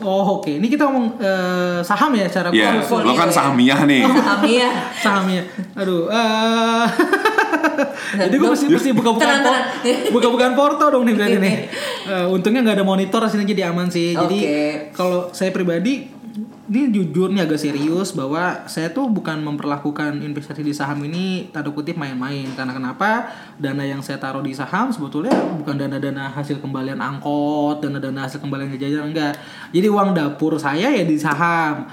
Oh 0.00 0.40
oke, 0.40 0.48
ini 0.48 0.66
kita 0.66 0.88
ngomong 0.88 1.20
eh, 1.20 1.78
saham 1.84 2.10
ya 2.12 2.24
cara 2.26 2.48
Ya, 2.50 2.72
portfolio 2.74 3.06
lo 3.06 3.14
kan 3.14 3.28
ya. 3.28 3.34
sahamiah 3.36 3.80
nih. 3.84 4.00
Sahamnya. 4.16 4.68
sahamnya. 4.96 5.42
Aduh. 5.76 6.08
eh 6.08 6.86
Jadi 8.20 8.34
gue 8.34 8.48
mesti 8.48 8.66
mesti 8.66 8.90
buka-bukaan 8.90 9.28
Tenang, 9.28 9.44
por- 9.44 9.60
tenang. 9.84 10.10
buka-bukaan 10.10 10.54
porto 10.56 10.84
dong 10.88 11.04
nih 11.04 11.14
berarti 11.14 11.38
nih. 11.44 11.54
Eh, 12.08 12.26
untungnya 12.26 12.64
nggak 12.64 12.76
ada 12.80 12.86
monitor 12.86 13.20
sini 13.28 13.44
jadi 13.44 13.68
aman 13.68 13.86
sih. 13.88 14.16
Jadi 14.16 14.38
Oke. 14.40 14.64
kalau 14.90 15.28
saya 15.30 15.52
pribadi 15.52 16.08
ini 16.70 16.86
jujur 16.94 17.34
nih 17.34 17.42
agak 17.42 17.58
serius 17.58 18.14
bahwa 18.14 18.62
saya 18.70 18.94
tuh 18.94 19.10
bukan 19.10 19.42
memperlakukan 19.42 20.22
investasi 20.22 20.62
di 20.62 20.70
saham 20.70 21.02
ini 21.02 21.50
tanda 21.50 21.74
kutip 21.74 21.98
main-main. 21.98 22.46
Karena 22.54 22.70
kenapa? 22.70 23.26
Dana 23.58 23.82
yang 23.82 23.98
saya 24.06 24.22
taruh 24.22 24.38
di 24.38 24.54
saham 24.54 24.94
sebetulnya 24.94 25.34
bukan 25.34 25.74
dana-dana 25.74 26.30
hasil 26.30 26.62
kembalian 26.62 27.02
angkot 27.02 27.82
dana-dana 27.82 28.22
hasil 28.22 28.38
kembalian 28.38 28.70
jajan 28.78 29.10
enggak. 29.10 29.34
Jadi 29.74 29.86
uang 29.90 30.14
dapur 30.14 30.62
saya 30.62 30.94
ya 30.94 31.02
di 31.02 31.18
saham. 31.18 31.90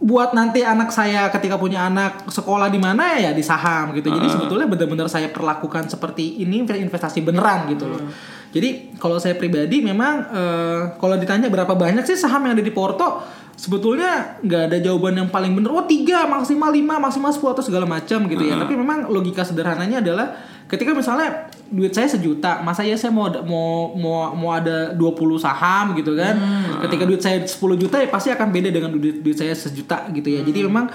Buat 0.00 0.32
nanti 0.32 0.64
anak 0.64 0.88
saya 0.88 1.28
ketika 1.28 1.60
punya 1.60 1.84
anak 1.84 2.32
sekolah 2.32 2.72
di 2.72 2.80
mana 2.80 3.20
ya 3.20 3.36
di 3.36 3.44
saham 3.44 3.92
gitu. 3.92 4.08
Jadi 4.08 4.40
sebetulnya 4.40 4.72
benar-benar 4.72 5.12
saya 5.12 5.28
perlakukan 5.28 5.84
seperti 5.92 6.40
ini 6.40 6.64
investasi 6.64 7.20
beneran 7.20 7.68
gitu 7.68 7.84
loh. 7.92 8.08
Jadi 8.50 8.96
kalau 8.96 9.20
saya 9.20 9.36
pribadi 9.36 9.84
memang 9.84 10.26
eh, 10.32 10.80
kalau 10.96 11.20
ditanya 11.20 11.52
berapa 11.52 11.76
banyak 11.76 12.02
sih 12.02 12.18
saham 12.18 12.48
yang 12.48 12.58
ada 12.58 12.64
di 12.64 12.74
Porto, 12.74 13.22
sebetulnya 13.60 14.40
nggak 14.40 14.62
ada 14.72 14.76
jawaban 14.80 15.20
yang 15.20 15.28
paling 15.28 15.52
bener. 15.52 15.68
Oh 15.68 15.84
tiga 15.84 16.24
maksimal 16.24 16.72
lima 16.72 16.96
maksimal 16.96 17.28
sepuluh 17.28 17.52
atau 17.52 17.60
segala 17.60 17.84
macam 17.84 18.24
gitu 18.24 18.40
ya. 18.40 18.56
Tapi 18.56 18.72
memang 18.72 19.12
logika 19.12 19.44
sederhananya 19.44 20.00
adalah 20.00 20.32
ketika 20.64 20.96
misalnya 20.96 21.52
duit 21.70 21.90
saya 21.90 22.06
sejuta, 22.06 22.60
masa 22.60 22.82
ya 22.82 22.94
saya 22.94 23.08
mau 23.08 23.24
ada- 23.24 23.40
mau 23.40 23.94
mau 23.94 24.30
mau 24.32 24.50
ada 24.50 24.90
20 24.92 25.06
saham 25.36 25.94
gitu 25.94 26.12
kan. 26.12 26.34
Ketika 26.80 27.04
duit 27.04 27.18
saya 27.18 27.38
10 27.38 27.56
juta 27.76 27.96
ya 27.96 28.06
pasti 28.06 28.28
akan 28.28 28.48
beda 28.48 28.68
dengan 28.68 28.90
duit 28.90 29.18
duit 29.18 29.34
saya 29.34 29.50
sejuta 29.50 30.10
gitu 30.10 30.28
ya. 30.28 30.42
Jadi 30.42 30.60
memang 30.62 30.90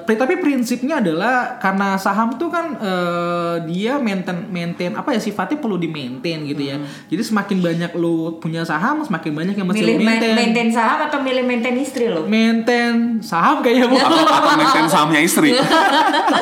pri- 0.00 0.16
tapi 0.16 0.36
prinsipnya 0.36 0.98
adalah 0.98 1.56
karena 1.56 1.94
saham 1.94 2.34
tuh 2.34 2.48
kan 2.48 2.66
eh, 2.74 3.54
dia 3.66 3.96
maintain 3.96 4.40
maintain 4.46 4.92
apa 4.92 5.12
ya 5.12 5.20
sifatnya 5.20 5.56
perlu 5.56 5.76
di 5.76 5.86
maintain 5.86 6.42
gitu 6.42 6.62
ya. 6.62 6.80
Jadi 7.06 7.22
semakin 7.22 7.58
banyak 7.60 7.92
lu 7.94 8.14
punya 8.36 8.62
saham, 8.62 9.00
semakin 9.00 9.30
banyak 9.30 9.54
yang 9.54 9.66
mesti 9.66 9.80
Milih 9.80 10.00
maintain. 10.00 10.32
maintain 10.34 10.68
saham 10.70 11.04
atau 11.04 11.20
milih 11.20 11.44
maintain 11.44 11.76
istri 11.76 12.08
lo? 12.08 12.24
Maintain 12.24 13.20
saham 13.20 13.60
kayaknya 13.60 13.84
bu. 13.84 13.96
Atau, 13.96 14.16
atau 14.16 14.52
maintain 14.60 14.86
sahamnya 14.86 15.20
istri? 15.20 15.52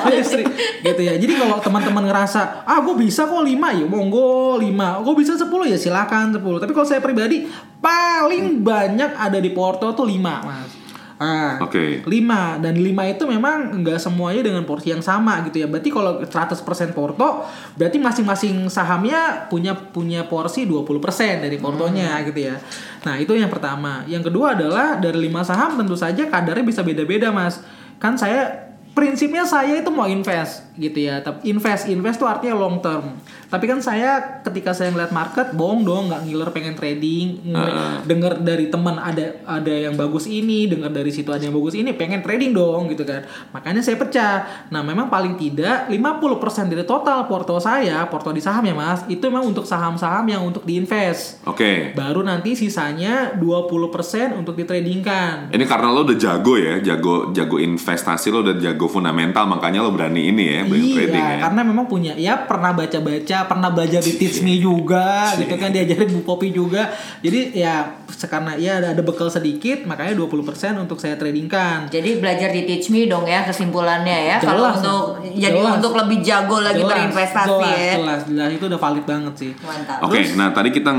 Istri 0.08 0.44
gitu 0.80 1.00
ya 1.00 1.14
jadi 1.14 1.32
kalau 1.36 1.58
teman-teman 1.58 2.04
ngerasa 2.04 2.62
ah 2.62 2.78
gue 2.78 2.94
bisa 2.96 3.24
kok 3.24 3.42
5 3.48 3.80
ya 3.80 3.86
monggo 3.88 4.60
5 4.60 5.04
gue 5.04 5.14
bisa 5.16 5.32
10 5.40 5.48
ya 5.72 5.78
silakan 5.80 6.36
10 6.36 6.44
tapi 6.60 6.72
kalau 6.76 6.86
saya 6.86 7.00
pribadi 7.00 7.48
paling 7.80 8.60
banyak 8.60 9.16
ada 9.16 9.40
di 9.40 9.50
Porto 9.56 9.88
tuh 9.96 10.04
5 10.04 10.20
mas 10.20 10.78
Ah, 11.18 11.58
Oke. 11.58 12.06
5 12.06 12.62
dan 12.62 12.78
5 12.78 13.02
itu 13.10 13.26
memang 13.26 13.82
nggak 13.82 13.98
semuanya 13.98 14.38
dengan 14.38 14.62
porsi 14.62 14.94
yang 14.94 15.02
sama 15.02 15.42
gitu 15.50 15.58
ya. 15.58 15.66
Berarti 15.66 15.90
kalau 15.90 16.22
100% 16.22 16.94
Porto 16.94 17.42
berarti 17.74 17.98
masing-masing 17.98 18.70
sahamnya 18.70 19.50
punya 19.50 19.74
punya 19.74 20.30
porsi 20.30 20.62
20% 20.62 21.42
dari 21.42 21.58
portonya 21.58 22.22
gitu 22.22 22.46
ya. 22.46 22.54
Nah, 23.02 23.18
itu 23.18 23.34
yang 23.34 23.50
pertama. 23.50 24.06
Yang 24.06 24.30
kedua 24.30 24.54
adalah 24.54 25.02
dari 25.02 25.26
5 25.26 25.42
saham 25.42 25.74
tentu 25.74 25.98
saja 25.98 26.22
kadarnya 26.30 26.62
bisa 26.62 26.86
beda-beda, 26.86 27.34
Mas. 27.34 27.66
Kan 27.98 28.14
saya 28.14 28.67
prinsipnya 28.92 29.44
saya 29.48 29.80
itu 29.80 29.90
mau 29.90 30.06
invest 30.06 30.64
gitu 30.76 30.98
ya. 31.08 31.20
Tapi 31.20 31.48
invest 31.50 31.88
invest 31.88 32.18
tuh 32.20 32.28
artinya 32.28 32.54
long 32.56 32.78
term. 32.84 33.16
Tapi 33.48 33.64
kan 33.64 33.80
saya 33.80 34.40
ketika 34.44 34.76
saya 34.76 34.92
ngeliat 34.92 35.12
market 35.12 35.56
bohong 35.56 35.82
dong 35.84 36.12
nggak 36.12 36.22
ngiler 36.28 36.50
pengen 36.52 36.76
trading, 36.76 37.48
nge- 37.48 38.04
denger 38.04 38.32
dari 38.44 38.68
teman 38.68 39.00
ada 39.00 39.40
ada 39.48 39.72
yang 39.72 39.96
bagus 39.96 40.28
ini, 40.28 40.68
dengar 40.68 40.92
dari 40.92 41.08
situ 41.08 41.32
ada 41.32 41.40
yang 41.40 41.56
bagus 41.56 41.72
ini, 41.72 41.96
pengen 41.96 42.20
trading 42.20 42.52
dong 42.52 42.92
gitu 42.92 43.08
kan. 43.08 43.24
Makanya 43.56 43.80
saya 43.80 43.96
pecah. 43.96 44.68
Nah, 44.68 44.84
memang 44.84 45.08
paling 45.08 45.40
tidak 45.40 45.88
50% 45.88 46.68
dari 46.68 46.84
total 46.84 47.24
porto 47.24 47.56
saya, 47.56 48.04
porto 48.06 48.30
di 48.30 48.44
saham 48.44 48.64
ya, 48.68 48.76
Mas, 48.76 49.04
itu 49.08 49.24
memang 49.28 49.48
untuk 49.48 49.64
saham-saham 49.64 50.28
yang 50.28 50.44
untuk 50.44 50.68
diinvest. 50.68 51.40
Oke. 51.48 51.96
Baru 51.96 52.20
nanti 52.20 52.52
sisanya 52.52 53.32
20% 53.36 54.36
untuk 54.36 54.54
ditradingkan. 54.54 55.52
Ini 55.52 55.64
karena 55.64 55.88
lo 55.88 56.04
udah 56.04 56.18
jago 56.18 56.54
ya, 56.60 56.80
jago 56.84 57.32
jago 57.32 57.56
investasi 57.56 58.28
lo 58.28 58.44
udah 58.44 58.56
jago 58.60 58.86
fundamental, 58.90 59.48
makanya 59.48 59.80
lo 59.80 59.90
berani 59.90 60.28
ini 60.30 60.44
ya, 60.44 60.60
berani 60.68 60.84
iya, 60.84 60.96
trading 60.96 61.24
ya. 61.24 61.36
karena 61.48 61.60
memang 61.64 61.86
punya 61.88 62.12
ya 62.18 62.34
pernah 62.44 62.74
baca-baca, 62.74 63.37
pernah 63.44 63.70
belajar 63.70 64.00
di 64.00 64.16
Teach 64.16 64.40
Me 64.40 64.56
juga, 64.56 65.30
gitu 65.36 65.54
kan 65.54 65.70
diajarin 65.70 66.10
Bu 66.10 66.24
Popi 66.24 66.50
juga. 66.50 66.90
Jadi 67.20 67.54
ya 67.54 67.86
sekarang 68.08 68.56
ya 68.56 68.80
ada, 68.80 68.96
ada 68.96 69.02
bekal 69.04 69.28
sedikit, 69.28 69.84
makanya 69.84 70.16
20% 70.16 70.34
untuk 70.80 70.96
saya 70.96 71.14
tradingkan. 71.14 71.86
Jadi 71.86 72.18
belajar 72.18 72.50
di 72.50 72.64
Teach 72.64 72.88
Me 72.88 73.04
dong 73.04 73.22
ya 73.22 73.44
kesimpulannya 73.44 74.18
ya. 74.32 74.36
Kalau 74.40 74.72
Jelas. 74.72 74.80
untuk 74.80 75.02
jadi 75.36 75.54
Jelas. 75.54 75.76
untuk 75.78 75.92
lebih 75.94 76.18
jago 76.24 76.56
lagi 76.58 76.80
Jelas, 76.80 76.90
berinvestasi 76.96 77.50
jelas, 77.52 77.76
ya. 77.76 77.94
Jelas, 77.94 78.20
jelas 78.26 78.50
itu 78.50 78.64
udah 78.66 78.80
valid 78.80 79.04
banget 79.04 79.34
sih. 79.36 79.52
Mantap. 79.60 79.98
Oke, 80.02 80.20
nah 80.34 80.48
tadi 80.50 80.68
kita 80.72 80.90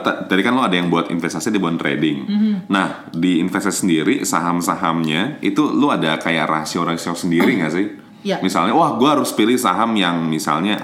ta- 0.00 0.20
tadi 0.24 0.40
kan 0.40 0.54
lo 0.54 0.62
ada 0.62 0.76
yang 0.78 0.86
buat 0.86 1.10
investasi 1.10 1.50
di 1.50 1.58
bond 1.58 1.76
trading. 1.76 2.18
Mhm. 2.22 2.52
Nah 2.70 3.10
di 3.10 3.42
investasi 3.42 3.82
sendiri 3.82 4.14
saham-sahamnya 4.22 5.42
itu 5.42 5.60
lo 5.66 5.90
ada 5.90 6.14
kayak 6.16 6.46
rasio-rasio 6.46 7.12
sendiri 7.12 7.50
nggak 7.58 7.74
sih? 7.74 7.88
Iya. 8.26 8.42
Misalnya, 8.42 8.74
wah 8.74 8.98
gue 8.98 9.06
harus 9.06 9.30
pilih 9.30 9.54
saham 9.54 9.94
yang 9.94 10.18
misalnya 10.26 10.74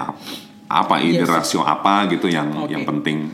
apa 0.73 0.97
ini 0.97 1.21
Yes. 1.21 1.29
rasio 1.29 1.61
apa 1.61 2.09
gitu 2.09 2.25
yang 2.25 2.65
Oke. 2.65 2.73
yang 2.73 2.83
penting. 2.83 3.29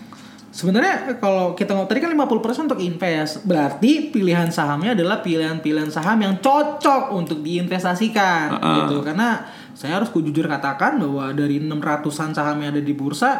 Sebenarnya 0.50 1.16
kalau 1.22 1.54
kita 1.54 1.78
ngomong 1.78 1.88
tadi 1.88 2.02
kan 2.02 2.10
50% 2.10 2.68
untuk 2.68 2.82
invest, 2.82 3.46
berarti 3.46 4.10
pilihan 4.10 4.50
sahamnya 4.50 4.98
adalah 4.98 5.22
pilihan-pilihan 5.22 5.94
saham 5.94 6.18
yang 6.20 6.42
cocok 6.42 7.14
untuk 7.14 7.40
diinvestasikan 7.46 8.58
Uh-uh. 8.58 8.76
gitu. 8.84 8.96
Karena 9.06 9.46
saya 9.72 10.02
harus 10.02 10.10
jujur 10.12 10.50
katakan 10.50 11.00
bahwa 11.00 11.32
dari 11.32 11.62
600-an 11.64 12.34
saham 12.36 12.58
yang 12.60 12.76
ada 12.76 12.84
di 12.84 12.92
bursa 12.92 13.40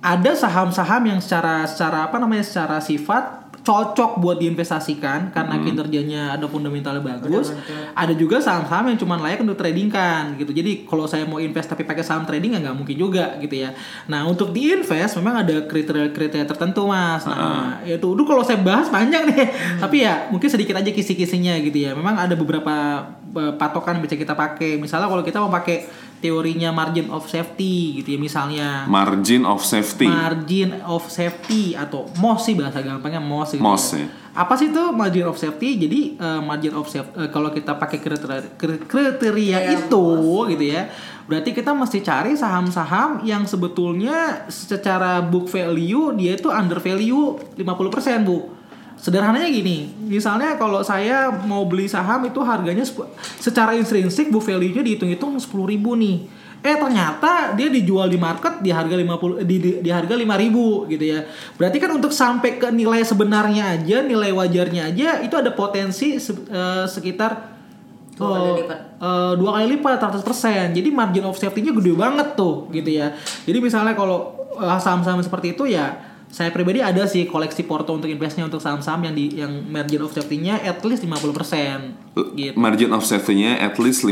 ada 0.00 0.32
saham-saham 0.32 1.02
yang 1.10 1.20
secara 1.20 1.64
secara 1.68 2.08
apa 2.08 2.16
namanya 2.22 2.44
secara 2.46 2.80
sifat 2.80 3.43
cocok 3.64 4.20
buat 4.20 4.36
diinvestasikan 4.36 5.32
karena 5.32 5.56
kinerjanya 5.64 6.36
ada 6.36 6.44
fundamentalnya 6.44 7.00
bagus. 7.00 7.56
Ada 7.96 8.12
juga 8.12 8.36
saham-saham 8.36 8.92
yang 8.92 8.98
cuma 9.00 9.16
layak 9.16 9.40
untuk 9.40 9.56
trading 9.56 9.88
kan 9.88 10.36
gitu. 10.36 10.52
Jadi 10.52 10.84
kalau 10.84 11.08
saya 11.08 11.24
mau 11.24 11.40
invest 11.40 11.72
tapi 11.72 11.80
pakai 11.80 12.04
saham 12.04 12.28
trading 12.28 12.54
ya 12.54 12.58
nggak 12.60 12.76
mungkin 12.76 12.96
juga 13.00 13.40
gitu 13.40 13.64
ya. 13.64 13.72
Nah 14.12 14.28
untuk 14.28 14.52
diinvest 14.52 15.16
memang 15.16 15.48
ada 15.48 15.64
kriteria-kriteria 15.64 16.44
tertentu 16.44 16.84
mas. 16.84 17.24
Nah 17.24 17.80
itu 17.88 18.04
dulu 18.04 18.28
kalau 18.28 18.44
saya 18.44 18.60
bahas 18.60 18.92
panjang 18.92 19.24
nih. 19.32 19.48
Tapi 19.80 19.96
ya 20.04 20.28
mungkin 20.28 20.52
sedikit 20.52 20.76
aja 20.76 20.92
kisi-kisinya 20.92 21.56
gitu 21.64 21.88
ya. 21.88 21.96
Memang 21.96 22.20
ada 22.20 22.36
beberapa 22.36 23.00
eh, 23.32 23.52
patokan 23.56 23.96
yang 23.96 24.04
bisa 24.04 24.20
kita 24.20 24.36
pakai. 24.36 24.76
Misalnya 24.76 25.08
kalau 25.08 25.24
kita 25.24 25.40
mau 25.40 25.48
pakai 25.48 25.88
teorinya 26.24 26.72
margin 26.72 27.12
of 27.12 27.28
safety 27.28 28.00
gitu 28.00 28.16
ya 28.16 28.18
misalnya 28.18 28.68
Margin 28.88 29.44
of 29.44 29.60
safety. 29.60 30.08
margin 30.08 30.80
of 30.80 31.04
safety 31.04 31.76
atau 31.76 32.08
MOS 32.16 32.48
sih 32.48 32.56
bahasa 32.56 32.80
gampangnya 32.80 33.20
MOS 33.20 33.60
gitu. 33.60 33.60
MOS, 33.60 33.84
ya. 33.92 34.08
Apa 34.32 34.56
sih 34.56 34.72
itu 34.72 34.80
margin 34.90 35.28
of 35.28 35.36
safety? 35.36 35.76
Jadi 35.76 36.16
eh, 36.16 36.40
margin 36.40 36.72
of 36.72 36.88
safety 36.88 37.28
kalau 37.28 37.52
kita 37.52 37.76
pakai 37.76 38.00
kriteria, 38.00 38.56
kri- 38.56 38.80
kriteria 38.88 39.58
itu 39.76 40.04
gitu 40.48 40.64
ya. 40.64 40.88
Berarti 41.24 41.52
kita 41.52 41.76
mesti 41.76 42.00
cari 42.00 42.32
saham-saham 42.32 43.20
yang 43.20 43.44
sebetulnya 43.44 44.48
secara 44.48 45.20
book 45.20 45.48
value 45.48 46.12
dia 46.16 46.36
itu 46.36 46.48
under 46.48 46.80
value 46.80 47.36
50%, 47.56 47.60
Bu. 48.24 48.53
Sederhananya 49.04 49.52
gini, 49.52 49.92
misalnya 50.08 50.56
kalau 50.56 50.80
saya 50.80 51.28
mau 51.28 51.68
beli 51.68 51.84
saham 51.84 52.24
itu 52.24 52.40
harganya 52.40 52.88
secara 53.36 53.76
intrinsik 53.76 54.32
book 54.32 54.40
value-nya 54.40 54.80
dihitung-hitung 54.80 55.36
10.000 55.36 55.44
nih. 55.76 56.16
Eh 56.64 56.72
ternyata 56.80 57.52
dia 57.52 57.68
dijual 57.68 58.08
di 58.08 58.16
market 58.16 58.64
di 58.64 58.72
harga 58.72 58.96
50 58.96 59.44
di, 59.44 59.56
di, 59.60 59.70
di 59.84 59.90
harga 59.92 60.16
5000 60.16 60.88
gitu 60.88 61.04
ya. 61.04 61.20
Berarti 61.60 61.76
kan 61.76 61.92
untuk 61.92 62.16
sampai 62.16 62.56
ke 62.56 62.72
nilai 62.72 63.04
sebenarnya 63.04 63.76
aja, 63.76 64.00
nilai 64.00 64.32
wajarnya 64.32 64.88
aja 64.88 65.20
itu 65.20 65.36
ada 65.36 65.52
potensi 65.52 66.16
se- 66.16 66.48
eh, 66.48 66.88
sekitar 66.88 67.52
Dua 68.16 68.30
kali 68.30 68.48
oh, 68.48 68.56
lipat. 68.62 68.78
eh, 69.04 69.32
dua 69.36 69.50
kali 69.60 69.66
lipat 69.76 70.00
100%. 70.00 70.72
Jadi 70.72 70.88
margin 70.88 71.28
of 71.28 71.36
safety-nya 71.36 71.76
gede 71.76 71.92
banget 71.92 72.32
tuh 72.32 72.72
gitu 72.72 72.88
ya. 72.88 73.12
Jadi 73.44 73.58
misalnya 73.60 73.92
kalau 73.92 74.32
eh, 74.56 74.78
saham-saham 74.80 75.20
seperti 75.20 75.52
itu 75.52 75.68
ya 75.68 76.13
saya 76.34 76.50
pribadi 76.50 76.82
ada 76.82 77.06
sih 77.06 77.30
koleksi 77.30 77.62
porto 77.62 77.94
untuk 77.94 78.10
investnya 78.10 78.42
untuk 78.42 78.58
saham-saham 78.58 79.06
yang 79.06 79.14
di 79.14 79.38
yang 79.38 79.54
margin 79.70 80.02
of 80.02 80.10
safety-nya 80.10 80.58
at 80.66 80.82
least 80.82 81.06
50% 81.06 81.14
gitu. 82.34 82.58
Margin 82.58 82.90
of 82.90 83.06
safety-nya 83.06 83.62
at 83.62 83.78
least 83.78 84.02
50%. 84.02 84.10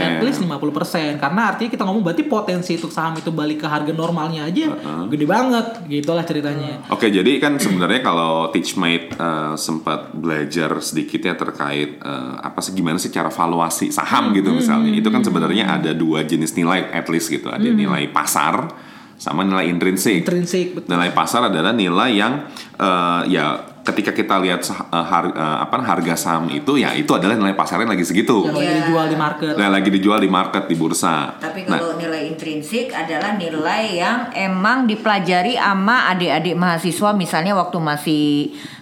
At 0.00 0.24
least 0.24 0.40
50% 0.40 1.20
Karena 1.20 1.52
artinya 1.52 1.68
kita 1.68 1.84
ngomong 1.84 2.00
berarti 2.00 2.24
potensi 2.24 2.80
untuk 2.80 2.88
saham 2.88 3.20
itu 3.20 3.28
balik 3.28 3.60
ke 3.60 3.68
harga 3.68 3.92
normalnya 3.92 4.48
aja 4.48 4.72
Gede 5.12 5.28
banget 5.28 5.84
Gitulah 5.84 6.24
ceritanya 6.24 6.80
Oke, 6.88 7.12
jadi 7.12 7.36
kan 7.36 7.60
sebenarnya 7.60 8.00
kalau 8.00 8.48
Teachmate 8.48 9.12
eh, 9.20 9.54
sempat 9.60 10.16
belajar 10.16 10.80
sedikit 10.80 11.20
ya 11.20 11.36
terkait 11.36 12.00
eh, 12.00 12.34
apa 12.40 12.64
sih 12.64 12.72
gimana 12.72 12.96
sih 12.96 13.12
cara 13.12 13.28
valuasi 13.28 13.92
saham 13.92 14.32
gitu 14.32 14.48
misalnya. 14.48 14.96
Itu 14.96 15.12
kan 15.12 15.20
sebenarnya 15.20 15.76
ada 15.76 15.92
dua 15.92 16.24
jenis 16.24 16.56
nilai 16.56 16.88
at 16.88 17.04
least 17.12 17.28
gitu. 17.28 17.52
Ada 17.52 17.68
nilai 17.68 18.08
pasar 18.08 18.88
sama 19.20 19.44
nilai 19.44 19.68
intrinsik. 19.68 20.24
Intrinsik 20.24 20.66
betul. 20.74 20.88
Nilai 20.88 21.12
pasar 21.12 21.44
adalah 21.44 21.76
nilai 21.76 22.10
yang 22.10 22.48
eh, 22.74 23.22
ya 23.28 23.44
ketika 23.80 24.12
kita 24.12 24.36
lihat 24.38 24.64
eh, 24.64 24.72
har- 25.04 25.28
eh, 25.30 25.56
apa 25.60 25.76
harga 25.78 26.16
saham 26.16 26.48
itu 26.48 26.76
ya 26.76 26.92
itu 26.92 27.12
adalah 27.12 27.36
nilai 27.36 27.52
pasarnya 27.52 27.84
lagi 27.86 28.00
segitu. 28.02 28.44
Yang 28.44 28.56
lagi 28.56 28.64
Iya. 28.64 28.76
dijual 28.80 29.06
di 29.06 29.16
market 29.16 29.52
Nah, 29.52 29.68
lagi 29.68 29.88
dijual 29.90 30.18
di 30.18 30.30
market 30.30 30.64
di 30.64 30.74
bursa. 30.74 31.36
Tapi 31.36 31.60
Nah, 31.62 31.76
kalau 31.76 31.96
nilai 31.96 32.22
intrinsik 32.26 32.90
adalah 32.90 33.36
nilai 33.36 33.82
yang 33.94 34.18
emang 34.32 34.88
dipelajari 34.88 35.54
sama 35.54 36.08
adik-adik 36.08 36.56
mahasiswa 36.56 37.12
misalnya 37.12 37.52
waktu 37.52 37.76
masih 37.76 38.24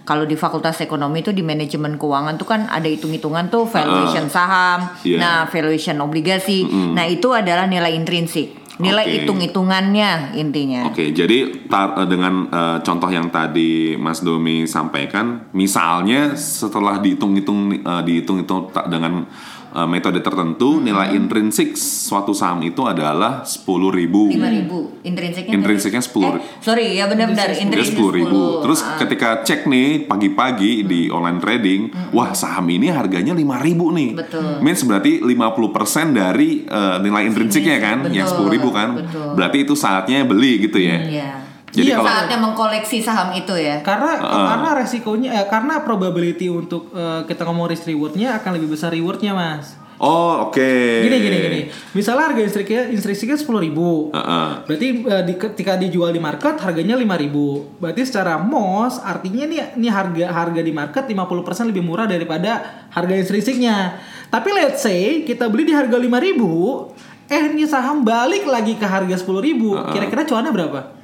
kalau 0.04 0.22
di 0.22 0.34
Fakultas 0.34 0.78
Ekonomi 0.78 1.20
itu 1.20 1.30
di 1.30 1.42
manajemen 1.42 1.98
keuangan 1.98 2.38
tuh 2.38 2.46
kan 2.46 2.64
ada 2.64 2.86
hitung-hitungan 2.86 3.50
tuh 3.50 3.66
valuation 3.66 4.24
saham, 4.28 4.86
Iya. 5.02 5.18
nah 5.18 5.38
valuation 5.44 5.98
obligasi. 5.98 6.62
Nah, 6.64 7.04
itu 7.04 7.28
adalah 7.28 7.66
nilai 7.66 7.90
intrinsik. 7.92 8.67
Nilai 8.78 9.04
Oke. 9.04 9.14
hitung-hitungannya 9.22 10.38
intinya. 10.38 10.86
Oke, 10.86 11.10
jadi 11.10 11.66
tar- 11.66 11.98
eh, 11.98 12.06
dengan 12.06 12.46
eh, 12.46 12.78
contoh 12.86 13.10
yang 13.10 13.26
tadi 13.26 13.98
Mas 13.98 14.22
Domi 14.22 14.70
sampaikan, 14.70 15.50
misalnya 15.50 16.38
setelah 16.38 17.02
dihitung-hitung 17.02 17.82
eh, 17.82 18.02
dihitung-hitung 18.06 18.70
dengan 18.86 19.26
eh, 19.70 19.84
metode 19.84 20.18
tertentu, 20.18 20.78
nilai 20.78 21.12
intrinsik 21.12 21.74
suatu 21.74 22.30
saham 22.30 22.60
itu 22.60 22.82
adalah 22.82 23.42
10.000 23.42 23.90
lima 24.30 24.48
ribu 24.48 25.00
intrinsiknya 25.00 25.52
Intrinsiknya. 25.52 26.00
10.000. 26.00 26.36
eh, 26.36 26.42
sorry 26.58 26.86
ya 26.92 27.06
benar-benar 27.06 27.48
intrinsik 27.50 27.92
sepuluh 27.92 28.12
ribu. 28.12 28.40
10. 28.58 28.64
Terus 28.64 28.80
Ah. 28.80 28.96
ketika 28.98 29.28
cek 29.42 29.60
nih 29.64 29.88
pagi-pagi 30.04 30.72
di 30.82 31.00
online 31.08 31.38
trading, 31.38 31.80
wah 32.10 32.30
saham 32.32 32.68
ini 32.68 32.88
harganya 32.88 33.32
lima 33.32 33.58
ribu 33.58 33.90
nih. 33.90 34.14
Betul. 34.14 34.60
Means 34.60 34.82
berarti 34.82 35.20
50% 35.20 36.12
dari 36.12 36.62
eh, 36.62 36.96
nilai 36.98 37.24
intrinsiknya 37.24 37.76
kan, 37.78 37.98
yang 38.08 38.24
Betul, 38.24 38.30
sepuluh 38.30 38.50
ribu 38.50 38.68
kan. 38.70 38.88
betul. 38.96 39.32
Berarti 39.32 39.58
itu 39.60 39.74
saatnya 39.74 40.22
beli 40.22 40.60
gitu 40.60 40.76
ya. 40.76 40.98
Iya. 41.00 41.30
Jadi 41.68 41.92
Iya, 41.92 42.00
kalau 42.00 42.08
saatnya 42.08 42.38
mengkoleksi 42.40 42.98
saham 43.04 43.28
itu 43.36 43.54
ya. 43.60 43.84
karena 43.84 44.16
karena 44.20 44.68
resikonya 44.72 45.30
eh, 45.42 45.46
karena 45.52 45.84
probability 45.84 46.48
untuk 46.48 46.88
eh, 46.96 47.28
kita 47.28 47.44
ngomong 47.44 47.68
risk 47.68 47.84
rewardnya 47.84 48.40
akan 48.40 48.56
lebih 48.56 48.72
besar 48.72 48.92
rewardnya 48.92 49.36
mas. 49.36 49.76
Oh 49.98 50.46
oke. 50.46 50.62
gini 51.02 51.16
gini 51.18 51.36
gini. 51.42 51.60
Misalnya 51.90 52.30
harga 52.30 52.42
instruknya 52.46 52.86
instruksinya 52.86 53.34
sepuluh 53.34 53.58
ribu. 53.58 54.14
Heeh. 54.14 54.48
berarti 54.64 54.88
eh, 55.02 55.22
di, 55.26 55.34
ketika 55.34 55.74
dijual 55.74 56.14
di 56.14 56.22
market 56.22 56.54
harganya 56.62 56.94
lima 56.94 57.18
ribu. 57.18 57.66
Berarti 57.82 58.06
secara 58.06 58.38
mos 58.38 59.02
artinya 59.02 59.44
nih 59.44 59.74
nih 59.74 59.90
harga 59.90 60.26
harga 60.30 60.60
di 60.62 60.70
market 60.70 61.04
50% 61.10 61.70
lebih 61.74 61.82
murah 61.82 62.06
daripada 62.06 62.86
harga 62.94 63.14
instruknya 63.18 63.98
tapi 64.28 64.52
let's 64.52 64.84
say 64.84 65.24
kita 65.24 65.48
beli 65.48 65.72
di 65.72 65.74
harga 65.74 65.96
lima 65.96 66.20
ribu 66.20 66.84
eh 67.28 67.48
ini 67.48 67.64
saham 67.64 68.04
balik 68.04 68.44
lagi 68.48 68.78
ke 68.78 68.86
harga 68.86 69.18
sepuluh 69.18 69.42
ribu. 69.42 69.74
Kira-kira 69.92 70.22
cuannya 70.24 70.54
berapa 70.54 70.97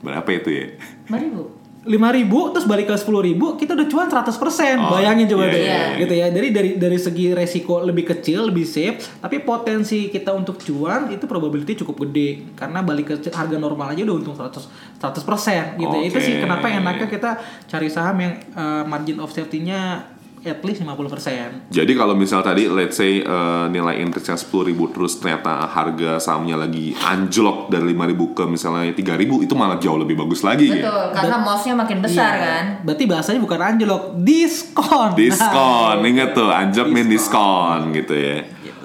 Berapa 0.00 0.28
itu 0.30 0.48
ya? 0.48 0.66
Lima 1.06 1.18
ribu. 1.18 1.42
lima 1.80 2.12
ribu 2.12 2.52
terus 2.52 2.68
balik 2.68 2.92
ke 2.92 2.96
sepuluh 3.00 3.24
ribu 3.24 3.56
kita 3.56 3.72
udah 3.72 3.88
cuan 3.88 4.04
100% 4.04 4.36
Oh, 4.84 5.00
bayangin 5.00 5.24
iya, 5.24 5.32
coba 5.32 5.44
deh 5.48 5.56
iya, 5.56 5.64
iya. 5.64 6.00
gitu 6.04 6.12
ya 6.12 6.26
dari 6.28 6.52
dari 6.52 6.70
dari 6.76 6.98
segi 7.00 7.32
resiko 7.32 7.80
lebih 7.80 8.04
kecil 8.04 8.52
lebih 8.52 8.68
safe 8.68 9.00
tapi 9.16 9.40
potensi 9.40 10.12
kita 10.12 10.28
untuk 10.36 10.60
cuan 10.60 11.08
itu 11.08 11.24
probability 11.24 11.80
cukup 11.80 12.04
gede 12.04 12.52
karena 12.52 12.84
balik 12.84 13.16
ke 13.24 13.32
harga 13.32 13.56
normal 13.56 13.96
aja 13.96 14.04
udah 14.04 14.12
untung 14.12 14.36
100 14.36 14.60
100% 15.00 15.80
gitu 15.80 15.96
ya 15.96 16.04
itu 16.04 16.18
sih 16.20 16.36
kenapa 16.36 16.68
enaknya 16.68 17.08
kita 17.08 17.40
cari 17.64 17.88
saham 17.88 18.20
yang 18.20 18.36
eh, 18.52 18.84
margin 18.84 19.16
of 19.16 19.32
safety-nya 19.32 20.04
at 20.40 20.64
least 20.64 20.80
50% 20.80 21.68
Jadi 21.68 21.92
kalau 21.92 22.16
misal 22.16 22.40
tadi 22.40 22.64
let's 22.64 22.96
say 22.96 23.20
eh, 23.20 23.64
nilai 23.68 24.00
intrinsnya 24.00 24.34
10.000 24.34 24.72
terus 24.92 25.20
ternyata 25.20 25.68
harga 25.68 26.16
sahamnya 26.16 26.56
lagi 26.56 26.96
anjlok 26.96 27.68
dari 27.68 27.92
5.000 27.92 28.36
ke 28.36 28.44
misalnya 28.48 28.92
3.000 28.92 29.44
itu 29.44 29.54
malah 29.54 29.76
jauh 29.76 30.00
lebih 30.00 30.16
bagus 30.16 30.40
lagi 30.40 30.72
ya. 30.72 30.80
Betul, 30.80 31.04
karena 31.12 31.36
mosnya 31.40 31.74
makin 31.76 31.98
besar 32.00 32.32
Iya. 32.32 32.40
kan. 32.40 32.64
berarti 32.84 33.04
bahasanya 33.04 33.40
bukan 33.40 33.60
anjlok 33.60 34.02
diskon 34.16 35.08
Diskon, 35.12 35.96
inget 36.08 36.32
tuh 36.32 36.48
anjlok 36.48 36.88
min 36.88 37.06
diskon 37.06 37.92
gitu 37.92 38.14
ya. 38.16 38.36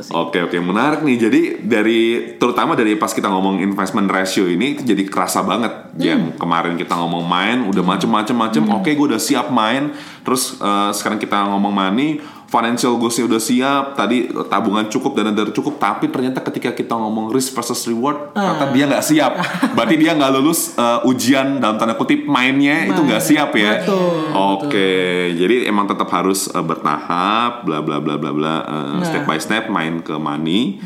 Sih. 0.05 0.13
Oke 0.13 0.37
oke 0.45 0.53
menarik 0.61 1.01
nih. 1.01 1.17
Jadi 1.17 1.41
dari 1.65 2.01
terutama 2.37 2.77
dari 2.77 2.93
pas 2.93 3.09
kita 3.09 3.25
ngomong 3.25 3.57
investment 3.57 4.05
ratio 4.05 4.45
ini 4.45 4.77
itu 4.77 4.85
jadi 4.85 5.01
kerasa 5.09 5.41
banget. 5.41 5.97
Yang 5.97 6.37
kemarin 6.37 6.77
kita 6.77 6.93
ngomong 6.93 7.25
main 7.25 7.65
udah 7.65 7.81
macem-macem 7.81 8.37
macem. 8.37 8.63
Oke 8.69 8.93
gue 8.93 9.07
udah 9.09 9.21
siap 9.21 9.49
main. 9.49 9.97
Terus 10.21 10.61
eh, 10.61 10.91
sekarang 10.93 11.17
kita 11.17 11.49
ngomong 11.49 11.73
money, 11.73 12.21
financial 12.45 12.95
goalsnya 12.95 13.25
udah 13.25 13.41
siap. 13.41 13.83
Tadi 13.93 14.29
tabungan 14.47 14.85
cukup 14.87 15.17
dana 15.17 15.33
darurat 15.33 15.51
cukup. 15.51 15.75
Tapi 15.75 16.07
ternyata 16.07 16.39
ketika 16.41 16.71
kita 16.71 16.93
ngomong 16.93 17.33
risk 17.33 17.53
versus 17.53 17.83
reward, 17.85 18.31
ternyata 18.31 18.65
dia 18.71 18.85
nggak 18.85 19.03
siap. 19.03 19.31
Berarti 19.75 19.95
dia 19.97 20.11
nggak 20.13 20.31
lulus 20.33 20.73
eh, 20.73 21.09
ujian 21.09 21.59
dalam 21.59 21.75
tanda 21.75 21.97
kutip 21.97 22.23
mainnya 22.25 22.85
itu 22.85 23.01
nggak 23.01 23.21
siap 23.21 23.51
ya. 23.55 23.83
Oke, 24.33 24.89
jadi 25.33 25.67
emang 25.67 25.85
tetap 25.85 26.07
harus 26.09 26.47
eh, 26.47 26.61
bertahap, 26.61 27.65
bla 27.65 27.81
bla 27.81 27.97
bla 27.99 28.15
bla 28.15 28.31
bla, 28.31 28.55
eh, 28.63 28.73
Nah. 28.95 29.03
step 29.03 29.23
by 29.25 29.37
step 29.37 29.63
main 29.67 29.99
ke 29.99 30.15
money. 30.15 30.79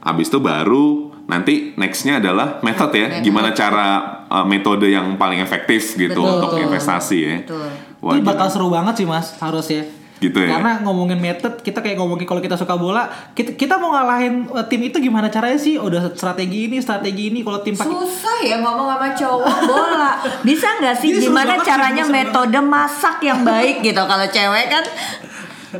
Habis 0.00 0.30
itu 0.30 0.38
baru 0.38 1.10
nanti 1.26 1.74
nextnya 1.74 2.22
adalah 2.22 2.62
method 2.62 2.94
ya, 2.94 3.18
gimana 3.18 3.50
cara 3.50 3.88
eh, 4.26 4.46
metode 4.46 4.86
yang 4.86 5.16
paling 5.16 5.40
efektif 5.40 5.96
gitu 5.96 6.22
Betul. 6.22 6.30
untuk 6.38 6.50
investasi 6.60 7.18
ya. 7.18 7.36
Betul. 7.42 7.68
Wah, 7.98 8.12
itu 8.14 8.22
gila. 8.22 8.30
bakal 8.30 8.46
seru 8.46 8.68
banget 8.68 8.94
sih 9.02 9.06
mas 9.08 9.34
harusnya 9.40 9.82
Gitu 10.16 10.32
ya? 10.32 10.48
karena 10.56 10.80
ngomongin 10.80 11.20
method 11.20 11.60
kita 11.60 11.84
kayak 11.84 12.00
ngomongin 12.00 12.24
kalau 12.24 12.40
kita 12.40 12.56
suka 12.56 12.72
bola 12.72 13.04
kita, 13.36 13.52
kita 13.52 13.76
mau 13.76 13.92
ngalahin 13.92 14.48
uh, 14.48 14.64
tim 14.64 14.80
itu 14.88 14.96
gimana 14.96 15.28
caranya 15.28 15.60
sih 15.60 15.76
udah 15.76 16.16
strategi 16.16 16.72
ini 16.72 16.80
strategi 16.80 17.28
ini 17.28 17.44
kalau 17.44 17.60
tim 17.60 17.76
pakai 17.76 17.92
Susah 17.92 18.38
ya 18.40 18.56
ngomong 18.64 18.88
sama 18.96 19.08
cowok 19.12 19.56
bola. 19.68 20.12
Bisa 20.48 20.68
nggak 20.80 20.96
sih 20.96 21.10
gimana 21.20 21.60
sih, 21.60 21.68
caranya 21.68 22.04
metode 22.08 22.60
masak 22.64 23.20
yang 23.20 23.44
baik 23.44 23.84
gitu 23.84 24.02
kalau 24.08 24.24
cewek 24.24 24.66
kan 24.72 24.84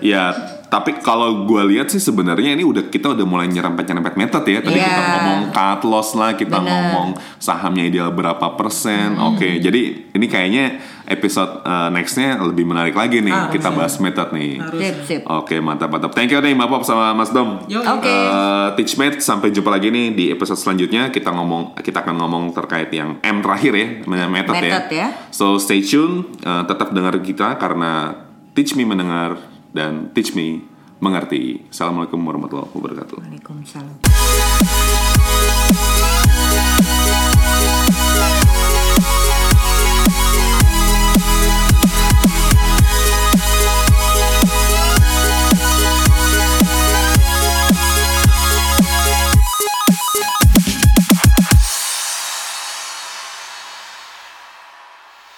Ya 0.05 0.56
tapi 0.67 0.99
kalau 0.99 1.47
gue 1.47 1.63
lihat 1.75 1.89
sih 1.89 2.03
sebenarnya 2.03 2.59
ini 2.59 2.67
udah 2.67 2.91
kita 2.91 3.15
udah 3.15 3.23
mulai 3.23 3.47
nyerempet-nyerempet 3.47 4.15
method 4.19 4.45
ya. 4.45 4.59
Tadi 4.59 4.75
Iya. 4.75 4.89
kita 4.91 5.03
ngomong 5.15 5.41
cut 5.55 5.81
loss 5.87 6.11
lah, 6.19 6.35
kita 6.35 6.59
Bener. 6.59 6.67
ngomong 6.67 7.09
sahamnya 7.39 7.87
ideal 7.87 8.11
berapa 8.11 8.59
persen. 8.59 9.15
Oke, 9.17 9.63
jadi 9.63 10.11
ini 10.11 10.27
kayaknya 10.27 10.83
episode 11.07 11.63
uh, 11.63 11.87
nextnya 11.95 12.35
lebih 12.43 12.67
menarik 12.67 12.99
lagi 12.99 13.23
nih. 13.23 13.31
Harus 13.31 13.55
kita 13.55 13.71
ya. 13.71 13.77
bahas 13.79 13.95
method 14.03 14.29
nih. 14.35 14.53
Harus. 14.59 14.81
Sip, 14.83 14.97
sip. 15.07 15.21
Oke, 15.31 15.57
mantap 15.63 15.89
mantap. 15.89 16.11
Thank 16.13 16.35
you 16.35 16.43
nih 16.43 16.53
Mbak 16.59 16.69
Pop 16.69 16.83
sama 16.83 17.15
Mas 17.15 17.31
Dom. 17.31 17.63
Yo, 17.71 17.79
Oke. 17.87 18.11
Eh, 18.11 18.69
Teachmate 18.75 19.23
sampai 19.23 19.55
jumpa 19.55 19.71
lagi 19.71 19.95
nih 19.95 20.13
di 20.13 20.25
episode 20.35 20.59
selanjutnya 20.59 21.15
kita 21.15 21.31
ngomong 21.31 21.79
kita 21.79 22.03
akan 22.03 22.15
ngomong 22.19 22.45
terkait 22.51 22.91
yang 22.91 23.23
M 23.23 23.39
terakhir 23.39 23.73
ya 23.73 23.87
namanya 24.03 24.29
method, 24.29 24.55
Method 24.59 24.87
ya. 24.91 25.09
So 25.31 25.63
stay 25.63 25.81
tune 25.87 26.27
eh, 26.43 26.63
tetap 26.67 26.91
dengar 26.91 27.15
kita 27.23 27.55
karena 27.57 28.19
Teach 28.57 28.75
Me 28.75 28.83
mendengar 28.83 29.56
dan 29.77 30.17
Teach 30.17 30.33
Me 30.33 30.65
mengerti. 31.05 31.69
Assalamualaikum 31.69 32.17
warahmatullahi 32.25 32.73
wabarakatuh. 32.73 33.21
Waalaikumsalam. 33.21 34.01